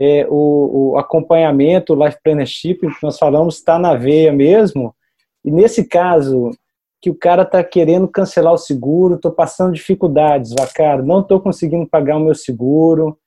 é, 0.00 0.26
o, 0.28 0.92
o, 0.92 0.98
acompanhamento, 0.98 1.92
o 1.92 2.04
life 2.04 2.18
plannership 2.22 2.78
que 2.78 3.02
nós 3.02 3.18
falamos 3.18 3.56
está 3.56 3.78
na 3.78 3.94
veia 3.94 4.32
mesmo. 4.32 4.94
E 5.44 5.50
nesse 5.50 5.88
caso, 5.88 6.50
que 7.00 7.10
o 7.10 7.14
cara 7.16 7.42
está 7.42 7.64
querendo 7.64 8.06
cancelar 8.06 8.52
o 8.52 8.58
seguro, 8.58 9.16
estou 9.16 9.32
passando 9.32 9.74
dificuldades, 9.74 10.54
Vacaro, 10.56 11.04
não 11.04 11.20
estou 11.20 11.40
conseguindo 11.40 11.84
pagar 11.84 12.16
o 12.16 12.20
meu 12.20 12.34
seguro. 12.34 13.18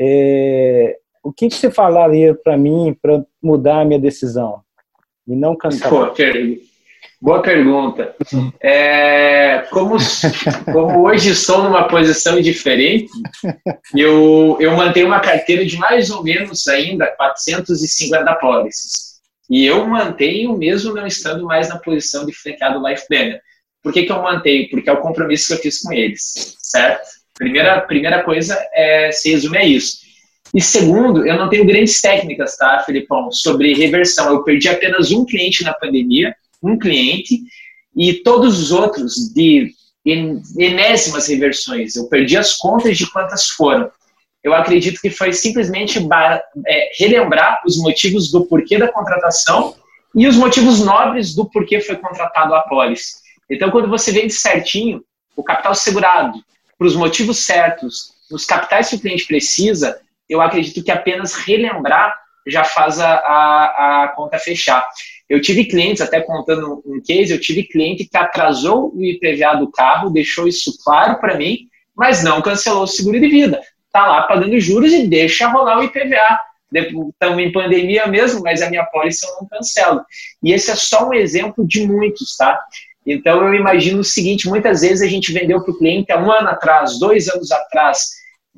É, 0.00 0.96
o 1.22 1.30
que, 1.30 1.48
que 1.48 1.54
você 1.54 1.70
falaria 1.70 2.34
para 2.34 2.56
mim 2.56 2.96
para 3.02 3.22
mudar 3.42 3.80
a 3.80 3.84
minha 3.84 3.98
decisão 3.98 4.62
e 5.26 5.36
não 5.36 5.54
cancelar? 5.54 6.08
Pô, 6.08 6.14
boa 7.20 7.42
pergunta. 7.42 8.14
É, 8.60 9.66
como, 9.70 9.96
como 10.72 11.06
hoje 11.06 11.30
estou 11.30 11.62
numa 11.62 11.88
posição 11.88 12.40
diferente, 12.40 13.10
eu, 13.94 14.56
eu 14.60 14.76
mantenho 14.76 15.06
uma 15.06 15.20
carteira 15.20 15.64
de 15.64 15.76
mais 15.76 16.10
ou 16.10 16.22
menos 16.22 16.66
ainda 16.68 17.06
450 17.06 18.34
pólices. 18.34 19.18
E 19.50 19.64
eu 19.64 19.86
mantenho 19.86 20.56
mesmo 20.56 20.94
não 20.94 21.06
estando 21.06 21.44
mais 21.44 21.68
na 21.68 21.78
posição 21.78 22.26
de 22.26 22.32
franqueado 22.32 22.86
Life 22.86 23.06
Planner. 23.08 23.40
Por 23.82 23.92
que, 23.92 24.04
que 24.04 24.12
eu 24.12 24.22
mantenho? 24.22 24.68
Porque 24.68 24.90
é 24.90 24.92
o 24.92 25.00
compromisso 25.00 25.48
que 25.48 25.54
eu 25.54 25.58
fiz 25.58 25.80
com 25.80 25.92
eles, 25.92 26.56
certo? 26.60 27.06
Primeira, 27.34 27.80
primeira 27.80 28.22
coisa 28.22 28.58
é, 28.74 29.10
se 29.10 29.30
resume 29.30 29.56
a 29.56 29.64
isso. 29.64 29.98
E 30.54 30.60
segundo, 30.60 31.26
eu 31.26 31.36
não 31.36 31.48
tenho 31.48 31.64
grandes 31.64 32.00
técnicas, 32.00 32.56
tá, 32.56 32.80
Felipão, 32.80 33.30
sobre 33.30 33.74
reversão. 33.74 34.30
Eu 34.30 34.42
perdi 34.42 34.68
apenas 34.68 35.10
um 35.10 35.24
cliente 35.24 35.62
na 35.62 35.72
pandemia, 35.72 36.34
um 36.62 36.78
cliente, 36.78 37.40
e 37.96 38.14
todos 38.14 38.58
os 38.58 38.70
outros 38.70 39.14
de 39.34 39.74
enésimas 40.56 41.26
reversões. 41.28 41.94
Eu 41.94 42.08
perdi 42.08 42.36
as 42.36 42.56
contas 42.56 42.96
de 42.96 43.10
quantas 43.10 43.48
foram 43.48 43.90
eu 44.42 44.54
acredito 44.54 45.00
que 45.00 45.10
foi 45.10 45.32
simplesmente 45.32 45.98
é, 46.66 46.90
relembrar 46.98 47.60
os 47.66 47.76
motivos 47.78 48.30
do 48.30 48.46
porquê 48.46 48.78
da 48.78 48.90
contratação 48.90 49.74
e 50.14 50.26
os 50.26 50.36
motivos 50.36 50.80
nobres 50.80 51.34
do 51.34 51.44
porquê 51.50 51.80
foi 51.80 51.96
contratado 51.96 52.54
a 52.54 52.62
pólice. 52.62 53.18
Então, 53.50 53.70
quando 53.70 53.88
você 53.88 54.12
vende 54.12 54.32
certinho 54.32 55.02
o 55.36 55.42
capital 55.42 55.74
segurado 55.74 56.42
para 56.76 56.86
os 56.86 56.94
motivos 56.94 57.44
certos, 57.44 58.12
nos 58.30 58.44
capitais 58.44 58.88
que 58.88 58.96
o 58.96 59.00
cliente 59.00 59.26
precisa, 59.26 60.00
eu 60.28 60.40
acredito 60.40 60.84
que 60.84 60.90
apenas 60.90 61.34
relembrar 61.34 62.14
já 62.46 62.64
faz 62.64 62.98
a, 62.98 63.14
a, 63.14 64.04
a 64.04 64.08
conta 64.08 64.38
fechar. 64.38 64.86
Eu 65.28 65.40
tive 65.40 65.64
clientes, 65.64 66.00
até 66.00 66.20
contando 66.20 66.82
um 66.86 67.00
case, 67.00 67.32
eu 67.32 67.40
tive 67.40 67.62
cliente 67.64 68.04
que 68.04 68.16
atrasou 68.16 68.92
o 68.94 69.04
IPVA 69.04 69.56
do 69.56 69.70
carro, 69.70 70.10
deixou 70.10 70.48
isso 70.48 70.76
claro 70.82 71.20
para 71.20 71.36
mim, 71.36 71.68
mas 71.94 72.22
não 72.24 72.40
cancelou 72.40 72.84
o 72.84 72.86
seguro 72.86 73.20
de 73.20 73.28
vida 73.28 73.60
está 73.88 74.06
lá 74.06 74.22
pagando 74.22 74.58
juros 74.60 74.92
e 74.92 75.06
deixa 75.06 75.48
rolar 75.48 75.78
o 75.78 75.84
IPVA. 75.84 76.38
Estamos 76.72 77.42
em 77.42 77.50
pandemia 77.50 78.06
mesmo, 78.06 78.42
mas 78.42 78.60
a 78.60 78.68
minha 78.68 78.84
pólice 78.84 79.26
eu 79.26 79.36
não 79.40 79.48
cancelo. 79.48 80.02
E 80.42 80.52
esse 80.52 80.70
é 80.70 80.76
só 80.76 81.08
um 81.08 81.14
exemplo 81.14 81.66
de 81.66 81.86
muitos, 81.86 82.36
tá? 82.36 82.60
Então 83.06 83.42
eu 83.46 83.54
imagino 83.54 84.00
o 84.00 84.04
seguinte: 84.04 84.48
muitas 84.48 84.82
vezes 84.82 85.00
a 85.02 85.06
gente 85.06 85.32
vendeu 85.32 85.62
para 85.62 85.72
o 85.72 85.78
cliente 85.78 86.12
há 86.12 86.18
um 86.18 86.30
ano 86.30 86.48
atrás, 86.48 86.98
dois 86.98 87.28
anos 87.28 87.50
atrás, 87.50 88.00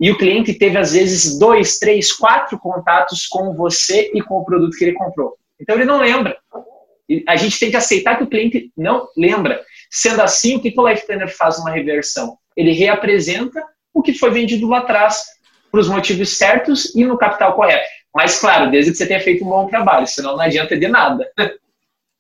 e 0.00 0.10
o 0.10 0.18
cliente 0.18 0.52
teve 0.54 0.76
às 0.76 0.92
vezes 0.92 1.38
dois, 1.38 1.78
três, 1.78 2.12
quatro 2.12 2.58
contatos 2.58 3.26
com 3.28 3.54
você 3.54 4.10
e 4.12 4.20
com 4.20 4.38
o 4.38 4.44
produto 4.44 4.76
que 4.76 4.84
ele 4.84 4.94
comprou. 4.94 5.36
Então 5.60 5.76
ele 5.76 5.84
não 5.84 5.98
lembra. 5.98 6.36
E 7.08 7.24
a 7.26 7.36
gente 7.36 7.58
tem 7.58 7.70
que 7.70 7.76
aceitar 7.76 8.16
que 8.16 8.24
o 8.24 8.28
cliente 8.28 8.72
não 8.76 9.08
lembra. 9.16 9.60
Sendo 9.90 10.22
assim, 10.22 10.56
o 10.56 10.60
que 10.60 10.72
o 10.76 10.88
Life 10.88 11.06
Planner 11.06 11.36
faz 11.36 11.58
uma 11.58 11.70
reversão? 11.70 12.38
Ele 12.56 12.72
reapresenta 12.72 13.64
o 13.92 14.00
que 14.00 14.14
foi 14.14 14.30
vendido 14.30 14.68
lá 14.68 14.78
atrás 14.78 15.22
para 15.70 15.80
os 15.80 15.88
motivos 15.88 16.36
certos 16.36 16.94
e 16.94 17.04
no 17.04 17.18
capital 17.18 17.54
correto. 17.54 17.88
Mas, 18.14 18.38
claro, 18.38 18.70
desde 18.70 18.90
que 18.90 18.96
você 18.96 19.06
tenha 19.06 19.20
feito 19.20 19.44
um 19.44 19.48
bom 19.48 19.66
trabalho, 19.66 20.06
senão 20.06 20.32
não 20.32 20.40
adianta 20.40 20.76
de 20.76 20.88
nada. 20.88 21.28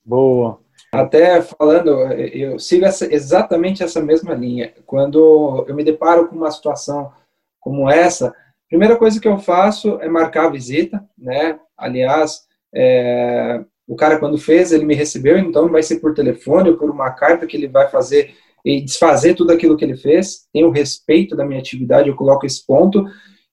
Boa. 0.04 0.60
Até 0.92 1.40
falando, 1.40 1.90
eu 2.12 2.58
sigo 2.58 2.84
essa, 2.84 3.12
exatamente 3.12 3.82
essa 3.82 4.00
mesma 4.00 4.34
linha. 4.34 4.72
Quando 4.84 5.64
eu 5.68 5.74
me 5.74 5.84
deparo 5.84 6.28
com 6.28 6.34
uma 6.34 6.50
situação 6.50 7.12
como 7.60 7.88
essa, 7.88 8.28
a 8.28 8.34
primeira 8.68 8.96
coisa 8.96 9.20
que 9.20 9.28
eu 9.28 9.38
faço 9.38 10.00
é 10.00 10.08
marcar 10.08 10.46
a 10.46 10.50
visita, 10.50 11.04
né? 11.16 11.60
Aliás, 11.76 12.48
é, 12.74 13.64
o 13.86 13.96
cara 13.96 14.18
quando 14.18 14.38
fez, 14.38 14.72
ele 14.72 14.84
me 14.84 14.94
recebeu, 14.94 15.38
então 15.38 15.68
vai 15.68 15.82
ser 15.82 16.00
por 16.00 16.14
telefone 16.14 16.70
ou 16.70 16.76
por 16.76 16.90
uma 16.90 17.10
carta 17.10 17.46
que 17.46 17.56
ele 17.56 17.68
vai 17.68 17.88
fazer 17.88 18.34
e 18.64 18.80
desfazer 18.80 19.34
tudo 19.34 19.52
aquilo 19.52 19.76
que 19.76 19.84
ele 19.84 19.96
fez. 19.96 20.46
Tem 20.52 20.64
o 20.64 20.70
respeito 20.70 21.34
da 21.34 21.44
minha 21.44 21.60
atividade, 21.60 22.08
eu 22.08 22.16
coloco 22.16 22.46
esse 22.46 22.64
ponto 22.64 23.04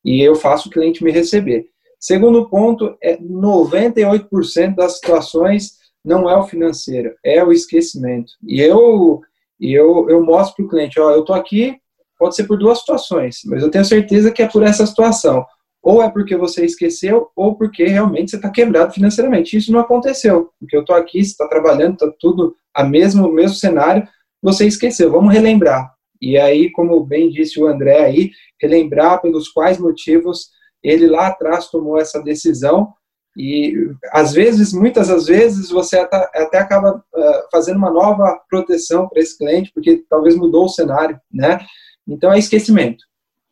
e 0.04 0.22
eu 0.22 0.36
faço 0.36 0.70
o 0.70 0.72
cliente 0.72 1.04
me 1.04 1.12
receber. 1.12 1.66
Segundo 2.00 2.50
ponto, 2.50 2.96
é 3.02 3.18
98% 3.18 4.76
das 4.76 4.98
situações 4.98 5.78
não 6.06 6.30
é 6.30 6.38
o 6.38 6.44
financeiro, 6.44 7.14
é 7.24 7.44
o 7.44 7.52
esquecimento. 7.52 8.32
E 8.48 8.62
eu 8.62 9.22
eu, 9.60 10.08
eu 10.10 10.24
mostro 10.24 10.56
para 10.56 10.66
o 10.66 10.70
cliente, 10.70 11.00
ó, 11.00 11.12
eu 11.12 11.26
tô 11.26 11.34
aqui, 11.34 11.76
pode 12.18 12.36
ser 12.36 12.46
por 12.46 12.58
duas 12.58 12.80
situações, 12.80 13.40
mas 13.46 13.64
eu 13.64 13.72
tenho 13.72 13.84
certeza 13.84 14.32
que 14.32 14.44
é 14.44 14.48
por 14.48 14.64
essa 14.64 14.86
situação. 14.86 15.44
Ou 15.88 16.04
é 16.04 16.10
porque 16.10 16.36
você 16.36 16.66
esqueceu, 16.66 17.30
ou 17.34 17.56
porque 17.56 17.86
realmente 17.86 18.32
você 18.32 18.36
está 18.36 18.50
quebrado 18.50 18.92
financeiramente. 18.92 19.56
Isso 19.56 19.72
não 19.72 19.80
aconteceu, 19.80 20.52
porque 20.60 20.76
eu 20.76 20.82
estou 20.82 20.94
aqui, 20.94 21.24
você 21.24 21.32
está 21.32 21.48
trabalhando, 21.48 21.94
está 21.94 22.12
tudo 22.20 22.58
a 22.74 22.84
mesmo, 22.84 23.26
o 23.26 23.32
mesmo 23.32 23.56
cenário, 23.56 24.06
você 24.42 24.68
esqueceu. 24.68 25.10
Vamos 25.10 25.34
relembrar. 25.34 25.90
E 26.22 26.38
aí, 26.38 26.70
como 26.74 27.00
bem 27.06 27.30
disse 27.30 27.58
o 27.58 27.68
André 27.68 28.04
aí, 28.04 28.32
relembrar 28.62 29.22
pelos 29.22 29.48
quais 29.48 29.78
motivos 29.80 30.50
ele 30.84 31.08
lá 31.08 31.28
atrás 31.28 31.68
tomou 31.70 31.98
essa 31.98 32.22
decisão 32.22 32.94
e 33.38 33.74
às 34.12 34.34
vezes, 34.34 34.74
muitas 34.74 35.08
das 35.08 35.28
vezes, 35.28 35.70
você 35.70 36.00
até, 36.00 36.58
acaba 36.58 37.02
fazendo 37.50 37.78
uma 37.78 37.92
nova 37.92 38.38
proteção 38.50 39.08
para 39.08 39.22
esse 39.22 39.38
cliente, 39.38 39.72
porque 39.74 40.04
talvez 40.10 40.36
mudou 40.36 40.66
o 40.66 40.70
cenário, 40.70 41.18
né? 41.32 41.60
Então 42.06 42.34
é 42.34 42.40
esquecimento. 42.40 43.06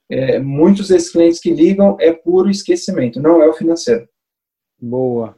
É, 0.10 0.39
muitos 0.39 0.89
desses 0.89 1.12
clientes 1.12 1.39
que 1.39 1.51
ligam 1.51 1.97
é 1.99 2.12
puro 2.12 2.49
esquecimento, 2.49 3.22
não 3.22 3.41
é 3.41 3.47
o 3.47 3.53
financeiro. 3.53 4.08
Boa. 4.80 5.36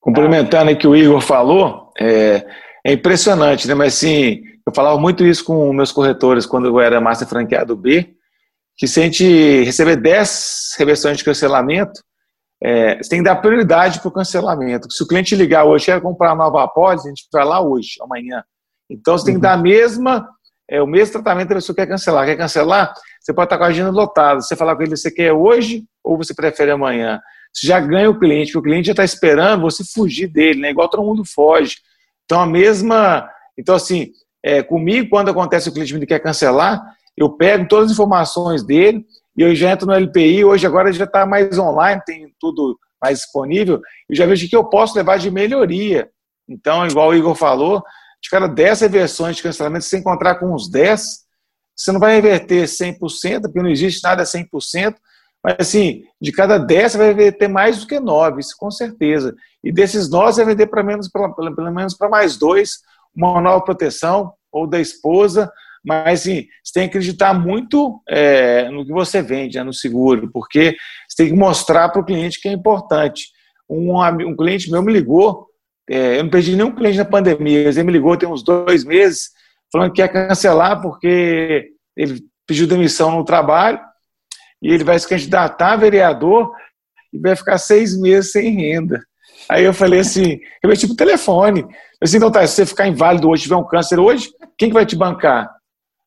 Complementando 0.00 0.72
o 0.72 0.76
que 0.76 0.86
o 0.86 0.96
Igor 0.96 1.20
falou, 1.20 1.92
é, 1.98 2.46
é 2.84 2.92
impressionante, 2.92 3.66
né? 3.68 3.74
Mas 3.74 3.94
sim, 3.94 4.42
eu 4.66 4.72
falava 4.74 4.98
muito 4.98 5.24
isso 5.24 5.44
com 5.44 5.72
meus 5.72 5.92
corretores 5.92 6.46
quando 6.46 6.66
eu 6.66 6.80
era 6.80 7.00
master 7.00 7.28
franqueado 7.28 7.76
B, 7.76 8.14
que 8.76 8.86
se 8.86 9.00
a 9.00 9.04
gente 9.04 9.64
receber 9.64 9.96
10 9.96 10.74
reversões 10.78 11.16
de 11.16 11.24
cancelamento, 11.24 12.00
é, 12.62 12.96
você 12.96 13.10
tem 13.10 13.18
que 13.20 13.24
dar 13.24 13.36
prioridade 13.36 14.00
para 14.00 14.08
o 14.08 14.12
cancelamento. 14.12 14.90
Se 14.90 15.02
o 15.02 15.06
cliente 15.06 15.36
ligar 15.36 15.64
hoje, 15.64 15.86
quer 15.86 16.00
comprar 16.00 16.34
uma 16.34 16.44
nova 16.44 16.64
apólice, 16.64 17.06
a 17.06 17.10
gente 17.10 17.26
vai 17.32 17.44
lá 17.44 17.60
hoje, 17.60 17.90
amanhã. 18.00 18.42
Então, 18.90 19.16
você 19.16 19.26
tem 19.26 19.34
que 19.34 19.40
dar 19.40 19.54
a 19.54 19.58
mesma, 19.58 20.28
é, 20.68 20.80
o 20.80 20.86
mesmo 20.86 21.12
tratamento 21.12 21.52
a 21.52 21.56
pessoa 21.56 21.76
quer 21.76 21.86
cancelar. 21.86 22.26
Quer 22.26 22.36
cancelar? 22.36 22.94
Você 23.26 23.34
pode 23.34 23.46
estar 23.46 23.58
com 23.58 23.64
a 23.64 23.66
agenda 23.66 23.90
lotada. 23.90 24.40
Você 24.40 24.54
falar 24.54 24.76
com 24.76 24.84
ele, 24.84 24.96
você 24.96 25.10
quer 25.10 25.32
hoje 25.32 25.84
ou 26.04 26.16
você 26.16 26.32
prefere 26.32 26.70
amanhã? 26.70 27.20
Você 27.52 27.66
já 27.66 27.80
ganha 27.80 28.08
o 28.08 28.16
cliente, 28.16 28.52
porque 28.52 28.58
o 28.58 28.70
cliente 28.70 28.86
já 28.86 28.92
está 28.92 29.02
esperando 29.02 29.62
você 29.62 29.82
fugir 29.82 30.28
dele, 30.28 30.60
né? 30.60 30.70
Igual 30.70 30.88
todo 30.88 31.02
mundo 31.02 31.24
foge. 31.24 31.78
Então, 32.24 32.40
a 32.40 32.46
mesma... 32.46 33.28
Então, 33.58 33.74
assim, 33.74 34.12
é, 34.44 34.62
comigo, 34.62 35.08
quando 35.10 35.28
acontece 35.28 35.68
o 35.68 35.72
cliente 35.72 35.92
me 35.98 36.06
quer 36.06 36.20
cancelar, 36.20 36.80
eu 37.16 37.28
pego 37.30 37.66
todas 37.66 37.86
as 37.86 37.92
informações 37.94 38.62
dele 38.62 39.04
e 39.36 39.42
eu 39.42 39.52
já 39.56 39.72
entro 39.72 39.88
no 39.88 39.94
LPI. 39.94 40.44
Hoje, 40.44 40.64
agora, 40.64 40.92
já 40.92 41.02
está 41.02 41.26
mais 41.26 41.58
online, 41.58 42.00
tem 42.06 42.32
tudo 42.38 42.78
mais 43.02 43.18
disponível. 43.18 43.80
Eu 44.08 44.14
já 44.14 44.24
vejo 44.24 44.48
que 44.48 44.54
eu 44.54 44.62
posso 44.62 44.96
levar 44.96 45.18
de 45.18 45.32
melhoria. 45.32 46.08
Então, 46.48 46.86
igual 46.86 47.08
o 47.08 47.14
Igor 47.14 47.34
falou, 47.34 47.82
de 48.22 48.30
cada 48.30 48.46
10 48.46 48.82
reversões 48.82 49.34
de 49.34 49.42
cancelamento, 49.42 49.84
se 49.84 49.96
encontrar 49.96 50.36
com 50.36 50.54
uns 50.54 50.70
10, 50.70 51.25
você 51.76 51.92
não 51.92 52.00
vai 52.00 52.14
reverter 52.14 52.64
100%, 52.64 53.42
porque 53.42 53.62
não 53.62 53.68
existe 53.68 54.02
nada 54.02 54.22
100%, 54.22 54.94
mas 55.44 55.56
assim, 55.60 56.02
de 56.20 56.32
cada 56.32 56.58
10 56.58 56.92
você 56.92 56.98
vai 56.98 57.06
reverter 57.08 57.48
mais 57.48 57.78
do 57.78 57.86
que 57.86 58.00
9, 58.00 58.40
isso 58.40 58.56
com 58.58 58.70
certeza. 58.70 59.34
E 59.62 59.70
desses 59.70 60.08
9 60.08 60.32
você 60.32 60.44
vai 60.44 60.54
vender 60.54 60.66
para 60.66 60.82
menos, 60.82 61.08
pelo 61.08 61.72
menos 61.72 61.94
para 61.94 62.08
mais 62.08 62.36
dois, 62.36 62.80
uma 63.14 63.40
nova 63.40 63.62
proteção, 63.62 64.32
ou 64.50 64.66
da 64.66 64.80
esposa, 64.80 65.52
mas 65.84 66.20
assim, 66.20 66.46
você 66.64 66.72
tem 66.72 66.88
que 66.88 66.96
acreditar 66.96 67.34
muito 67.34 68.02
é, 68.08 68.68
no 68.70 68.84
que 68.84 68.92
você 68.92 69.22
vende, 69.22 69.56
né, 69.56 69.62
no 69.62 69.72
seguro, 69.72 70.30
porque 70.32 70.74
você 71.06 71.22
tem 71.22 71.28
que 71.28 71.38
mostrar 71.38 71.90
para 71.90 72.00
o 72.00 72.04
cliente 72.04 72.40
que 72.40 72.48
é 72.48 72.52
importante. 72.52 73.28
Um, 73.68 73.96
um 74.02 74.34
cliente 74.34 74.70
meu 74.70 74.82
me 74.82 74.92
ligou, 74.92 75.46
é, 75.88 76.18
eu 76.18 76.24
não 76.24 76.30
perdi 76.30 76.56
nenhum 76.56 76.74
cliente 76.74 76.98
na 76.98 77.04
pandemia, 77.04 77.68
ele 77.68 77.82
me 77.84 77.92
ligou 77.92 78.16
tem 78.16 78.28
uns 78.28 78.42
dois 78.42 78.84
meses, 78.84 79.30
falando 79.72 79.92
que 79.92 80.02
quer 80.02 80.08
cancelar 80.08 80.80
porque 80.80 81.70
ele 81.96 82.22
pediu 82.46 82.66
demissão 82.66 83.10
no 83.10 83.24
trabalho 83.24 83.80
e 84.62 84.72
ele 84.72 84.84
vai 84.84 84.98
se 84.98 85.08
candidatar 85.08 85.72
a 85.72 85.76
vereador 85.76 86.52
e 87.12 87.18
vai 87.18 87.34
ficar 87.36 87.58
seis 87.58 87.98
meses 87.98 88.32
sem 88.32 88.50
renda. 88.50 89.02
Aí 89.48 89.64
eu 89.64 89.74
falei 89.74 90.00
assim, 90.00 90.38
eu 90.62 90.68
meti 90.68 90.86
pro 90.86 90.96
telefone. 90.96 91.60
Eu 91.60 91.68
assim, 92.02 92.16
então 92.16 92.30
tá, 92.30 92.46
se 92.46 92.54
você 92.54 92.66
ficar 92.66 92.86
inválido 92.86 93.28
hoje, 93.28 93.44
tiver 93.44 93.56
um 93.56 93.66
câncer 93.66 93.98
hoje, 93.98 94.30
quem 94.58 94.68
que 94.68 94.74
vai 94.74 94.86
te 94.86 94.96
bancar? 94.96 95.50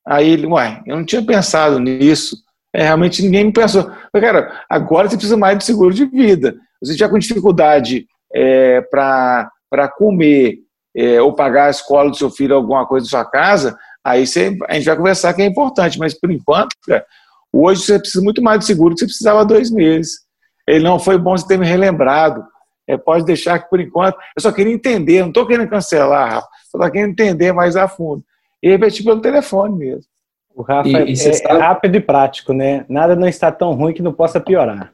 Aí 0.07 0.29
ele, 0.29 0.47
uai, 0.47 0.81
eu 0.85 0.97
não 0.97 1.05
tinha 1.05 1.23
pensado 1.23 1.79
nisso. 1.79 2.37
É, 2.73 2.83
realmente 2.83 3.21
ninguém 3.21 3.45
me 3.45 3.53
pensou. 3.53 3.91
Mas, 4.13 4.23
cara, 4.23 4.63
agora 4.69 5.09
você 5.09 5.15
precisa 5.15 5.37
mais 5.37 5.57
de 5.57 5.63
seguro 5.63 5.93
de 5.93 6.05
vida. 6.05 6.55
Você 6.81 6.95
já 6.95 7.09
com 7.09 7.17
dificuldade 7.17 8.07
é, 8.33 8.81
para 8.81 9.87
comer 9.97 10.59
é, 10.95 11.21
ou 11.21 11.33
pagar 11.33 11.65
a 11.65 11.69
escola 11.69 12.09
do 12.09 12.15
seu 12.15 12.29
filho, 12.29 12.55
alguma 12.55 12.85
coisa 12.85 13.05
da 13.05 13.09
sua 13.09 13.25
casa, 13.25 13.77
aí 14.03 14.25
você, 14.25 14.57
a 14.67 14.73
gente 14.75 14.85
vai 14.85 14.97
conversar 14.97 15.33
que 15.33 15.41
é 15.41 15.45
importante. 15.45 15.99
Mas, 15.99 16.13
por 16.13 16.31
enquanto, 16.31 16.75
cara, 16.85 17.05
hoje 17.51 17.81
você 17.83 17.99
precisa 17.99 18.23
muito 18.23 18.41
mais 18.41 18.59
de 18.59 18.65
seguro 18.65 18.91
do 18.91 18.95
que 18.95 19.01
você 19.01 19.05
precisava 19.05 19.41
há 19.41 19.43
dois 19.43 19.71
meses. 19.71 20.19
Ele 20.67 20.83
não 20.83 20.99
foi 20.99 21.17
bom 21.17 21.37
você 21.37 21.47
ter 21.47 21.57
me 21.57 21.65
relembrado. 21.65 22.43
É, 22.87 22.97
pode 22.97 23.23
deixar 23.23 23.59
que, 23.59 23.69
por 23.69 23.79
enquanto, 23.79 24.17
eu 24.35 24.41
só 24.41 24.51
queria 24.51 24.73
entender, 24.73 25.21
não 25.21 25.27
estou 25.27 25.45
querendo 25.45 25.69
cancelar, 25.69 26.31
Rafa, 26.31 26.47
só 26.71 26.89
querendo 26.89 27.11
entender 27.11 27.51
mais 27.53 27.75
a 27.75 27.87
fundo 27.87 28.23
e 28.61 28.69
repetir 28.69 29.05
pelo 29.05 29.21
telefone 29.21 29.77
mesmo. 29.77 30.09
O 30.55 30.63
Rafa 30.63 30.89
e, 30.89 30.95
é, 30.95 31.03
é, 31.03 31.43
é, 31.45 31.57
rápido 31.57 31.95
e 31.95 32.01
prático, 32.01 32.51
né? 32.51 32.85
Nada 32.89 33.15
não 33.15 33.27
está 33.27 33.51
tão 33.51 33.73
ruim 33.73 33.93
que 33.93 34.01
não 34.01 34.11
possa 34.11 34.39
piorar. 34.39 34.91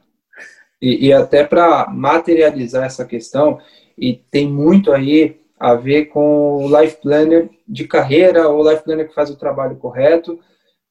E, 0.82 1.08
e 1.08 1.14
até 1.14 1.44
para 1.44 1.88
materializar 1.90 2.84
essa 2.84 3.06
questão, 3.06 3.60
e 3.98 4.14
tem 4.14 4.48
muito 4.48 4.92
aí 4.92 5.40
a 5.60 5.76
ver 5.76 6.06
com 6.06 6.66
o 6.66 6.82
life 6.82 6.98
planner 7.02 7.50
de 7.68 7.88
carreira 7.88 8.50
ou 8.50 8.70
life 8.70 8.84
planner 8.84 9.08
que 9.08 9.16
faz 9.16 9.30
o 9.30 9.38
trabalho 9.38 9.78
correto, 9.78 10.40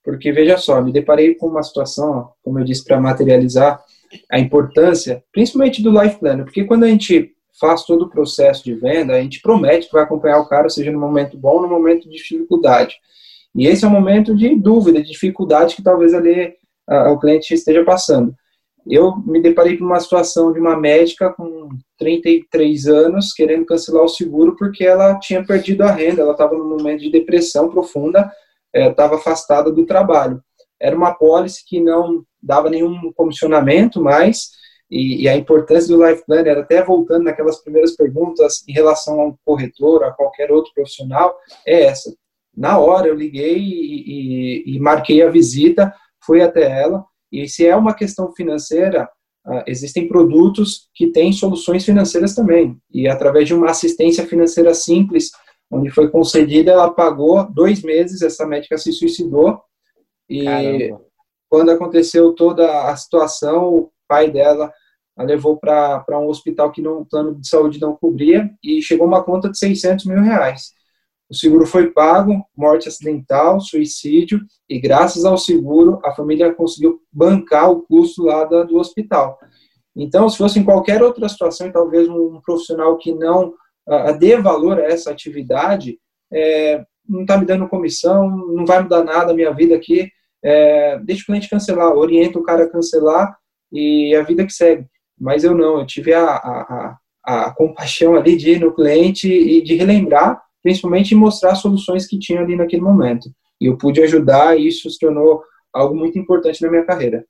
porque 0.02 0.32
veja 0.32 0.56
só, 0.56 0.80
me 0.80 0.92
deparei 0.92 1.34
com 1.34 1.46
uma 1.46 1.62
situação, 1.62 2.30
como 2.42 2.58
eu 2.58 2.64
disse, 2.64 2.84
para 2.84 3.00
materializar 3.00 3.82
a 4.30 4.38
importância, 4.38 5.24
principalmente 5.32 5.82
do 5.82 5.90
life 5.90 6.18
planner, 6.18 6.44
porque 6.44 6.64
quando 6.64 6.84
a 6.84 6.88
gente 6.88 7.32
faz 7.58 7.84
todo 7.84 8.02
o 8.02 8.10
processo 8.10 8.64
de 8.64 8.74
venda, 8.74 9.14
a 9.14 9.20
gente 9.20 9.40
promete 9.40 9.86
que 9.86 9.92
vai 9.92 10.02
acompanhar 10.02 10.40
o 10.40 10.48
cara, 10.48 10.68
seja 10.68 10.90
no 10.90 10.98
momento 10.98 11.38
bom 11.38 11.56
ou 11.56 11.62
no 11.62 11.68
momento 11.68 12.08
de 12.08 12.16
dificuldade. 12.16 12.96
E 13.54 13.66
esse 13.66 13.84
é 13.84 13.88
um 13.88 13.92
momento 13.92 14.34
de 14.34 14.54
dúvida, 14.56 15.00
de 15.00 15.10
dificuldade 15.10 15.76
que 15.76 15.82
talvez 15.82 16.12
ali 16.12 16.54
a, 16.86 17.12
o 17.12 17.18
cliente 17.18 17.54
esteja 17.54 17.84
passando. 17.84 18.34
Eu 18.86 19.16
me 19.24 19.40
deparei 19.40 19.78
com 19.78 19.84
uma 19.84 20.00
situação 20.00 20.52
de 20.52 20.60
uma 20.60 20.76
médica 20.76 21.32
com 21.32 21.68
33 21.98 22.86
anos 22.86 23.32
querendo 23.32 23.64
cancelar 23.64 24.04
o 24.04 24.08
seguro 24.08 24.56
porque 24.56 24.84
ela 24.84 25.18
tinha 25.18 25.44
perdido 25.44 25.82
a 25.82 25.90
renda, 25.90 26.22
ela 26.22 26.32
estava 26.32 26.54
num 26.54 26.68
momento 26.68 27.00
de 27.00 27.10
depressão 27.10 27.70
profunda, 27.70 28.30
estava 28.74 29.14
é, 29.14 29.18
afastada 29.18 29.72
do 29.72 29.86
trabalho. 29.86 30.42
Era 30.80 30.94
uma 30.94 31.14
pólice 31.14 31.64
que 31.66 31.80
não 31.80 32.24
dava 32.42 32.68
nenhum 32.68 33.10
comissionamento 33.14 34.02
mais, 34.02 34.50
e, 34.90 35.22
e, 35.22 35.28
a 35.28 35.36
importância 35.36 35.88
do 35.88 36.06
Life 36.06 36.24
Planner, 36.26 36.58
até 36.58 36.82
voltando 36.82 37.24
naquelas 37.24 37.60
primeiras 37.62 37.96
perguntas 37.96 38.62
em 38.68 38.72
relação 38.72 39.18
a 39.18 39.26
um 39.28 39.36
corretor, 39.44 40.04
a 40.04 40.12
qualquer 40.12 40.52
outro 40.52 40.72
profissional, 40.74 41.34
é 41.66 41.84
essa. 41.84 42.14
Na 42.54 42.78
hora 42.78 43.08
eu 43.08 43.14
liguei 43.14 43.58
e, 43.58 44.64
e, 44.66 44.76
e 44.76 44.78
marquei 44.78 45.22
a 45.22 45.30
visita, 45.30 45.92
fui 46.24 46.42
até 46.42 46.82
ela, 46.82 47.04
e 47.42 47.48
se 47.48 47.66
é 47.66 47.74
uma 47.74 47.94
questão 47.94 48.32
financeira, 48.32 49.08
uh, 49.46 49.62
existem 49.66 50.08
produtos 50.08 50.88
que 50.94 51.08
têm 51.08 51.32
soluções 51.32 51.84
financeiras 51.84 52.34
também. 52.34 52.76
E 52.92 53.08
através 53.08 53.48
de 53.48 53.54
uma 53.54 53.70
assistência 53.70 54.26
financeira 54.26 54.74
simples, 54.74 55.30
onde 55.70 55.90
foi 55.90 56.10
concedida, 56.10 56.72
ela 56.72 56.90
pagou 56.90 57.50
dois 57.52 57.82
meses, 57.82 58.22
essa 58.22 58.46
médica 58.46 58.78
se 58.78 58.92
suicidou. 58.92 59.60
E 60.28 60.44
Caramba. 60.44 61.00
quando 61.48 61.70
aconteceu 61.70 62.32
toda 62.32 62.90
a 62.90 62.96
situação, 62.96 63.74
o 63.74 63.90
pai 64.08 64.30
dela 64.30 64.72
ela 65.16 65.28
levou 65.28 65.56
para 65.56 66.18
um 66.18 66.26
hospital 66.26 66.72
que 66.72 66.82
não, 66.82 67.00
o 67.00 67.06
plano 67.06 67.40
de 67.40 67.48
saúde 67.48 67.80
não 67.80 67.94
cobria 67.94 68.50
e 68.62 68.82
chegou 68.82 69.06
uma 69.06 69.22
conta 69.22 69.48
de 69.48 69.58
600 69.58 70.06
mil 70.06 70.20
reais. 70.20 70.72
O 71.30 71.34
seguro 71.34 71.66
foi 71.66 71.90
pago, 71.90 72.44
morte 72.56 72.88
acidental, 72.88 73.60
suicídio, 73.60 74.40
e 74.68 74.78
graças 74.78 75.24
ao 75.24 75.38
seguro, 75.38 75.98
a 76.04 76.12
família 76.14 76.52
conseguiu 76.52 77.00
bancar 77.12 77.70
o 77.70 77.82
custo 77.82 78.24
lá 78.24 78.44
do 78.44 78.76
hospital. 78.76 79.38
Então, 79.96 80.28
se 80.28 80.36
fosse 80.36 80.58
em 80.58 80.64
qualquer 80.64 81.02
outra 81.02 81.28
situação, 81.28 81.70
talvez 81.72 82.08
um 82.08 82.40
profissional 82.40 82.96
que 82.98 83.12
não 83.12 83.54
a 83.86 84.12
dê 84.12 84.36
valor 84.40 84.78
a 84.78 84.84
essa 84.84 85.10
atividade, 85.10 85.98
é, 86.32 86.84
não 87.08 87.22
está 87.22 87.36
me 87.36 87.46
dando 87.46 87.68
comissão, 87.68 88.28
não 88.28 88.64
vai 88.64 88.82
mudar 88.82 89.04
nada 89.04 89.32
a 89.32 89.34
minha 89.34 89.52
vida 89.52 89.74
aqui, 89.74 90.10
é, 90.42 90.98
deixa 91.00 91.22
o 91.22 91.26
cliente 91.26 91.48
cancelar, 91.48 91.92
orienta 91.92 92.38
o 92.38 92.42
cara 92.42 92.64
a 92.64 92.70
cancelar 92.70 93.36
e 93.72 94.14
a 94.14 94.22
vida 94.22 94.44
que 94.44 94.52
segue. 94.52 94.86
Mas 95.18 95.44
eu 95.44 95.54
não, 95.54 95.78
eu 95.80 95.86
tive 95.86 96.12
a, 96.12 96.24
a, 96.24 96.98
a, 97.24 97.44
a 97.46 97.54
compaixão 97.54 98.14
ali 98.14 98.36
de 98.36 98.52
ir 98.52 98.60
no 98.60 98.74
cliente 98.74 99.28
e 99.28 99.62
de 99.62 99.74
relembrar, 99.74 100.42
principalmente 100.64 101.14
mostrar 101.14 101.54
soluções 101.54 102.06
que 102.06 102.18
tinha 102.18 102.40
ali 102.40 102.56
naquele 102.56 102.82
momento. 102.82 103.30
E 103.60 103.66
eu 103.66 103.76
pude 103.76 104.02
ajudar 104.02 104.58
e 104.58 104.66
isso 104.66 104.90
se 104.90 104.98
tornou 104.98 105.42
algo 105.72 105.94
muito 105.94 106.18
importante 106.18 106.62
na 106.62 106.70
minha 106.70 106.84
carreira. 106.84 107.24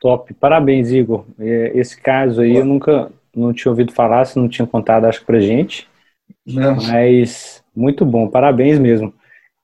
Top, 0.00 0.32
parabéns, 0.34 0.90
Igor. 0.90 1.26
É, 1.38 1.72
esse 1.74 2.00
caso 2.00 2.40
aí 2.40 2.56
eu 2.56 2.64
nunca 2.64 3.12
não 3.36 3.52
tinha 3.52 3.70
ouvido 3.70 3.92
falar, 3.92 4.24
você 4.24 4.38
não 4.38 4.48
tinha 4.48 4.66
contado, 4.66 5.04
acho, 5.04 5.24
pra 5.24 5.38
gente. 5.40 5.86
Não. 6.46 6.76
Mas 6.76 7.62
muito 7.76 8.04
bom, 8.04 8.28
parabéns 8.28 8.78
mesmo. 8.78 9.12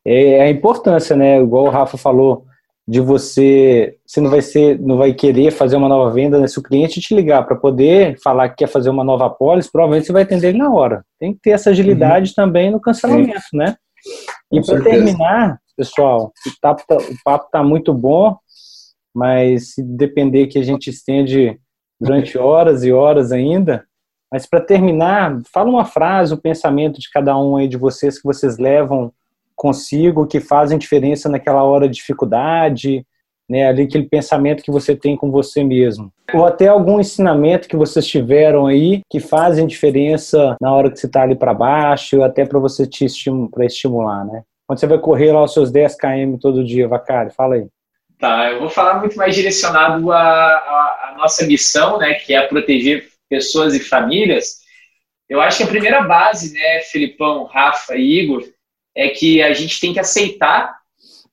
É, 0.04 0.32
é 0.32 0.42
a 0.42 0.50
importância, 0.50 1.16
né? 1.16 1.40
Igual 1.40 1.64
o 1.64 1.70
Rafa 1.70 1.96
falou, 1.96 2.46
de 2.88 3.00
você, 3.00 3.98
você 4.06 4.18
não 4.18 4.30
vai 4.30 4.40
ser, 4.40 4.80
não 4.80 4.96
vai 4.96 5.12
querer 5.12 5.50
fazer 5.50 5.76
uma 5.76 5.90
nova 5.90 6.10
venda, 6.10 6.40
né? 6.40 6.46
se 6.46 6.58
o 6.58 6.62
cliente 6.62 7.02
te 7.02 7.14
ligar 7.14 7.46
para 7.46 7.54
poder 7.54 8.18
falar 8.24 8.48
que 8.48 8.56
quer 8.56 8.66
fazer 8.66 8.88
uma 8.88 9.04
nova 9.04 9.26
apólice, 9.26 9.70
provavelmente 9.70 10.06
você 10.06 10.12
vai 10.12 10.22
atender 10.22 10.48
ele 10.48 10.58
na 10.58 10.72
hora. 10.72 11.04
Tem 11.20 11.34
que 11.34 11.40
ter 11.42 11.50
essa 11.50 11.68
agilidade 11.68 12.30
uhum. 12.30 12.34
também 12.34 12.70
no 12.70 12.80
cancelamento, 12.80 13.38
Sim. 13.50 13.58
né? 13.58 13.76
E 14.50 14.64
para 14.64 14.82
terminar, 14.82 15.58
pessoal, 15.76 16.32
o 16.46 16.60
papo, 16.62 16.82
tá, 16.88 16.96
o 16.96 17.14
papo 17.22 17.50
tá 17.52 17.62
muito 17.62 17.92
bom, 17.92 18.38
mas 19.14 19.74
se 19.74 19.82
depender 19.82 20.46
que 20.46 20.58
a 20.58 20.62
gente 20.62 20.88
estende 20.88 21.60
durante 22.00 22.38
horas 22.38 22.84
e 22.84 22.92
horas 22.92 23.32
ainda, 23.32 23.84
mas 24.32 24.46
para 24.46 24.62
terminar, 24.62 25.38
fala 25.52 25.68
uma 25.68 25.84
frase, 25.84 26.32
o 26.32 26.38
um 26.38 26.40
pensamento 26.40 26.98
de 26.98 27.10
cada 27.10 27.36
um 27.38 27.56
aí 27.56 27.68
de 27.68 27.76
vocês 27.76 28.16
que 28.16 28.24
vocês 28.24 28.56
levam 28.56 29.12
consigo, 29.58 30.26
que 30.26 30.38
fazem 30.38 30.78
diferença 30.78 31.28
naquela 31.28 31.64
hora 31.64 31.88
de 31.88 31.96
dificuldade, 31.96 33.04
né, 33.50 33.66
ali 33.66 33.82
aquele 33.82 34.06
pensamento 34.06 34.62
que 34.62 34.70
você 34.70 34.94
tem 34.94 35.16
com 35.16 35.30
você 35.30 35.64
mesmo. 35.64 36.12
Ou 36.32 36.46
até 36.46 36.68
algum 36.68 37.00
ensinamento 37.00 37.68
que 37.68 37.76
vocês 37.76 38.06
tiveram 38.06 38.66
aí 38.66 39.00
que 39.10 39.18
fazem 39.18 39.66
diferença 39.66 40.56
na 40.60 40.72
hora 40.72 40.90
que 40.90 40.98
você 40.98 41.06
está 41.06 41.22
ali 41.22 41.34
para 41.34 41.52
baixo, 41.52 42.22
até 42.22 42.44
para 42.44 42.58
você 42.58 42.86
te 42.86 43.04
estim 43.04 43.48
para 43.48 43.66
estimular, 43.66 44.24
né? 44.24 44.42
Quando 44.66 44.78
você 44.78 44.86
vai 44.86 44.98
correr 44.98 45.32
lá 45.32 45.42
os 45.42 45.52
seus 45.52 45.72
10 45.72 45.96
km 45.96 46.36
todo 46.40 46.64
dia, 46.64 46.86
Vacari, 46.86 47.30
fala 47.30 47.56
aí. 47.56 47.66
Tá, 48.18 48.50
eu 48.52 48.60
vou 48.60 48.68
falar 48.68 49.00
muito 49.00 49.16
mais 49.16 49.34
direcionado 49.34 50.12
à, 50.12 50.18
à 50.18 51.14
nossa 51.16 51.46
missão, 51.46 51.98
né, 51.98 52.14
que 52.14 52.34
é 52.34 52.46
proteger 52.46 53.08
pessoas 53.28 53.74
e 53.74 53.80
famílias. 53.80 54.58
Eu 55.28 55.40
acho 55.40 55.58
que 55.58 55.62
a 55.64 55.68
primeira 55.68 56.02
base, 56.02 56.52
né, 56.52 56.80
Filipão, 56.80 57.44
Rafa 57.44 57.96
e 57.96 58.20
Igor, 58.20 58.42
é 58.98 59.08
que 59.08 59.40
a 59.40 59.54
gente 59.54 59.78
tem 59.78 59.92
que 59.92 60.00
aceitar 60.00 60.76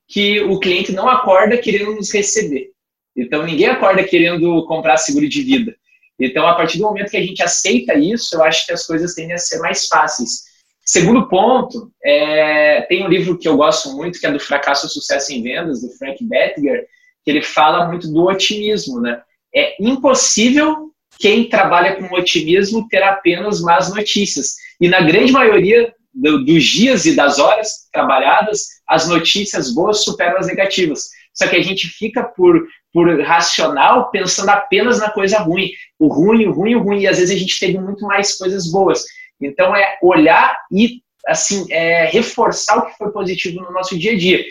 que 0.06 0.40
o 0.42 0.60
cliente 0.60 0.92
não 0.92 1.08
acorda 1.08 1.58
querendo 1.58 1.96
nos 1.96 2.14
receber. 2.14 2.70
Então, 3.16 3.44
ninguém 3.44 3.66
acorda 3.66 4.04
querendo 4.04 4.64
comprar 4.66 4.96
seguro 4.98 5.28
de 5.28 5.42
vida. 5.42 5.74
Então, 6.18 6.46
a 6.46 6.54
partir 6.54 6.78
do 6.78 6.84
momento 6.84 7.10
que 7.10 7.16
a 7.16 7.22
gente 7.22 7.42
aceita 7.42 7.94
isso, 7.94 8.36
eu 8.36 8.44
acho 8.44 8.64
que 8.64 8.72
as 8.72 8.86
coisas 8.86 9.14
tendem 9.14 9.34
a 9.34 9.38
ser 9.38 9.58
mais 9.58 9.88
fáceis. 9.88 10.44
Segundo 10.84 11.28
ponto, 11.28 11.90
é, 12.04 12.82
tem 12.82 13.04
um 13.04 13.08
livro 13.08 13.36
que 13.36 13.48
eu 13.48 13.56
gosto 13.56 13.90
muito, 13.96 14.20
que 14.20 14.26
é 14.26 14.30
do 14.30 14.38
Fracasso 14.38 14.86
e 14.86 14.90
Sucesso 14.90 15.32
em 15.32 15.42
Vendas, 15.42 15.82
do 15.82 15.90
Frank 15.98 16.22
Bettiger, 16.24 16.86
que 17.24 17.30
ele 17.32 17.42
fala 17.42 17.88
muito 17.88 18.06
do 18.06 18.26
otimismo. 18.26 19.00
Né? 19.00 19.20
É 19.52 19.74
impossível 19.82 20.92
quem 21.18 21.48
trabalha 21.48 21.96
com 21.96 22.14
otimismo 22.14 22.86
ter 22.88 23.02
apenas 23.02 23.60
más 23.60 23.92
notícias. 23.92 24.54
E 24.80 24.88
na 24.88 25.00
grande 25.00 25.32
maioria 25.32 25.92
do, 26.16 26.44
dos 26.44 26.64
dias 26.64 27.04
e 27.04 27.14
das 27.14 27.38
horas 27.38 27.68
trabalhadas, 27.92 28.66
as 28.88 29.06
notícias 29.06 29.72
boas 29.72 30.02
superam 30.02 30.38
as 30.38 30.46
negativas. 30.46 31.10
Só 31.34 31.46
que 31.46 31.56
a 31.56 31.62
gente 31.62 31.86
fica 31.86 32.24
por, 32.24 32.66
por 32.92 33.20
racional 33.20 34.10
pensando 34.10 34.48
apenas 34.48 34.98
na 34.98 35.10
coisa 35.10 35.38
ruim. 35.38 35.70
O 35.98 36.08
ruim, 36.08 36.46
o 36.46 36.52
ruim, 36.52 36.74
o 36.74 36.82
ruim. 36.82 37.00
E 37.00 37.06
às 37.06 37.18
vezes 37.18 37.36
a 37.36 37.38
gente 37.38 37.60
teve 37.60 37.78
muito 37.78 38.06
mais 38.06 38.36
coisas 38.36 38.70
boas. 38.70 39.04
Então 39.40 39.76
é 39.76 39.98
olhar 40.02 40.56
e 40.72 41.02
assim 41.26 41.66
é, 41.70 42.06
reforçar 42.06 42.78
o 42.78 42.86
que 42.86 42.96
foi 42.96 43.10
positivo 43.12 43.60
no 43.60 43.70
nosso 43.70 43.98
dia 43.98 44.12
a 44.12 44.16
dia. 44.18 44.42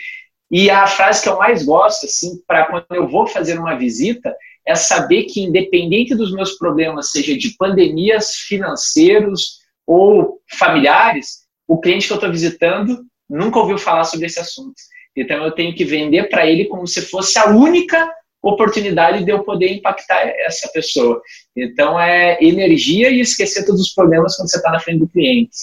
E 0.51 0.69
a 0.69 0.85
frase 0.85 1.23
que 1.23 1.29
eu 1.29 1.39
mais 1.39 1.65
gosto, 1.65 2.05
assim, 2.05 2.39
para 2.45 2.65
quando 2.67 2.85
eu 2.91 3.07
vou 3.07 3.25
fazer 3.25 3.57
uma 3.57 3.75
visita, 3.75 4.35
é 4.65 4.75
saber 4.75 5.23
que 5.23 5.41
independente 5.41 6.13
dos 6.13 6.31
meus 6.31 6.51
problemas, 6.57 7.11
seja 7.11 7.35
de 7.35 7.55
pandemias, 7.57 8.35
financeiros 8.47 9.59
ou 9.87 10.39
familiares, 10.51 11.44
o 11.67 11.79
cliente 11.79 12.07
que 12.07 12.13
eu 12.13 12.17
estou 12.17 12.31
visitando 12.31 13.05
nunca 13.29 13.59
ouviu 13.59 13.77
falar 13.77 14.03
sobre 14.03 14.27
esse 14.27 14.39
assunto. 14.39 14.75
Então 15.15 15.43
eu 15.43 15.51
tenho 15.51 15.73
que 15.73 15.85
vender 15.85 16.29
para 16.29 16.45
ele 16.45 16.65
como 16.65 16.85
se 16.85 17.01
fosse 17.01 17.39
a 17.39 17.49
única 17.49 18.11
oportunidade 18.43 19.23
de 19.23 19.31
eu 19.31 19.43
poder 19.43 19.73
impactar 19.73 20.21
essa 20.45 20.69
pessoa. 20.71 21.21
Então 21.55 21.99
é 21.99 22.37
energia 22.43 23.09
e 23.09 23.19
esquecer 23.19 23.65
todos 23.65 23.81
os 23.81 23.93
problemas 23.93 24.35
quando 24.35 24.49
você 24.49 24.57
está 24.57 24.71
na 24.71 24.79
frente 24.79 24.99
do 24.99 25.09
cliente. 25.09 25.55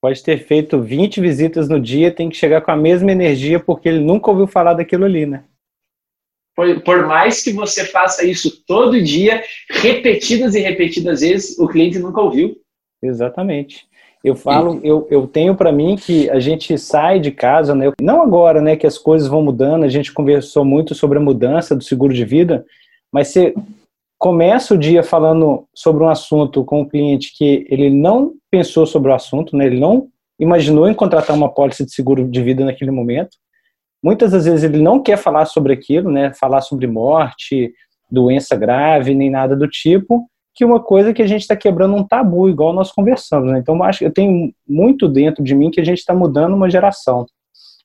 Pode 0.00 0.20
ter 0.22 0.44
feito 0.44 0.82
20 0.82 1.20
visitas 1.20 1.68
no 1.68 1.80
dia, 1.80 2.10
tem 2.10 2.28
que 2.28 2.36
chegar 2.36 2.60
com 2.62 2.72
a 2.72 2.76
mesma 2.76 3.12
energia 3.12 3.60
porque 3.60 3.88
ele 3.88 4.00
nunca 4.00 4.30
ouviu 4.30 4.48
falar 4.48 4.74
daquilo 4.74 5.04
ali, 5.04 5.26
né? 5.26 5.44
Por, 6.56 6.82
por 6.82 7.06
mais 7.06 7.42
que 7.42 7.52
você 7.52 7.84
faça 7.84 8.24
isso 8.24 8.64
todo 8.66 9.00
dia, 9.00 9.42
repetidas 9.70 10.54
e 10.54 10.60
repetidas 10.60 11.20
vezes, 11.20 11.58
o 11.58 11.68
cliente 11.68 11.98
nunca 11.98 12.20
ouviu. 12.20 12.60
Exatamente. 13.02 13.86
Eu 14.24 14.36
falo, 14.36 14.78
eu, 14.84 15.06
eu 15.10 15.26
tenho 15.26 15.54
para 15.56 15.72
mim 15.72 15.96
que 15.96 16.30
a 16.30 16.38
gente 16.38 16.78
sai 16.78 17.18
de 17.18 17.32
casa, 17.32 17.74
né? 17.74 17.90
Não 18.00 18.22
agora, 18.22 18.60
né? 18.60 18.76
Que 18.76 18.86
as 18.86 18.96
coisas 18.96 19.26
vão 19.26 19.42
mudando. 19.42 19.82
A 19.82 19.88
gente 19.88 20.12
conversou 20.12 20.64
muito 20.64 20.94
sobre 20.94 21.18
a 21.18 21.20
mudança 21.20 21.74
do 21.74 21.82
seguro 21.82 22.14
de 22.14 22.24
vida, 22.24 22.64
mas 23.12 23.28
você 23.28 23.52
começa 24.18 24.74
o 24.74 24.78
dia 24.78 25.02
falando 25.02 25.64
sobre 25.74 26.04
um 26.04 26.08
assunto 26.08 26.64
com 26.64 26.82
um 26.82 26.88
cliente 26.88 27.36
que 27.36 27.66
ele 27.68 27.90
não 27.90 28.34
pensou 28.48 28.86
sobre 28.86 29.10
o 29.10 29.14
assunto, 29.14 29.56
né? 29.56 29.66
Ele 29.66 29.80
não 29.80 30.08
imaginou 30.38 30.88
em 30.88 30.94
contratar 30.94 31.34
uma 31.34 31.52
pólice 31.52 31.84
de 31.84 31.92
seguro 31.92 32.28
de 32.28 32.42
vida 32.42 32.64
naquele 32.64 32.92
momento. 32.92 33.36
Muitas 34.00 34.30
das 34.30 34.44
vezes 34.44 34.62
ele 34.62 34.80
não 34.80 35.02
quer 35.02 35.16
falar 35.16 35.46
sobre 35.46 35.72
aquilo, 35.72 36.12
né? 36.12 36.32
Falar 36.34 36.60
sobre 36.60 36.86
morte, 36.86 37.72
doença 38.08 38.54
grave, 38.54 39.14
nem 39.14 39.30
nada 39.30 39.56
do 39.56 39.66
tipo 39.66 40.28
que 40.62 40.64
uma 40.64 40.80
coisa 40.80 41.12
que 41.12 41.20
a 41.20 41.26
gente 41.26 41.40
está 41.40 41.56
quebrando 41.56 41.96
um 41.96 42.06
tabu, 42.06 42.48
igual 42.48 42.72
nós 42.72 42.92
conversamos. 42.92 43.50
Né? 43.50 43.58
Então, 43.58 43.82
acho 43.82 43.98
que 43.98 44.04
eu 44.04 44.12
tenho 44.12 44.54
muito 44.66 45.08
dentro 45.08 45.42
de 45.42 45.56
mim 45.56 45.72
que 45.72 45.80
a 45.80 45.84
gente 45.84 45.98
está 45.98 46.14
mudando 46.14 46.54
uma 46.54 46.70
geração. 46.70 47.26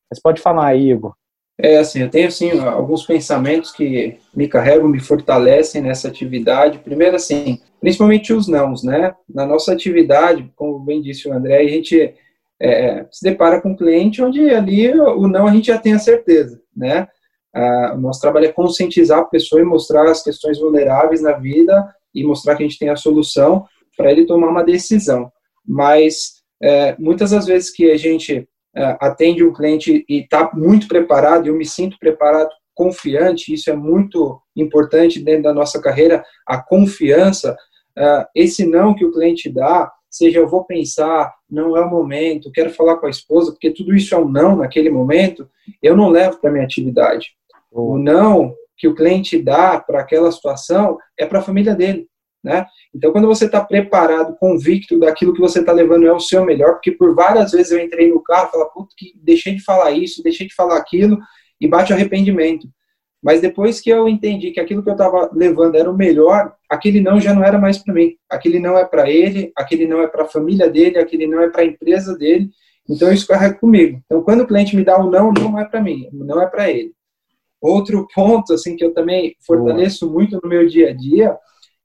Mas 0.07 0.21
pode 0.21 0.39
falar 0.39 0.67
aí, 0.67 0.91
Igor. 0.91 1.15
É 1.59 1.79
assim, 1.79 2.01
eu 2.01 2.09
tenho 2.09 2.27
assim 2.27 2.51
alguns 2.59 3.03
pensamentos 3.03 3.71
que 3.71 4.19
me 4.35 4.47
carregam, 4.47 4.87
me 4.87 4.99
fortalecem 4.99 5.81
nessa 5.81 6.07
atividade. 6.07 6.77
Primeiro, 6.77 7.15
assim, 7.15 7.59
principalmente 7.81 8.31
os 8.31 8.47
nãos, 8.47 8.83
né? 8.83 9.15
Na 9.27 9.43
nossa 9.43 9.73
atividade, 9.73 10.51
como 10.55 10.77
bem 10.77 11.01
disse 11.01 11.27
o 11.27 11.33
André, 11.33 11.57
a 11.57 11.67
gente 11.67 12.13
é, 12.61 13.07
se 13.11 13.23
depara 13.23 13.59
com 13.59 13.69
um 13.69 13.75
cliente 13.75 14.21
onde 14.21 14.51
ali 14.51 14.91
o 14.93 15.27
não 15.27 15.47
a 15.47 15.51
gente 15.51 15.65
já 15.65 15.79
tem 15.79 15.93
a 15.93 15.99
certeza, 15.99 16.61
né? 16.75 17.07
Ah, 17.51 17.93
o 17.95 17.97
nosso 17.99 18.21
trabalho 18.21 18.45
é 18.45 18.51
conscientizar 18.51 19.17
a 19.17 19.25
pessoa 19.25 19.59
e 19.59 19.65
mostrar 19.65 20.07
as 20.07 20.21
questões 20.21 20.59
vulneráveis 20.59 21.23
na 21.23 21.31
vida 21.31 21.91
e 22.19 22.23
mostrar 22.23 22.55
que 22.55 22.63
a 22.63 22.67
gente 22.67 22.79
tem 22.79 22.89
a 22.89 22.95
solução 22.95 23.65
para 23.95 24.11
ele 24.11 24.25
tomar 24.25 24.49
uma 24.49 24.63
decisão. 24.63 25.31
Mas 25.65 26.41
é, 26.61 26.95
muitas 26.97 27.31
das 27.31 27.45
vezes 27.45 27.71
que 27.71 27.91
a 27.91 27.97
gente 27.97 28.47
é, 28.75 28.97
atende 28.99 29.43
um 29.43 29.53
cliente 29.53 30.05
e 30.07 30.21
está 30.21 30.51
muito 30.53 30.87
preparado, 30.87 31.47
eu 31.47 31.55
me 31.55 31.65
sinto 31.65 31.97
preparado, 31.99 32.49
confiante, 32.73 33.53
isso 33.53 33.69
é 33.71 33.75
muito 33.75 34.39
importante 34.55 35.19
dentro 35.19 35.43
da 35.43 35.53
nossa 35.53 35.81
carreira, 35.81 36.23
a 36.45 36.61
confiança, 36.61 37.57
é, 37.97 38.27
esse 38.35 38.65
não 38.65 38.93
que 38.93 39.03
o 39.03 39.11
cliente 39.11 39.49
dá, 39.49 39.91
seja 40.09 40.39
eu 40.39 40.47
vou 40.47 40.63
pensar, 40.63 41.33
não 41.49 41.75
é 41.75 41.81
o 41.81 41.89
momento, 41.89 42.51
quero 42.51 42.69
falar 42.71 42.97
com 42.97 43.07
a 43.07 43.09
esposa, 43.09 43.51
porque 43.51 43.71
tudo 43.71 43.95
isso 43.95 44.13
é 44.13 44.17
um 44.17 44.29
não 44.29 44.57
naquele 44.57 44.89
momento, 44.89 45.49
eu 45.81 45.95
não 45.95 46.09
levo 46.09 46.39
para 46.39 46.51
minha 46.51 46.65
atividade. 46.65 47.31
O 47.71 47.97
não 47.97 48.55
que 48.77 48.87
o 48.87 48.95
cliente 48.95 49.41
dá 49.41 49.79
para 49.79 50.01
aquela 50.01 50.31
situação 50.31 50.97
é 51.17 51.25
para 51.25 51.39
a 51.39 51.43
família 51.43 51.75
dele. 51.75 52.07
Né? 52.43 52.65
Então, 52.95 53.11
quando 53.11 53.27
você 53.27 53.45
está 53.45 53.63
preparado, 53.63 54.37
convicto 54.39 54.99
daquilo 54.99 55.33
que 55.33 55.41
você 55.41 55.59
está 55.59 55.71
levando 55.71 56.07
é 56.07 56.13
o 56.13 56.19
seu 56.19 56.45
melhor, 56.45 56.73
porque 56.73 56.91
por 56.91 57.13
várias 57.13 57.51
vezes 57.51 57.71
eu 57.71 57.79
entrei 57.79 58.09
no 58.09 58.21
carro 58.23 58.47
e 58.47 58.51
falei, 58.51 58.67
puta, 58.73 58.93
que 58.97 59.13
deixei 59.15 59.55
de 59.55 59.63
falar 59.63 59.91
isso, 59.91 60.23
deixei 60.23 60.47
de 60.47 60.55
falar 60.55 60.77
aquilo, 60.77 61.17
e 61.59 61.67
bate 61.67 61.91
arrependimento. 61.91 62.67
Mas 63.21 63.41
depois 63.41 63.81
que 63.81 63.89
eu 63.89 64.07
entendi 64.07 64.51
que 64.51 64.59
aquilo 64.59 64.83
que 64.83 64.89
eu 64.89 64.93
estava 64.93 65.29
levando 65.33 65.75
era 65.75 65.89
o 65.89 65.97
melhor, 65.97 66.53
aquele 66.69 67.01
não 67.01 67.19
já 67.19 67.33
não 67.33 67.43
era 67.43 67.57
mais 67.57 67.77
para 67.79 67.93
mim. 67.93 68.15
Aquele 68.29 68.59
não 68.59 68.77
é 68.77 68.85
para 68.85 69.09
ele, 69.09 69.51
aquele 69.55 69.87
não 69.87 70.01
é 70.01 70.07
para 70.07 70.23
a 70.23 70.27
família 70.27 70.69
dele, 70.69 70.99
aquele 70.99 71.27
não 71.27 71.41
é 71.41 71.49
para 71.49 71.63
a 71.63 71.65
empresa 71.65 72.15
dele. 72.15 72.49
Então 72.87 73.11
isso 73.11 73.27
carrega 73.27 73.55
comigo. 73.55 73.99
Então 74.05 74.21
quando 74.21 74.41
o 74.41 74.47
cliente 74.47 74.75
me 74.75 74.83
dá 74.83 74.97
o 74.97 75.07
um 75.07 75.11
não, 75.11 75.31
não 75.33 75.59
é 75.59 75.65
para 75.65 75.81
mim, 75.81 76.07
não 76.13 76.41
é 76.41 76.47
para 76.47 76.69
ele. 76.71 76.93
Outro 77.61 78.07
ponto 78.13 78.53
assim 78.53 78.75
que 78.75 78.83
eu 78.83 78.93
também 78.93 79.35
fortaleço 79.45 80.11
muito 80.11 80.39
no 80.41 80.49
meu 80.49 80.67
dia 80.67 80.89
a 80.89 80.93
dia 80.93 81.37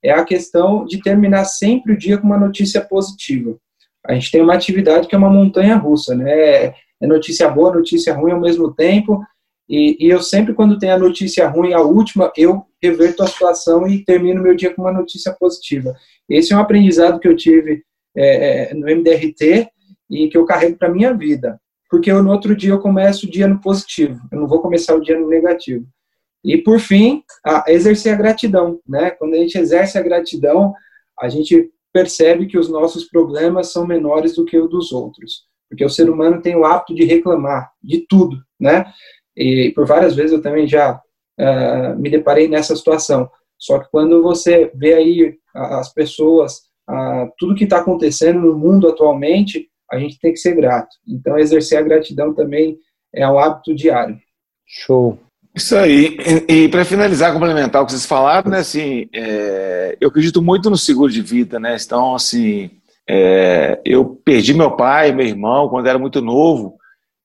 é 0.02 0.10
a 0.10 0.24
questão 0.24 0.84
de 0.84 1.00
terminar 1.00 1.44
sempre 1.44 1.92
o 1.92 1.98
dia 1.98 2.18
com 2.18 2.26
uma 2.26 2.38
notícia 2.38 2.80
positiva. 2.80 3.56
a 4.04 4.14
gente 4.14 4.30
tem 4.30 4.42
uma 4.42 4.54
atividade 4.54 5.06
que 5.06 5.14
é 5.14 5.18
uma 5.18 5.30
montanha 5.30 5.76
russa, 5.76 6.14
né? 6.14 6.74
É 7.02 7.06
notícia 7.06 7.48
boa, 7.48 7.74
notícia 7.74 8.14
ruim 8.14 8.32
ao 8.32 8.40
mesmo 8.40 8.72
tempo. 8.74 9.22
E, 9.68 9.96
e, 9.98 10.10
eu 10.10 10.20
sempre, 10.20 10.54
quando 10.54 10.78
tem 10.78 10.90
a 10.90 10.98
notícia 10.98 11.48
ruim, 11.48 11.72
a 11.72 11.80
última, 11.80 12.32
eu 12.36 12.64
reverto 12.82 13.22
a 13.22 13.26
situação 13.26 13.86
e 13.86 14.04
termino 14.04 14.42
meu 14.42 14.54
dia 14.54 14.74
com 14.74 14.82
uma 14.82 14.92
notícia 14.92 15.32
positiva. 15.32 15.94
Esse 16.28 16.52
é 16.52 16.56
um 16.56 16.60
aprendizado 16.60 17.18
que 17.20 17.28
eu 17.28 17.36
tive 17.36 17.82
é, 18.16 18.70
é 18.70 18.74
no 18.74 18.86
MDRT 18.86 19.68
e 20.10 20.28
que 20.28 20.36
eu 20.36 20.44
carrego 20.44 20.76
para 20.76 20.92
minha 20.92 21.14
vida. 21.14 21.60
Porque 21.92 22.10
eu, 22.10 22.22
no 22.22 22.30
outro 22.30 22.56
dia 22.56 22.70
eu 22.70 22.80
começo 22.80 23.26
o 23.26 23.30
dia 23.30 23.46
no 23.46 23.60
positivo, 23.60 24.18
eu 24.32 24.40
não 24.40 24.48
vou 24.48 24.62
começar 24.62 24.94
o 24.94 25.00
dia 25.02 25.20
no 25.20 25.28
negativo. 25.28 25.86
E, 26.42 26.56
por 26.56 26.80
fim, 26.80 27.22
a 27.44 27.64
exercer 27.68 28.14
a 28.14 28.16
gratidão. 28.16 28.80
Né? 28.88 29.10
Quando 29.10 29.34
a 29.34 29.36
gente 29.36 29.58
exerce 29.58 29.98
a 29.98 30.02
gratidão, 30.02 30.72
a 31.20 31.28
gente 31.28 31.70
percebe 31.92 32.46
que 32.46 32.56
os 32.56 32.70
nossos 32.70 33.04
problemas 33.04 33.72
são 33.72 33.86
menores 33.86 34.34
do 34.34 34.46
que 34.46 34.58
os 34.58 34.70
dos 34.70 34.90
outros. 34.90 35.42
Porque 35.68 35.84
o 35.84 35.90
ser 35.90 36.08
humano 36.08 36.40
tem 36.40 36.56
o 36.56 36.64
hábito 36.64 36.94
de 36.94 37.04
reclamar 37.04 37.70
de 37.82 38.06
tudo, 38.08 38.38
né? 38.58 38.90
E 39.36 39.70
por 39.74 39.86
várias 39.86 40.16
vezes 40.16 40.32
eu 40.32 40.40
também 40.40 40.66
já 40.66 40.98
uh, 41.38 41.98
me 41.98 42.08
deparei 42.08 42.48
nessa 42.48 42.74
situação. 42.74 43.30
Só 43.58 43.78
que 43.78 43.90
quando 43.90 44.22
você 44.22 44.72
vê 44.74 44.94
aí 44.94 45.34
as 45.54 45.92
pessoas, 45.92 46.62
uh, 46.88 47.30
tudo 47.36 47.54
que 47.54 47.64
está 47.64 47.80
acontecendo 47.80 48.40
no 48.40 48.56
mundo 48.56 48.88
atualmente, 48.88 49.68
a 49.92 49.98
gente 49.98 50.18
tem 50.18 50.32
que 50.32 50.38
ser 50.38 50.54
grato. 50.54 50.88
Então, 51.06 51.38
exercer 51.38 51.78
a 51.78 51.82
gratidão 51.82 52.32
também 52.32 52.78
é 53.14 53.28
um 53.28 53.38
hábito 53.38 53.74
diário. 53.74 54.18
Show. 54.66 55.18
Isso 55.54 55.76
aí. 55.76 56.16
E, 56.48 56.64
e 56.64 56.68
para 56.68 56.84
finalizar, 56.84 57.32
complementar 57.32 57.82
o 57.82 57.84
que 57.84 57.92
vocês 57.92 58.06
falaram, 58.06 58.50
né, 58.50 58.60
assim, 58.60 59.06
é, 59.14 59.98
eu 60.00 60.08
acredito 60.08 60.40
muito 60.40 60.70
no 60.70 60.78
seguro 60.78 61.12
de 61.12 61.20
vida, 61.20 61.60
né? 61.60 61.76
Então, 61.78 62.14
assim, 62.14 62.70
é, 63.06 63.78
eu 63.84 64.18
perdi 64.24 64.54
meu 64.54 64.70
pai, 64.70 65.12
meu 65.12 65.26
irmão, 65.26 65.68
quando 65.68 65.86
era 65.86 65.98
muito 65.98 66.22
novo, 66.22 66.78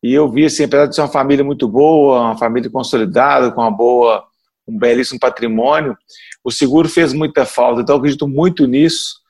e 0.03 0.13
eu 0.13 0.29
vi, 0.29 0.45
assim, 0.45 0.65
apesar 0.65 0.87
de 0.87 0.95
ser 0.95 1.01
uma 1.01 1.07
família 1.07 1.45
muito 1.45 1.69
boa, 1.69 2.19
uma 2.19 2.37
família 2.37 2.69
consolidada, 2.69 3.49
com 3.49 3.61
uma 3.61 3.71
boa, 3.71 4.25
um 4.67 4.77
belíssimo 4.77 5.19
patrimônio, 5.19 5.95
o 6.43 6.51
seguro 6.51 6.89
fez 6.89 7.13
muita 7.13 7.45
falta. 7.45 7.81
Então, 7.81 7.95
eu 7.95 7.99
acredito 7.99 8.27
muito 8.27 8.67
nisso. 8.67 9.25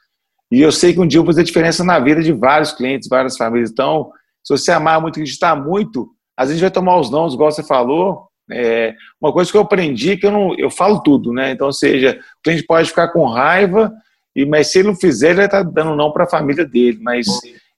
E 0.51 0.61
eu 0.61 0.71
sei 0.71 0.93
que 0.93 0.99
um 0.99 1.07
dia 1.07 1.19
eu 1.19 1.23
vou 1.23 1.33
fazer 1.33 1.43
diferença 1.43 1.83
na 1.83 1.99
vida 1.99 2.21
de 2.21 2.31
vários 2.31 2.71
clientes, 2.71 3.09
várias 3.09 3.35
famílias. 3.37 3.69
Então, 3.69 4.11
se 4.43 4.57
você 4.57 4.71
amar 4.71 5.01
muito, 5.01 5.15
acreditar 5.15 5.55
muito, 5.55 6.09
às 6.37 6.47
vezes 6.47 6.61
vai 6.61 6.71
tomar 6.71 6.97
os 6.99 7.11
nãos, 7.11 7.33
igual 7.33 7.51
você 7.51 7.63
falou, 7.63 8.27
é, 8.49 8.93
uma 9.19 9.33
coisa 9.33 9.51
que 9.51 9.57
eu 9.57 9.61
aprendi 9.61 10.11
é 10.11 10.17
que 10.17 10.25
eu 10.25 10.31
não 10.31 10.55
eu 10.57 10.69
falo 10.69 11.01
tudo, 11.01 11.33
né? 11.33 11.51
Então, 11.51 11.71
seja, 11.71 12.19
o 12.39 12.43
cliente 12.43 12.63
pode 12.63 12.89
ficar 12.89 13.09
com 13.09 13.25
raiva, 13.25 13.91
e 14.35 14.45
mas 14.45 14.71
se 14.71 14.79
ele 14.79 14.87
não 14.87 14.95
fizer, 14.95 15.29
ele 15.29 15.37
vai 15.37 15.45
estar 15.45 15.63
dando 15.63 15.95
não 15.95 16.11
para 16.11 16.23
a 16.23 16.29
família 16.29 16.65
dele. 16.65 16.99
Mas 17.01 17.27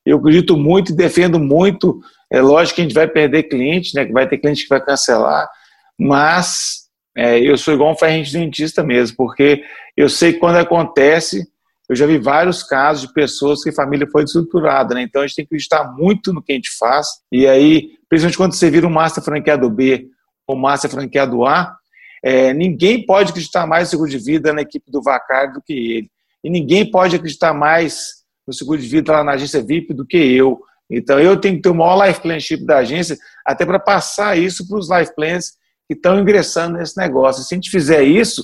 eu 0.06 0.18
acredito 0.18 0.56
muito 0.56 0.92
e 0.92 0.96
defendo 0.96 1.40
muito. 1.40 2.00
É 2.32 2.42
lógico 2.42 2.76
que 2.76 2.82
a 2.82 2.84
gente 2.84 2.94
vai 2.94 3.08
perder 3.08 3.44
cliente, 3.44 3.96
né? 3.96 4.06
Que 4.06 4.12
vai 4.12 4.28
ter 4.28 4.38
cliente 4.38 4.64
que 4.64 4.70
vai 4.70 4.84
cancelar, 4.84 5.50
mas 5.98 6.88
é, 7.18 7.40
eu 7.40 7.58
sou 7.58 7.74
igual 7.74 7.92
um 7.92 7.98
ferrente 7.98 8.32
dentista 8.32 8.84
mesmo, 8.84 9.18
porque 9.18 9.64
eu 9.98 10.08
sei 10.08 10.34
que 10.34 10.40
quando 10.40 10.58
acontece, 10.58 11.48
eu 11.90 11.96
já 11.96 12.06
vi 12.06 12.18
vários 12.18 12.62
casos 12.62 13.08
de 13.08 13.14
pessoas 13.14 13.64
que 13.64 13.70
a 13.70 13.74
família 13.74 14.08
foi 14.12 14.24
desestruturada, 14.24 14.94
né? 14.94 15.02
Então 15.02 15.22
a 15.22 15.28
gente 15.28 15.38
tem 15.38 15.46
que 15.46 15.50
acreditar 15.56 15.92
muito 15.92 16.32
no 16.32 16.42
que 16.42 16.52
a 16.52 16.56
gente 16.56 16.70
faz. 16.78 17.08
E 17.32 17.48
aí, 17.48 17.98
principalmente 18.08 18.38
quando 18.38 18.54
você 18.54 18.70
vira 18.70 18.86
um 18.88 18.92
master 18.92 19.24
franqueado 19.24 19.70
B 19.70 20.10
o 20.50 20.56
Márcia 20.56 20.90
franqueado 20.90 21.46
A, 21.46 21.76
é, 22.24 22.54
ninguém 22.54 23.06
pode 23.06 23.30
acreditar 23.30 23.68
mais 23.68 23.88
no 23.88 23.92
seguro 23.92 24.10
de 24.10 24.18
vida 24.18 24.52
na 24.52 24.62
equipe 24.62 24.92
do 24.92 25.02
Vacar 25.02 25.54
do 25.54 25.62
que 25.62 25.74
ele. 25.74 26.12
E 26.44 26.50
ninguém 26.50 26.90
pode 26.90 27.16
acreditar 27.16 27.54
mais 27.54 28.24
no 28.48 28.54
seguro 28.54 28.82
de 28.82 28.88
vida 28.88 29.12
lá 29.12 29.24
na 29.24 29.34
agência 29.34 29.64
VIP 29.64 29.94
do 29.94 30.06
que 30.06 30.18
eu. 30.18 30.60
Então 30.90 31.20
eu 31.20 31.40
tenho 31.40 31.58
que 31.58 31.62
ter 31.62 31.70
o 31.70 31.76
maior 31.76 32.06
life 32.06 32.20
planship 32.20 32.66
da 32.66 32.78
agência, 32.78 33.16
até 33.46 33.66
para 33.66 33.80
passar 33.80 34.38
isso 34.38 34.68
para 34.68 34.78
os 34.78 34.90
life 34.90 35.14
plans 35.16 35.52
que 35.88 35.94
estão 35.94 36.20
ingressando 36.20 36.78
nesse 36.78 36.98
negócio. 36.98 37.44
Se 37.44 37.54
a 37.54 37.56
gente 37.56 37.70
fizer 37.70 38.02
isso, 38.02 38.44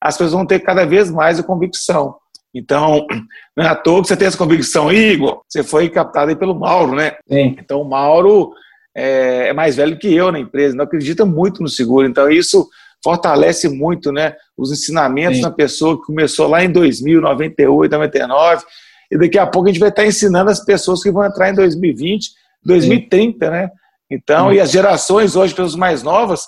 as 0.00 0.16
pessoas 0.16 0.32
vão 0.32 0.46
ter 0.46 0.60
cada 0.60 0.84
vez 0.84 1.10
mais 1.10 1.38
a 1.40 1.42
convicção. 1.42 2.16
Então, 2.54 3.06
não 3.56 3.64
é 3.64 3.68
à 3.68 3.74
toa 3.74 4.02
que 4.02 4.08
você 4.08 4.16
tem 4.16 4.28
essa 4.28 4.38
convicção, 4.38 4.92
Igor. 4.92 5.42
Você 5.48 5.62
foi 5.62 5.88
captado 5.88 6.30
aí 6.30 6.36
pelo 6.36 6.58
Mauro, 6.58 6.94
né? 6.94 7.16
Sim. 7.28 7.56
Então, 7.58 7.80
o 7.80 7.88
Mauro 7.88 8.52
é, 8.94 9.48
é 9.48 9.52
mais 9.52 9.76
velho 9.76 9.98
que 9.98 10.12
eu 10.12 10.30
na 10.30 10.38
empresa, 10.38 10.76
não 10.76 10.84
acredita 10.84 11.24
muito 11.24 11.62
no 11.62 11.68
seguro. 11.68 12.06
Então, 12.06 12.30
isso 12.30 12.68
fortalece 13.02 13.68
muito 13.68 14.12
né, 14.12 14.34
os 14.56 14.70
ensinamentos 14.70 15.38
Sim. 15.38 15.42
na 15.42 15.50
pessoa 15.50 15.98
que 15.98 16.06
começou 16.06 16.46
lá 16.46 16.64
em 16.64 16.70
2000, 16.70 17.20
98, 17.20 17.90
99, 17.90 18.64
e 19.10 19.18
daqui 19.18 19.38
a 19.38 19.46
pouco 19.46 19.68
a 19.68 19.72
gente 19.72 19.80
vai 19.80 19.88
estar 19.88 20.06
ensinando 20.06 20.50
as 20.50 20.64
pessoas 20.64 21.02
que 21.02 21.10
vão 21.10 21.24
entrar 21.24 21.50
em 21.50 21.54
2020, 21.54 22.30
2030, 22.64 23.44
Sim. 23.44 23.50
né? 23.50 23.70
Então, 24.10 24.50
Sim. 24.50 24.56
e 24.56 24.60
as 24.60 24.70
gerações 24.70 25.36
hoje, 25.36 25.52
pessoas 25.52 25.74
mais 25.74 26.02
novas, 26.02 26.44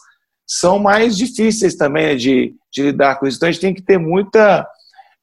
são 0.47 0.79
mais 0.79 1.17
difíceis 1.17 1.75
também 1.75 2.07
né, 2.07 2.15
de, 2.15 2.55
de, 2.73 2.83
lidar 2.83 3.19
com 3.19 3.27
isso. 3.27 3.39
Então, 3.39 3.49
a 3.49 3.53
gente 3.53 3.61
tem 3.61 3.75
que 3.75 3.83
ter 3.83 3.99
muita, 3.99 4.67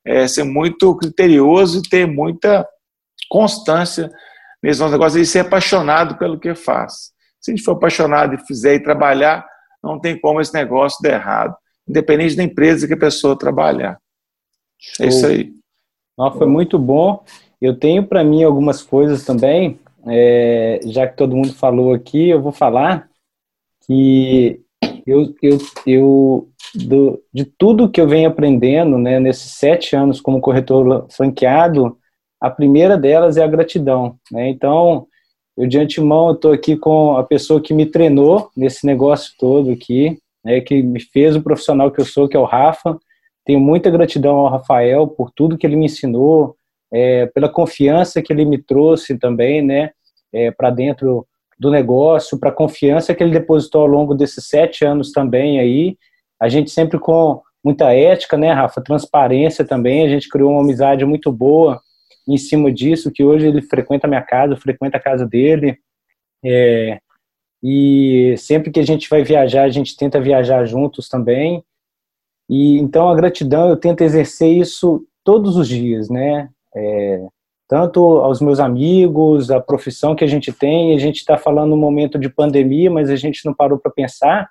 é, 0.06 0.28
ser 0.28 0.44
muito 0.44 0.96
criterioso 0.96 1.80
e 1.80 1.90
ter 1.90 2.06
muita 2.06 2.68
constância 3.30 4.12
nesse 4.62 4.84
negócio 4.90 5.20
e 5.20 5.26
ser 5.26 5.40
apaixonado 5.40 6.18
pelo 6.18 6.40
que 6.40 6.54
faz. 6.54 7.12
Se 7.40 7.52
a 7.52 7.56
gente 7.56 7.64
for 7.64 7.72
apaixonado 7.72 8.36
e 8.36 8.46
fizer 8.46 8.76
e 8.76 8.84
trabalhar, 8.84 9.46
não 9.84 10.00
tem 10.00 10.20
como 10.20 10.40
esse 10.40 10.54
negócio 10.54 11.02
dar 11.02 11.14
errado, 11.14 11.56
independente 11.88 12.36
da 12.36 12.44
empresa 12.44 12.88
que 12.88 12.94
a 12.94 13.00
pessoa 13.00 13.38
trabalhar. 13.38 13.98
Show. 14.78 15.06
É 15.06 15.10
isso 15.10 15.26
aí. 15.26 15.52
Não, 16.18 16.32
foi 16.32 16.48
muito 16.48 16.78
bom. 16.78 17.24
Eu 17.60 17.76
tenho 17.76 18.06
para 18.06 18.24
mim 18.24 18.44
algumas 18.44 18.84
coisas 18.84 19.26
também, 19.26 19.80
é, 20.08 20.80
já 20.86 21.08
que 21.08 21.18
todo 21.18 21.36
mundo 21.36 21.54
falou 21.54 21.94
aqui, 21.94 22.30
eu 22.30 22.42
vou 22.42 22.52
falar 22.52 23.10
que 23.86 24.62
eu, 25.12 25.36
eu, 25.42 25.58
eu 25.86 26.50
do, 26.74 27.22
de 27.34 27.46
tudo 27.46 27.90
que 27.90 28.00
eu 28.00 28.08
venho 28.08 28.30
aprendendo 28.30 28.98
né, 28.98 29.20
nesses 29.20 29.54
sete 29.54 29.96
anos 29.96 30.22
como 30.22 30.42
corretor 30.42 31.08
franqueado, 31.12 31.98
a 32.40 32.50
primeira 32.50 32.98
delas 32.98 33.38
é 33.38 33.44
a 33.44 33.48
gratidão. 33.48 34.16
Né? 34.32 34.50
Então, 34.50 35.08
eu 35.58 35.68
de 35.68 35.78
antemão 35.78 36.32
estou 36.32 36.52
aqui 36.52 36.76
com 36.76 37.18
a 37.18 37.24
pessoa 37.24 37.62
que 37.62 37.74
me 37.74 37.86
treinou 37.86 38.50
nesse 38.56 38.86
negócio 38.86 39.34
todo 39.38 39.72
aqui, 39.72 40.18
né, 40.44 40.62
que 40.62 40.82
me 40.82 41.00
fez 41.00 41.36
o 41.36 41.42
profissional 41.42 41.92
que 41.92 42.02
eu 42.02 42.06
sou, 42.06 42.28
que 42.28 42.36
é 42.36 42.40
o 42.40 42.46
Rafa. 42.46 42.98
Tenho 43.46 43.60
muita 43.60 43.90
gratidão 43.90 44.38
ao 44.38 44.50
Rafael 44.50 45.08
por 45.08 45.32
tudo 45.32 45.58
que 45.58 45.68
ele 45.68 45.76
me 45.76 45.86
ensinou, 45.86 46.56
é, 46.92 47.26
pela 47.28 47.50
confiança 47.50 48.22
que 48.22 48.32
ele 48.34 48.46
me 48.46 48.58
trouxe 48.58 49.18
também, 49.18 49.62
né, 49.62 49.92
é, 50.34 50.52
para 50.52 50.70
dentro 50.70 51.28
do 51.62 51.70
negócio, 51.70 52.40
para 52.40 52.50
a 52.50 52.54
confiança 52.54 53.14
que 53.14 53.22
ele 53.24 53.32
depositou 53.32 53.82
ao 53.82 53.88
longo 53.88 54.16
desses 54.16 54.48
sete 54.48 54.84
anos 54.84 55.12
também 55.12 55.60
aí. 55.60 55.96
A 56.42 56.50
gente 56.50 56.72
sempre 56.72 56.98
com 56.98 57.40
muita 57.64 57.94
ética, 57.94 58.36
né, 58.36 58.52
Rafa? 58.52 58.82
Transparência 58.82 59.64
também. 59.64 60.04
A 60.04 60.10
gente 60.10 60.28
criou 60.28 60.54
uma 60.54 60.62
amizade 60.62 61.06
muito 61.06 61.32
boa 61.32 61.80
em 62.28 62.36
cima 62.36 62.72
disso, 62.72 63.12
que 63.12 63.24
hoje 63.24 63.48
ele 63.48 63.62
frequenta 63.62 64.08
a 64.08 64.10
minha 64.10 64.24
casa, 64.24 64.58
frequenta 64.58 64.98
a 64.98 65.00
casa 65.00 65.24
dele. 65.24 65.78
É, 66.44 67.00
e 67.62 68.34
sempre 68.40 68.72
que 68.72 68.80
a 68.80 68.86
gente 68.86 69.08
vai 69.08 69.24
viajar, 69.24 69.62
a 69.62 69.70
gente 69.70 69.96
tenta 69.96 70.20
viajar 70.20 70.66
juntos 70.66 71.08
também. 71.08 71.64
E 72.50 72.80
então 72.80 73.08
a 73.08 73.16
gratidão 73.16 73.70
eu 73.70 73.78
tento 73.78 74.02
exercer 74.02 74.50
isso 74.50 75.06
todos 75.24 75.58
os 75.58 75.68
dias, 75.68 76.10
né? 76.10 76.50
É, 76.76 77.28
tanto 77.72 78.18
aos 78.18 78.42
meus 78.42 78.60
amigos, 78.60 79.50
a 79.50 79.62
profissão 79.62 80.14
que 80.14 80.26
a 80.26 80.28
gente 80.28 80.52
tem. 80.52 80.94
A 80.94 81.00
gente 81.00 81.20
está 81.20 81.38
falando 81.38 81.70
no 81.70 81.78
momento 81.78 82.20
de 82.20 82.28
pandemia, 82.28 82.92
mas 82.92 83.10
a 83.10 83.16
gente 83.16 83.46
não 83.46 83.54
parou 83.54 83.80
para 83.80 83.90
pensar 83.90 84.50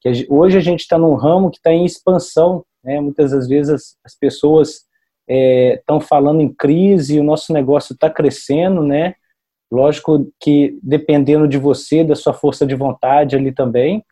que 0.00 0.26
hoje 0.30 0.56
a 0.56 0.62
gente 0.62 0.80
está 0.80 0.96
num 0.96 1.12
ramo 1.12 1.50
que 1.50 1.58
está 1.58 1.70
em 1.70 1.84
expansão. 1.84 2.64
Né? 2.82 2.98
Muitas 3.02 3.32
das 3.32 3.46
vezes 3.46 3.70
as, 3.70 3.96
as 4.02 4.18
pessoas 4.18 4.86
estão 5.28 5.98
é, 5.98 6.00
falando 6.00 6.40
em 6.40 6.48
crise, 6.48 7.20
o 7.20 7.22
nosso 7.22 7.52
negócio 7.52 7.92
está 7.92 8.08
crescendo, 8.08 8.82
né? 8.82 9.14
Lógico 9.70 10.32
que 10.40 10.78
dependendo 10.82 11.46
de 11.46 11.58
você, 11.58 12.02
da 12.02 12.14
sua 12.14 12.32
força 12.32 12.66
de 12.66 12.74
vontade 12.74 13.36
ali 13.36 13.52
também. 13.52 14.02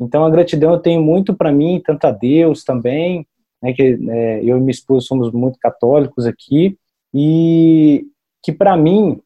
Então 0.00 0.24
a 0.24 0.30
gratidão 0.30 0.72
eu 0.72 0.80
tenho 0.80 1.02
muito 1.02 1.34
para 1.34 1.52
mim, 1.52 1.82
tanto 1.84 2.06
a 2.06 2.10
Deus 2.10 2.64
também, 2.64 3.26
né? 3.62 3.74
Que 3.74 3.98
é, 4.08 4.40
eu 4.42 4.56
e 4.56 4.60
minha 4.60 4.70
esposa 4.70 5.04
somos 5.04 5.30
muito 5.30 5.58
católicos 5.58 6.24
aqui 6.24 6.78
e 7.14 8.04
que 8.42 8.52
para 8.52 8.76
mim 8.76 9.20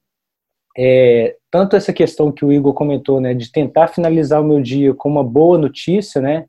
é, 0.77 1.37
tanto 1.51 1.75
essa 1.75 1.93
questão 1.93 2.31
que 2.31 2.45
o 2.45 2.53
Igor 2.53 2.75
comentou, 2.75 3.21
né, 3.21 3.33
de 3.33 3.51
tentar 3.51 3.89
finalizar 3.89 4.43
o 4.43 4.45
meu 4.45 4.61
dia 4.61 4.93
com 4.93 5.09
uma 5.09 5.25
boa 5.25 5.57
notícia, 5.57 6.21
né, 6.21 6.45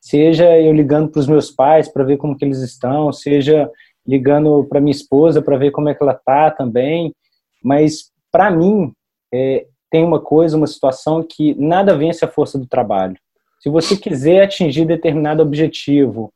seja 0.00 0.58
eu 0.58 0.72
ligando 0.72 1.10
para 1.10 1.20
os 1.20 1.28
meus 1.28 1.50
pais 1.50 1.88
para 1.88 2.04
ver 2.04 2.16
como 2.16 2.36
que 2.36 2.44
eles 2.44 2.58
estão, 2.58 3.12
seja 3.12 3.70
ligando 4.08 4.64
para 4.64 4.80
minha 4.80 4.90
esposa 4.90 5.42
para 5.42 5.58
ver 5.58 5.70
como 5.70 5.90
é 5.90 5.94
que 5.94 6.02
ela 6.02 6.14
tá 6.14 6.50
também. 6.50 7.14
Mas 7.62 8.10
para 8.32 8.50
mim 8.50 8.92
é, 9.32 9.66
tem 9.90 10.02
uma 10.02 10.18
coisa, 10.18 10.56
uma 10.56 10.66
situação 10.66 11.22
que 11.22 11.54
nada 11.54 11.96
vence 11.96 12.24
a 12.24 12.28
força 12.28 12.58
do 12.58 12.66
trabalho. 12.66 13.16
Se 13.60 13.68
você 13.68 13.96
quiser 13.96 14.44
atingir 14.44 14.86
determinado 14.86 15.42
objetivo 15.42 16.32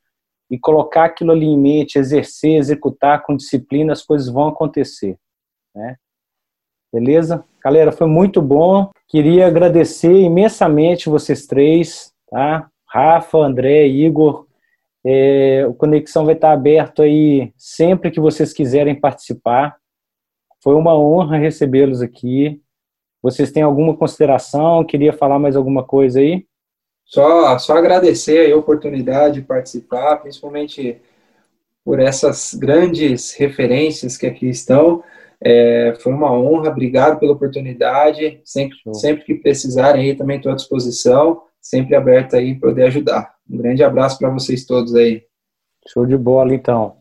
e 0.52 0.58
colocar 0.58 1.04
aquilo 1.06 1.32
ali 1.32 1.46
em 1.46 1.58
mente, 1.58 1.98
exercer, 1.98 2.58
executar 2.58 3.22
com 3.22 3.34
disciplina, 3.34 3.94
as 3.94 4.02
coisas 4.02 4.28
vão 4.28 4.48
acontecer, 4.48 5.16
né? 5.74 5.96
Beleza? 6.92 7.42
Galera, 7.64 7.90
foi 7.90 8.06
muito 8.06 8.42
bom. 8.42 8.90
Queria 9.08 9.46
agradecer 9.46 10.12
imensamente 10.12 11.08
vocês 11.08 11.46
três, 11.46 12.12
tá? 12.28 12.68
Rafa, 12.86 13.38
André, 13.38 13.86
Igor. 13.86 14.46
É, 15.02 15.64
o 15.66 15.72
Conexão 15.72 16.26
vai 16.26 16.34
estar 16.34 16.52
aberto 16.52 17.00
aí 17.00 17.50
sempre 17.56 18.10
que 18.10 18.20
vocês 18.20 18.52
quiserem 18.52 18.94
participar. 18.94 19.78
Foi 20.62 20.74
uma 20.74 20.94
honra 20.94 21.38
recebê-los 21.38 22.02
aqui. 22.02 22.60
Vocês 23.22 23.50
têm 23.50 23.62
alguma 23.62 23.96
consideração? 23.96 24.84
Queria 24.84 25.14
falar 25.14 25.38
mais 25.38 25.56
alguma 25.56 25.82
coisa 25.82 26.20
aí? 26.20 26.46
Só, 27.12 27.58
só 27.58 27.76
agradecer 27.76 28.50
a 28.50 28.56
oportunidade 28.56 29.34
de 29.34 29.46
participar, 29.46 30.16
principalmente 30.16 30.96
por 31.84 32.00
essas 32.00 32.54
grandes 32.54 33.34
referências 33.34 34.16
que 34.16 34.26
aqui 34.26 34.48
estão. 34.48 35.04
É, 35.38 35.94
foi 36.00 36.10
uma 36.10 36.32
honra, 36.32 36.70
obrigado 36.70 37.20
pela 37.20 37.32
oportunidade. 37.32 38.40
Sempre, 38.42 38.78
sempre 38.94 39.24
que 39.24 39.34
precisarem 39.34 40.04
aí, 40.04 40.16
também 40.16 40.38
estou 40.38 40.52
à 40.52 40.54
disposição, 40.54 41.42
sempre 41.60 41.94
aberto 41.94 42.34
aí 42.34 42.54
para 42.54 42.70
poder 42.70 42.84
ajudar. 42.84 43.34
Um 43.50 43.58
grande 43.58 43.84
abraço 43.84 44.18
para 44.18 44.30
vocês 44.30 44.64
todos 44.64 44.94
aí. 44.94 45.22
Show 45.88 46.06
de 46.06 46.16
bola, 46.16 46.54
então. 46.54 46.96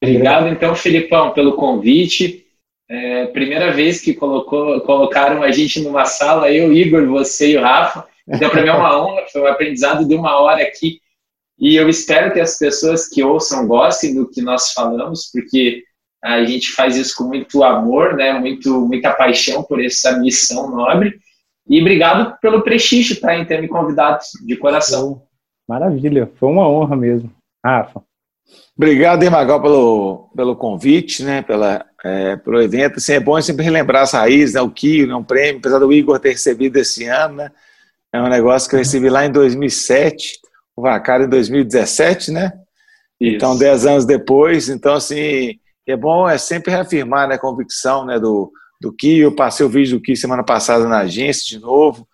Obrigado, 0.00 0.46
então, 0.46 0.76
Filipão, 0.76 1.32
pelo 1.32 1.54
convite. 1.54 2.46
É, 2.88 3.26
primeira 3.26 3.72
vez 3.72 4.00
que 4.00 4.14
colocou, 4.14 4.80
colocaram 4.82 5.42
a 5.42 5.50
gente 5.50 5.80
numa 5.80 6.04
sala, 6.04 6.52
eu, 6.52 6.72
Igor, 6.72 7.04
você 7.06 7.52
e 7.52 7.56
o 7.56 7.62
Rafa. 7.62 8.11
Então, 8.28 8.50
para 8.50 8.62
mim 8.62 8.68
é 8.68 8.72
uma 8.72 9.02
honra, 9.02 9.26
foi 9.32 9.42
um 9.42 9.46
aprendizado 9.46 10.06
de 10.06 10.14
uma 10.14 10.40
hora 10.40 10.62
aqui. 10.62 11.00
E 11.58 11.76
eu 11.76 11.88
espero 11.88 12.32
que 12.32 12.40
as 12.40 12.58
pessoas 12.58 13.08
que 13.08 13.22
ouçam 13.22 13.66
gostem 13.66 14.14
do 14.14 14.28
que 14.28 14.42
nós 14.42 14.72
falamos, 14.72 15.30
porque 15.32 15.82
a 16.22 16.44
gente 16.44 16.72
faz 16.72 16.96
isso 16.96 17.16
com 17.16 17.24
muito 17.24 17.62
amor, 17.64 18.14
né? 18.14 18.32
Muito, 18.32 18.86
muita 18.86 19.12
paixão 19.12 19.62
por 19.62 19.84
essa 19.84 20.18
missão 20.18 20.70
nobre. 20.70 21.18
E 21.68 21.80
obrigado 21.80 22.38
pelo 22.40 22.62
prestígio, 22.62 23.20
tá, 23.20 23.36
em 23.36 23.44
ter 23.44 23.60
me 23.60 23.68
convidado 23.68 24.20
de 24.44 24.56
coração. 24.56 25.22
Maravilha, 25.68 26.30
foi 26.36 26.48
uma 26.48 26.68
honra 26.68 26.96
mesmo. 26.96 27.30
Rafa. 27.64 28.02
Obrigado, 28.76 29.30
Magal, 29.30 29.60
pelo, 29.62 30.30
pelo 30.34 30.56
convite, 30.56 31.22
né, 31.22 31.42
pela, 31.42 31.84
é, 32.04 32.36
pelo 32.36 32.60
evento. 32.60 32.96
Assim, 32.96 33.12
é 33.12 33.20
bom 33.20 33.40
sempre 33.40 33.64
relembrar 33.64 34.02
as 34.02 34.12
raízes, 34.12 34.54
né, 34.54 34.60
o 34.60 34.70
Kio, 34.70 35.06
né, 35.06 35.14
um 35.14 35.22
prêmio, 35.22 35.58
apesar 35.58 35.78
do 35.78 35.92
Igor 35.92 36.18
ter 36.18 36.30
recebido 36.30 36.76
esse 36.76 37.04
ano, 37.04 37.36
né, 37.36 37.52
é 38.12 38.20
um 38.20 38.28
negócio 38.28 38.68
que 38.68 38.74
eu 38.74 38.78
recebi 38.78 39.08
lá 39.08 39.24
em 39.24 39.32
2007, 39.32 40.38
o 40.76 40.82
Vacário 40.82 41.26
em 41.26 41.30
2017, 41.30 42.30
né? 42.30 42.52
Isso. 43.20 43.36
Então, 43.36 43.56
dez 43.56 43.86
anos 43.86 44.04
depois, 44.04 44.68
então, 44.68 44.94
assim, 44.94 45.58
é 45.86 45.96
bom 45.96 46.28
é 46.28 46.36
sempre 46.38 46.70
reafirmar 46.70 47.28
né, 47.28 47.36
a 47.36 47.40
convicção 47.40 48.04
né, 48.04 48.18
do, 48.18 48.52
do 48.80 48.92
Ki. 48.92 49.18
Eu 49.18 49.34
passei 49.34 49.64
o 49.64 49.68
vídeo 49.68 49.98
do 49.98 50.02
Ki 50.02 50.16
semana 50.16 50.44
passada 50.44 50.86
na 50.86 50.98
agência 50.98 51.44
de 51.46 51.58
novo, 51.58 52.06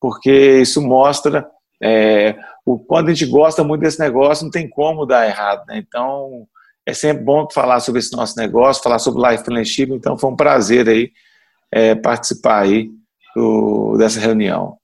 porque 0.00 0.60
isso 0.60 0.82
mostra 0.82 1.48
é, 1.82 2.36
o 2.66 2.78
quando 2.78 3.08
a 3.08 3.14
gente 3.14 3.30
gosta 3.30 3.64
muito 3.64 3.80
desse 3.80 3.98
negócio, 4.00 4.44
não 4.44 4.50
tem 4.50 4.68
como 4.68 5.06
dar 5.06 5.26
errado. 5.26 5.64
Né? 5.66 5.78
Então, 5.78 6.46
é 6.84 6.92
sempre 6.92 7.22
bom 7.22 7.46
falar 7.52 7.80
sobre 7.80 8.00
esse 8.00 8.14
nosso 8.16 8.36
negócio, 8.36 8.82
falar 8.82 8.98
sobre 8.98 9.30
Life 9.30 9.44
Planship. 9.44 9.92
Então, 9.92 10.18
foi 10.18 10.30
um 10.30 10.36
prazer 10.36 10.88
aí 10.88 11.10
é, 11.72 11.94
participar 11.94 12.62
aí 12.62 12.90
do, 13.34 13.96
dessa 13.96 14.20
reunião. 14.20 14.76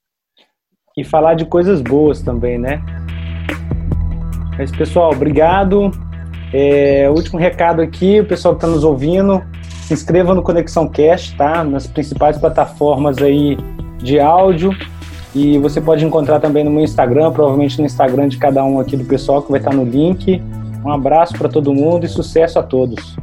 E 0.96 1.02
falar 1.02 1.34
de 1.34 1.44
coisas 1.44 1.80
boas 1.80 2.22
também, 2.22 2.56
né? 2.56 2.80
Mas, 4.56 4.70
pessoal, 4.70 5.10
obrigado. 5.10 5.90
É, 6.52 7.10
último 7.10 7.36
recado 7.36 7.82
aqui, 7.82 8.20
o 8.20 8.24
pessoal 8.24 8.54
que 8.54 8.64
está 8.64 8.68
nos 8.68 8.84
ouvindo, 8.84 9.42
se 9.82 9.92
inscreva 9.92 10.36
no 10.36 10.42
Conexão 10.42 10.86
Cast, 10.86 11.36
tá? 11.36 11.64
Nas 11.64 11.88
principais 11.88 12.38
plataformas 12.38 13.18
aí 13.18 13.58
de 13.98 14.20
áudio. 14.20 14.70
E 15.34 15.58
você 15.58 15.80
pode 15.80 16.04
encontrar 16.04 16.38
também 16.38 16.62
no 16.62 16.70
meu 16.70 16.84
Instagram, 16.84 17.32
provavelmente 17.32 17.76
no 17.80 17.86
Instagram 17.86 18.28
de 18.28 18.38
cada 18.38 18.64
um 18.64 18.78
aqui 18.78 18.96
do 18.96 19.04
pessoal 19.04 19.42
que 19.42 19.50
vai 19.50 19.58
estar 19.58 19.74
no 19.74 19.82
link. 19.82 20.40
Um 20.84 20.92
abraço 20.92 21.36
para 21.36 21.48
todo 21.48 21.74
mundo 21.74 22.06
e 22.06 22.08
sucesso 22.08 22.56
a 22.56 22.62
todos. 22.62 23.16